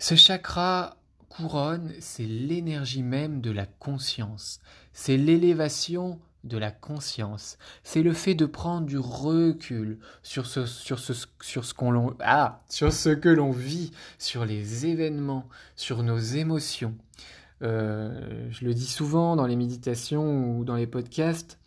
Ce 0.00 0.14
chakra 0.14 0.96
couronne, 1.28 1.92
c'est 1.98 2.24
l'énergie 2.24 3.02
même 3.02 3.40
de 3.40 3.50
la 3.50 3.66
conscience, 3.66 4.60
c'est 4.92 5.16
l'élévation 5.16 6.20
de 6.44 6.56
la 6.56 6.70
conscience, 6.70 7.58
c'est 7.82 8.04
le 8.04 8.12
fait 8.12 8.36
de 8.36 8.46
prendre 8.46 8.86
du 8.86 8.96
recul 8.96 9.98
sur 10.22 10.46
ce, 10.46 10.66
sur 10.66 11.00
ce, 11.00 11.12
sur 11.40 11.64
ce 11.64 11.74
qu'on 11.74 12.14
ah, 12.20 12.60
sur 12.68 12.92
ce 12.92 13.08
que 13.08 13.28
l'on 13.28 13.50
vit, 13.50 13.90
sur 14.18 14.44
les 14.44 14.86
événements, 14.86 15.48
sur 15.74 16.04
nos 16.04 16.18
émotions. 16.18 16.94
Euh, 17.62 18.48
je 18.52 18.64
le 18.64 18.74
dis 18.74 18.86
souvent 18.86 19.34
dans 19.34 19.48
les 19.48 19.56
méditations 19.56 20.56
ou 20.56 20.64
dans 20.64 20.76
les 20.76 20.86
podcasts, 20.86 21.58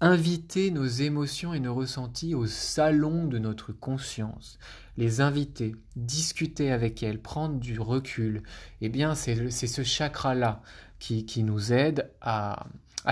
inviter 0.00 0.70
nos 0.70 0.86
émotions 0.86 1.52
et 1.52 1.60
nos 1.60 1.74
ressentis 1.74 2.34
au 2.34 2.46
salon 2.46 3.26
de 3.26 3.38
notre 3.38 3.72
conscience, 3.72 4.58
les 5.00 5.22
inviter, 5.22 5.74
discuter 5.96 6.70
avec 6.70 7.02
elles, 7.02 7.20
prendre 7.20 7.58
du 7.58 7.80
recul, 7.80 8.42
eh 8.82 8.90
bien 8.90 9.14
c'est 9.14 9.50
ce 9.50 9.82
chakra-là 9.82 10.60
qui, 10.98 11.24
qui, 11.24 11.42
nous 11.42 11.72
aide 11.72 12.10
à, 12.20 12.66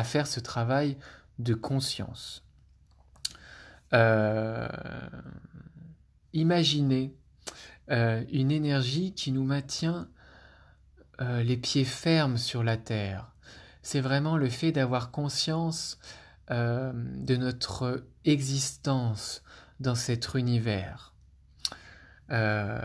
faire 0.04 0.26
ce 0.26 0.38
travail 0.38 0.98
de 1.38 1.54
conscience. 1.54 2.44
Euh, 3.94 4.68
imaginez 6.34 7.16
euh, 7.90 8.22
une 8.30 8.50
énergie 8.50 9.14
qui 9.14 9.32
nous 9.32 9.44
maintient 9.44 10.10
euh, 11.22 11.42
les 11.42 11.56
pieds 11.56 11.86
fermes 11.86 12.36
sur 12.36 12.62
la 12.62 12.76
terre. 12.76 13.32
C'est 13.80 14.02
vraiment 14.02 14.36
le 14.36 14.50
fait 14.50 14.72
d'avoir 14.72 15.10
conscience 15.10 15.98
de 16.50 17.36
notre 17.36 18.06
existence 18.24 19.42
dans 19.80 19.94
cet 19.94 20.32
univers. 20.34 21.12
Euh, 22.30 22.78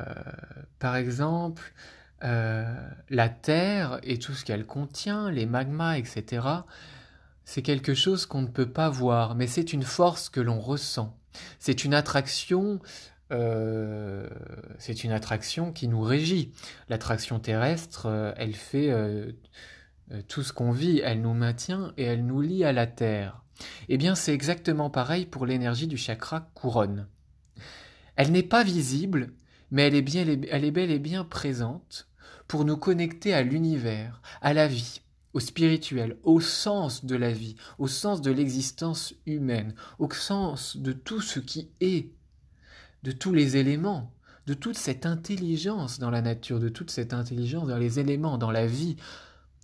par 0.80 0.96
exemple, 0.96 1.74
euh, 2.24 2.64
la 3.10 3.30
Terre 3.30 4.00
et 4.04 4.18
tout 4.18 4.34
ce 4.34 4.46
qu'elle 4.46 4.66
contient, 4.66 5.30
les 5.32 5.46
magmas, 5.46 5.96
etc., 5.96 6.48
c'est 7.46 7.62
quelque 7.62 7.94
chose 7.94 8.26
qu'on 8.26 8.42
ne 8.42 8.48
peut 8.48 8.70
pas 8.70 8.90
voir, 8.90 9.36
mais 9.36 9.48
c'est 9.48 9.74
une 9.74 9.84
force 9.84 10.30
que 10.30 10.40
l'on 10.40 10.60
ressent. 10.60 11.18
C'est 11.60 11.84
une 11.84 11.94
attraction, 11.94 12.80
euh, 13.32 14.30
c'est 14.78 15.04
une 15.04 15.12
attraction 15.12 15.74
qui 15.74 15.90
nous 15.90 16.02
régit. 16.02 16.54
L'attraction 16.88 17.40
terrestre, 17.40 18.34
elle 18.38 18.56
fait 18.56 18.94
tout 20.30 20.42
ce 20.42 20.54
qu'on 20.54 20.72
vit, 20.72 21.02
elle 21.04 21.22
nous 21.22 21.34
maintient 21.34 21.94
et 21.98 22.04
elle 22.04 22.26
nous 22.26 22.40
lie 22.40 22.64
à 22.64 22.72
la 22.72 22.88
terre. 22.88 23.44
Eh 23.90 23.98
bien, 23.98 24.16
c'est 24.16 24.34
exactement 24.34 24.90
pareil 24.90 25.26
pour 25.26 25.46
l'énergie 25.46 25.88
du 25.88 25.98
chakra 25.98 26.50
couronne. 26.54 27.08
Elle 28.16 28.32
n'est 28.32 28.44
pas 28.44 28.64
visible, 28.64 29.34
mais 29.72 29.84
elle 29.84 29.96
est, 29.96 30.02
bien, 30.02 30.26
bel 30.26 30.92
et 30.92 31.00
bien 31.00 31.24
présente 31.24 32.08
pour 32.48 32.66
nous 32.66 32.78
connecter 32.78 33.34
à 33.34 33.42
l'univers, 33.42 34.22
à 34.42 34.54
la 34.54 34.68
vie, 34.68 35.02
au 35.34 35.40
spirituel, 35.40 36.18
au 36.24 36.40
sens 36.40 37.06
de 37.06 37.16
la 37.16 37.32
vie, 37.32 37.56
au 37.80 37.88
sens 37.88 38.22
de 38.22 38.32
l'existence 38.32 39.16
humaine, 39.26 39.74
au 39.98 40.12
sens 40.12 40.78
de 40.78 40.92
tout 40.94 41.22
ce 41.22 41.40
qui 41.40 41.70
est, 41.82 42.12
de 43.04 43.12
tous 43.12 43.34
les 43.34 43.58
éléments, 43.58 44.14
de 44.46 44.54
toute 44.54 44.78
cette 44.78 45.06
intelligence 45.06 46.00
dans 46.00 46.12
la 46.12 46.22
nature, 46.22 46.60
de 46.60 46.70
toute 46.70 46.92
cette 46.92 47.14
intelligence 47.14 47.68
dans 47.68 47.78
les 47.78 48.00
éléments, 48.00 48.38
dans 48.38 48.52
la 48.52 48.68
vie, 48.68 48.98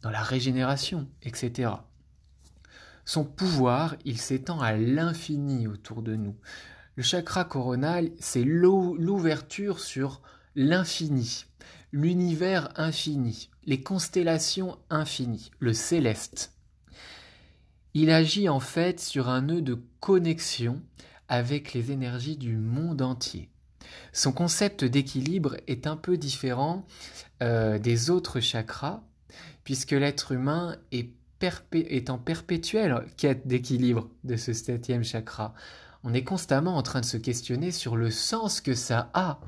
dans 0.02 0.10
la 0.10 0.24
régénération, 0.24 1.08
etc. 1.22 1.72
Son 3.06 3.26
pouvoir, 3.26 3.96
il 4.06 4.18
s'étend 4.18 4.60
à 4.60 4.74
l'infini 4.74 5.68
autour 5.68 6.02
de 6.02 6.16
nous. 6.16 6.36
Le 7.00 7.04
chakra 7.04 7.46
coronal, 7.46 8.12
c'est 8.20 8.44
l'ouverture 8.44 9.80
sur 9.80 10.22
l'infini, 10.54 11.46
l'univers 11.94 12.74
infini, 12.76 13.50
les 13.64 13.82
constellations 13.82 14.78
infinies, 14.90 15.50
le 15.60 15.72
céleste. 15.72 16.52
Il 17.94 18.10
agit 18.10 18.50
en 18.50 18.60
fait 18.60 19.00
sur 19.00 19.30
un 19.30 19.44
nœud 19.44 19.62
de 19.62 19.82
connexion 20.02 20.82
avec 21.30 21.74
les 21.74 21.94
énergies 21.94 22.36
du 22.36 22.58
monde 22.58 23.02
entier. 23.02 23.48
Son 24.12 24.34
concept 24.34 24.84
d'équilibre 24.84 25.56
est 25.68 25.88
un 25.88 25.96
peu 25.96 26.18
différent 26.18 26.86
euh, 27.42 27.80
des 27.80 28.10
autres 28.10 28.42
chakras, 28.42 29.04
puisque 29.64 29.92
l'être 29.92 30.34
humain 30.34 30.76
est, 30.92 31.12
est 31.72 32.10
en 32.10 32.18
perpétuelle 32.18 33.06
quête 33.16 33.48
d'équilibre 33.48 34.10
de 34.26 34.36
ce 34.36 34.52
septième 34.52 35.06
chakra. 35.06 35.54
On 36.04 36.14
est 36.14 36.24
constamment 36.24 36.78
en 36.78 36.84
train 36.84 37.02
de 37.02 37.06
se 37.06 37.18
questionner 37.18 37.72
sur 37.72 37.98
le 37.98 38.10
sens 38.10 38.62
que 38.62 38.74
ça 38.74 39.10
a. 39.14 39.40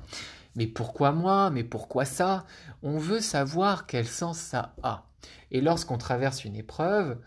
Mais 0.55 0.67
pourquoi 0.67 1.13
moi? 1.13 1.49
Mais 1.49 1.63
pourquoi 1.63 2.03
ça? 2.03 2.45
On 2.83 2.97
veut 2.97 3.21
savoir 3.21 3.87
quel 3.87 4.05
sens 4.05 4.37
ça 4.37 4.75
a. 4.83 5.05
Et 5.51 5.61
lorsqu'on 5.61 5.97
traverse 5.97 6.43
une 6.43 6.55
épreuve, 6.55 7.17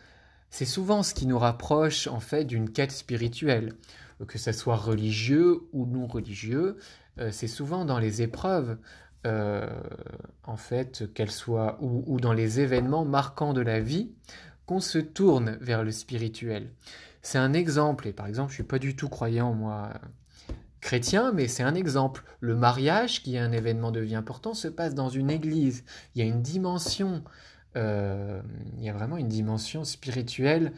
c'est 0.51 0.67
souvent 0.67 1.03
ce 1.03 1.15
qui 1.15 1.27
nous 1.27 1.39
rapproche 1.39 2.07
en 2.07 2.21
fait 2.21 2.45
d'une 2.45 2.71
quête 2.71 2.93
spirituelle, 2.93 3.73
que 4.29 4.39
ce 4.39 4.53
soit 4.53 4.77
religieux 4.77 5.63
ou 5.73 5.87
non 5.87 6.07
religieux. 6.07 6.77
Euh, 7.19 7.31
c'est 7.33 7.49
souvent 7.49 7.85
dans 7.85 7.99
les 7.99 8.21
épreuves, 8.21 8.77
euh, 9.27 9.67
en 10.43 10.57
fait, 10.57 11.13
qu'elles 11.15 11.31
soient 11.31 11.79
ou 11.81 12.21
dans 12.21 12.35
les 12.35 12.61
événements 12.61 13.07
marquants 13.07 13.55
de 13.55 13.63
la 13.63 13.81
vie, 13.81 14.11
qu'on 14.67 14.81
se 14.81 14.99
tourne 14.99 15.57
vers 15.61 15.83
le 15.83 15.93
spirituel. 15.93 16.71
C'est 17.25 17.39
un 17.39 17.55
exemple, 17.55 18.07
et 18.07 18.13
par 18.13 18.27
exemple, 18.27 18.51
je 18.51 18.57
suis 18.57 18.65
pas 18.65 18.79
du 18.79 18.95
tout 18.95 19.09
croyant 19.09 19.55
moi 19.55 19.91
chrétien, 20.83 21.33
mais 21.33 21.49
c'est 21.49 21.63
un 21.63 21.75
exemple. 21.75 22.23
Le 22.41 22.55
mariage, 22.55 23.23
qui 23.23 23.37
est 23.37 23.39
un 23.39 23.51
événement 23.51 23.91
de 23.91 24.01
vie 24.01 24.15
important, 24.15 24.53
se 24.53 24.69
passe 24.69 24.95
dans 24.95 25.09
une 25.09 25.31
église. 25.31 25.85
Il 26.15 26.19
y 26.19 26.23
a 26.23 26.27
une 26.27 26.43
dimension, 26.43 27.25
euh, 27.77 28.43
il 28.77 28.85
y 28.85 28.91
a 28.91 28.93
vraiment 28.93 29.17
une 29.17 29.29
dimension 29.29 29.85
spirituelle 29.85 30.75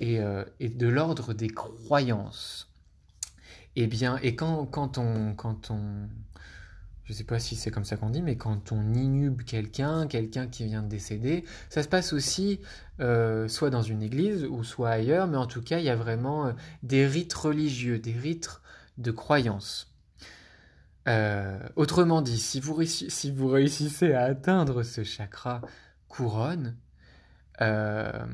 et, 0.00 0.18
euh, 0.18 0.44
de 0.60 0.88
l'ordre 0.88 1.34
des 1.34 1.48
croyances. 1.48 2.68
Et 3.76 3.84
eh 3.84 3.86
bien, 3.86 4.18
et 4.22 4.34
quand, 4.34 4.66
quand 4.66 4.98
on, 4.98 5.34
quand 5.34 5.70
on, 5.70 6.08
je 7.06 7.12
sais 7.12 7.24
pas 7.24 7.38
si 7.38 7.56
c'est 7.56 7.70
comme 7.70 7.84
ça 7.84 7.96
qu'on 7.96 8.10
dit, 8.10 8.22
mais 8.22 8.36
quand 8.36 8.72
on 8.72 8.92
inhube 8.94 9.42
quelqu'un, 9.42 10.06
quelqu'un 10.06 10.46
qui 10.46 10.66
vient 10.66 10.82
de 10.82 10.88
décéder, 10.88 11.44
ça 11.70 11.82
se 11.82 11.88
passe 11.88 12.12
aussi 12.12 12.60
euh, 13.00 13.48
soit 13.48 13.70
dans 13.70 13.82
une 13.82 14.02
église 14.02 14.44
ou 14.44 14.64
soit 14.64 14.90
ailleurs, 14.90 15.26
mais 15.26 15.36
en 15.36 15.46
tout 15.46 15.62
cas, 15.62 15.78
il 15.78 15.84
y 15.84 15.90
a 15.90 15.96
vraiment 15.96 16.52
des 16.82 17.06
rites 17.06 17.34
religieux, 17.34 17.98
des 17.98 18.12
rites 18.12 18.60
de 18.98 19.10
croyance. 19.10 19.92
Euh, 21.08 21.58
autrement 21.76 22.20
dit, 22.20 22.38
si 22.38 22.60
vous, 22.60 22.82
si 22.84 23.30
vous, 23.30 23.48
réussissez 23.48 24.12
à 24.12 24.24
atteindre 24.24 24.82
ce 24.82 25.04
chakra 25.04 25.62
couronne, 26.08 26.76
euh, 27.60 28.26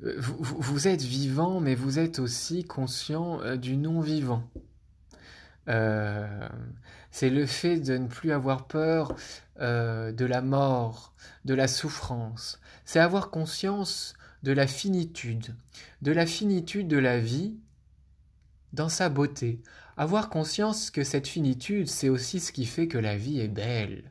vous, 0.00 0.88
êtes 0.88 1.02
vivant, 1.02 1.60
mais 1.60 1.74
vous 1.74 1.98
êtes 1.98 2.18
aussi 2.18 2.64
conscient 2.64 3.40
euh, 3.42 3.56
du 3.56 3.76
non-vivant. 3.76 4.48
C'est 5.66 7.30
le 7.30 7.46
fait 7.46 7.78
de 7.80 7.96
ne 7.96 8.08
plus 8.08 8.32
avoir 8.32 8.66
peur 8.66 9.14
de 9.58 10.24
la 10.24 10.42
mort, 10.42 11.14
de 11.44 11.54
la 11.54 11.68
souffrance. 11.68 12.60
C'est 12.84 13.00
avoir 13.00 13.30
conscience 13.30 14.14
de 14.42 14.52
la 14.52 14.66
finitude, 14.66 15.54
de 16.02 16.12
la 16.12 16.26
finitude 16.26 16.88
de 16.88 16.98
la 16.98 17.18
vie 17.18 17.54
dans 18.72 18.88
sa 18.88 19.08
beauté, 19.08 19.60
avoir 19.96 20.30
conscience 20.30 20.90
que 20.90 21.04
cette 21.04 21.28
finitude, 21.28 21.88
c'est 21.88 22.08
aussi 22.08 22.40
ce 22.40 22.52
qui 22.52 22.64
fait 22.64 22.88
que 22.88 22.98
la 22.98 23.16
vie 23.16 23.40
est 23.40 23.48
belle, 23.48 24.04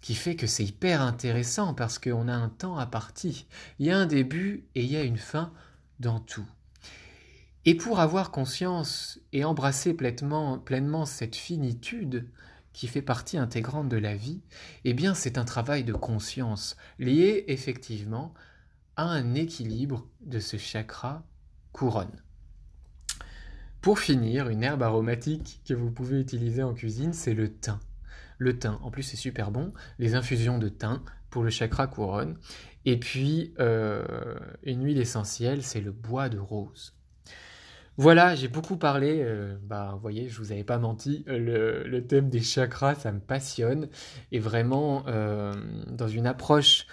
qui 0.00 0.14
fait 0.14 0.34
que 0.34 0.46
c'est 0.46 0.64
hyper 0.64 1.02
intéressant 1.02 1.74
parce 1.74 1.98
qu'on 1.98 2.26
a 2.26 2.34
un 2.34 2.48
temps 2.48 2.78
à 2.78 2.86
partir. 2.86 3.34
Il 3.78 3.86
y 3.86 3.90
a 3.90 3.98
un 3.98 4.06
début 4.06 4.64
et 4.74 4.82
il 4.82 4.90
y 4.90 4.96
a 4.96 5.02
une 5.02 5.18
fin 5.18 5.52
dans 6.00 6.18
tout. 6.18 6.48
Et 7.66 7.74
pour 7.74 8.00
avoir 8.00 8.30
conscience 8.30 9.20
et 9.32 9.44
embrasser 9.44 9.92
pleinement, 9.92 11.04
cette 11.04 11.36
finitude 11.36 12.26
qui 12.72 12.86
fait 12.86 13.02
partie 13.02 13.36
intégrante 13.36 13.88
de 13.88 13.98
la 13.98 14.16
vie, 14.16 14.40
eh 14.84 14.94
bien 14.94 15.12
c'est 15.12 15.36
un 15.36 15.44
travail 15.44 15.84
de 15.84 15.92
conscience 15.92 16.76
lié 16.98 17.44
effectivement 17.48 18.32
à 18.96 19.04
un 19.04 19.34
équilibre 19.34 20.08
de 20.20 20.40
ce 20.40 20.56
chakra 20.56 21.22
couronne. 21.72 22.22
Pour 23.82 23.98
finir, 23.98 24.48
une 24.48 24.62
herbe 24.62 24.82
aromatique 24.82 25.60
que 25.66 25.74
vous 25.74 25.90
pouvez 25.90 26.20
utiliser 26.20 26.62
en 26.62 26.74
cuisine, 26.74 27.12
c'est 27.12 27.34
le 27.34 27.52
thym. 27.52 27.78
Le 28.38 28.58
thym, 28.58 28.78
en 28.82 28.90
plus 28.90 29.02
c'est 29.02 29.16
super 29.16 29.50
bon, 29.50 29.72
les 29.98 30.14
infusions 30.14 30.58
de 30.58 30.68
thym 30.68 31.02
pour 31.28 31.42
le 31.42 31.50
chakra 31.50 31.86
couronne. 31.86 32.38
Et 32.86 32.98
puis, 32.98 33.52
euh, 33.58 34.38
une 34.62 34.84
huile 34.84 34.98
essentielle, 34.98 35.62
c'est 35.62 35.80
le 35.80 35.92
bois 35.92 36.28
de 36.30 36.38
rose. 36.38 36.94
Voilà, 38.00 38.34
j'ai 38.34 38.48
beaucoup 38.48 38.78
parlé, 38.78 39.20
euh, 39.20 39.58
bah, 39.62 39.90
vous 39.92 40.00
voyez, 40.00 40.30
je 40.30 40.38
vous 40.38 40.52
avais 40.52 40.64
pas 40.64 40.78
menti, 40.78 41.22
le, 41.26 42.00
thème 42.00 42.30
des 42.30 42.40
chakras, 42.40 42.94
ça 42.94 43.12
me 43.12 43.20
passionne. 43.20 43.90
Et 44.32 44.38
vraiment, 44.38 45.04
euh, 45.06 45.52
dans 45.86 46.08
une 46.08 46.26
approche 46.26 46.86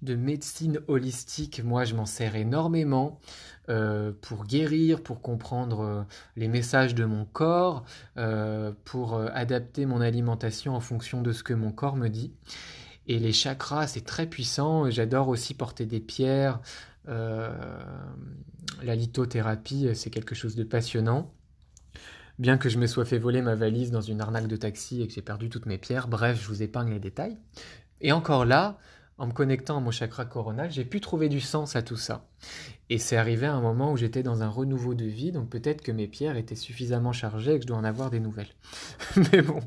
de 0.00 0.14
médecine 0.14 0.80
holistique, 0.88 1.62
moi 1.62 1.84
je 1.84 1.94
m'en 1.94 2.06
sers 2.06 2.34
énormément. 2.34 3.20
Euh, 3.68 4.12
pour 4.22 4.46
guérir, 4.46 5.02
pour 5.02 5.20
comprendre 5.20 6.06
les 6.34 6.48
messages 6.48 6.94
de 6.94 7.04
mon 7.04 7.26
corps, 7.26 7.84
pour 8.86 9.20
adapter 9.20 9.84
mon 9.84 10.00
alimentation 10.00 10.74
en 10.74 10.80
fonction 10.80 11.20
de 11.20 11.32
ce 11.32 11.42
que 11.42 11.52
mon 11.52 11.72
corps 11.72 11.96
me 11.96 12.08
dit. 12.08 12.32
Et 13.06 13.18
les 13.18 13.32
chakras, 13.32 13.86
c'est 13.86 14.04
très 14.04 14.26
puissant. 14.26 14.88
J'adore 14.88 15.28
aussi 15.28 15.52
porter 15.52 15.84
des 15.84 16.00
pierres. 16.00 16.60
La 17.06 18.94
lithothérapie, 18.94 19.88
c'est 19.94 20.10
quelque 20.10 20.34
chose 20.34 20.56
de 20.56 20.64
passionnant. 20.64 21.32
Bien 22.38 22.58
que 22.58 22.68
je 22.68 22.78
me 22.78 22.86
sois 22.86 23.04
fait 23.04 23.18
voler 23.18 23.42
ma 23.42 23.54
valise 23.54 23.92
dans 23.92 24.00
une 24.00 24.20
arnaque 24.20 24.48
de 24.48 24.56
taxi 24.56 25.02
et 25.02 25.06
que 25.06 25.12
j'ai 25.12 25.22
perdu 25.22 25.48
toutes 25.48 25.66
mes 25.66 25.78
pierres, 25.78 26.08
bref, 26.08 26.42
je 26.42 26.48
vous 26.48 26.62
épargne 26.62 26.90
les 26.90 26.98
détails. 26.98 27.36
Et 28.00 28.10
encore 28.10 28.44
là, 28.44 28.78
en 29.18 29.28
me 29.28 29.32
connectant 29.32 29.76
à 29.76 29.80
mon 29.80 29.92
chakra 29.92 30.24
coronal, 30.24 30.70
j'ai 30.72 30.84
pu 30.84 31.00
trouver 31.00 31.28
du 31.28 31.40
sens 31.40 31.76
à 31.76 31.82
tout 31.82 31.96
ça. 31.96 32.26
Et 32.90 32.98
c'est 32.98 33.16
arrivé 33.16 33.46
à 33.46 33.54
un 33.54 33.60
moment 33.60 33.92
où 33.92 33.96
j'étais 33.96 34.24
dans 34.24 34.42
un 34.42 34.48
renouveau 34.48 34.94
de 34.94 35.04
vie, 35.04 35.30
donc 35.30 35.48
peut-être 35.48 35.82
que 35.82 35.92
mes 35.92 36.08
pierres 36.08 36.36
étaient 36.36 36.56
suffisamment 36.56 37.12
chargées 37.12 37.54
et 37.54 37.56
que 37.56 37.62
je 37.62 37.68
dois 37.68 37.76
en 37.76 37.84
avoir 37.84 38.10
des 38.10 38.20
nouvelles. 38.20 38.52
Mais 39.32 39.42
bon, 39.42 39.60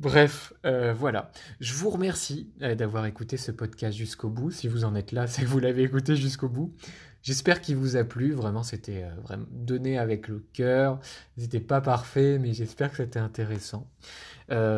bref, 0.00 0.52
euh, 0.64 0.92
voilà. 0.92 1.30
Je 1.60 1.74
vous 1.74 1.90
remercie 1.90 2.50
euh, 2.62 2.74
d'avoir 2.74 3.06
écouté 3.06 3.36
ce 3.36 3.50
podcast 3.50 3.96
jusqu'au 3.96 4.28
bout. 4.28 4.50
Si 4.50 4.68
vous 4.68 4.84
en 4.84 4.94
êtes 4.94 5.12
là, 5.12 5.26
c'est 5.28 5.42
que 5.42 5.46
vous 5.46 5.58
l'avez 5.58 5.82
écouté 5.82 6.16
jusqu'au 6.16 6.48
bout. 6.48 6.74
J'espère 7.22 7.60
qu'il 7.60 7.76
vous 7.76 7.96
a 7.96 8.04
plu. 8.04 8.32
Vraiment, 8.32 8.62
c'était 8.62 9.04
euh, 9.04 9.14
vraiment 9.22 9.46
donné 9.50 9.98
avec 9.98 10.28
le 10.28 10.44
cœur. 10.52 11.00
C'était 11.36 11.60
pas 11.60 11.80
parfait, 11.80 12.38
mais 12.38 12.52
j'espère 12.52 12.90
que 12.90 12.96
c'était 12.98 13.18
intéressant. 13.18 13.88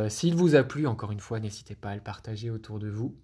S'il 0.09 0.35
vous 0.35 0.57
a 0.57 0.65
plu, 0.65 0.89
encore 0.89 1.13
une 1.13 1.21
fois, 1.21 1.39
n'hésitez 1.39 1.77
pas 1.77 1.91
à 1.91 1.95
le 1.95 2.01
partager 2.01 2.51
autour 2.51 2.81
de 2.81 2.89
vous. 2.89 3.15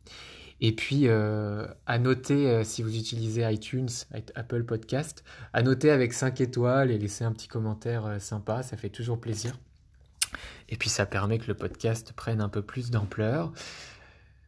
Et 0.60 0.70
puis, 0.76 1.08
à 1.08 1.98
noter, 1.98 2.62
si 2.62 2.84
vous 2.84 2.96
utilisez 2.96 3.42
iTunes, 3.52 3.88
Apple 4.36 4.62
Podcast, 4.62 5.24
à 5.52 5.62
noter 5.64 5.90
avec 5.90 6.12
5 6.12 6.40
étoiles 6.40 6.92
et 6.92 6.98
laisser 6.98 7.24
un 7.24 7.32
petit 7.32 7.48
commentaire 7.48 8.20
sympa, 8.20 8.62
ça 8.62 8.76
fait 8.76 8.90
toujours 8.90 9.20
plaisir. 9.20 9.58
Et 10.68 10.76
puis, 10.76 10.88
ça 10.88 11.06
permet 11.06 11.38
que 11.38 11.46
le 11.46 11.54
podcast 11.54 12.12
prenne 12.14 12.40
un 12.40 12.48
peu 12.48 12.62
plus 12.62 12.90
d'ampleur. 12.90 13.52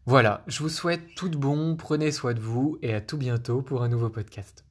Voilà, 0.07 0.43
je 0.47 0.61
vous 0.61 0.71
souhaite 0.71 1.15
tout 1.17 1.29
de 1.29 1.37
bon, 1.37 1.77
prenez 1.77 2.13
soin 2.13 2.33
de 2.33 2.41
vous 2.41 2.79
et 2.81 2.95
à 2.95 3.01
tout 3.01 3.19
bientôt 3.19 3.61
pour 3.61 3.83
un 3.83 3.89
nouveau 3.89 4.09
podcast. 4.09 4.68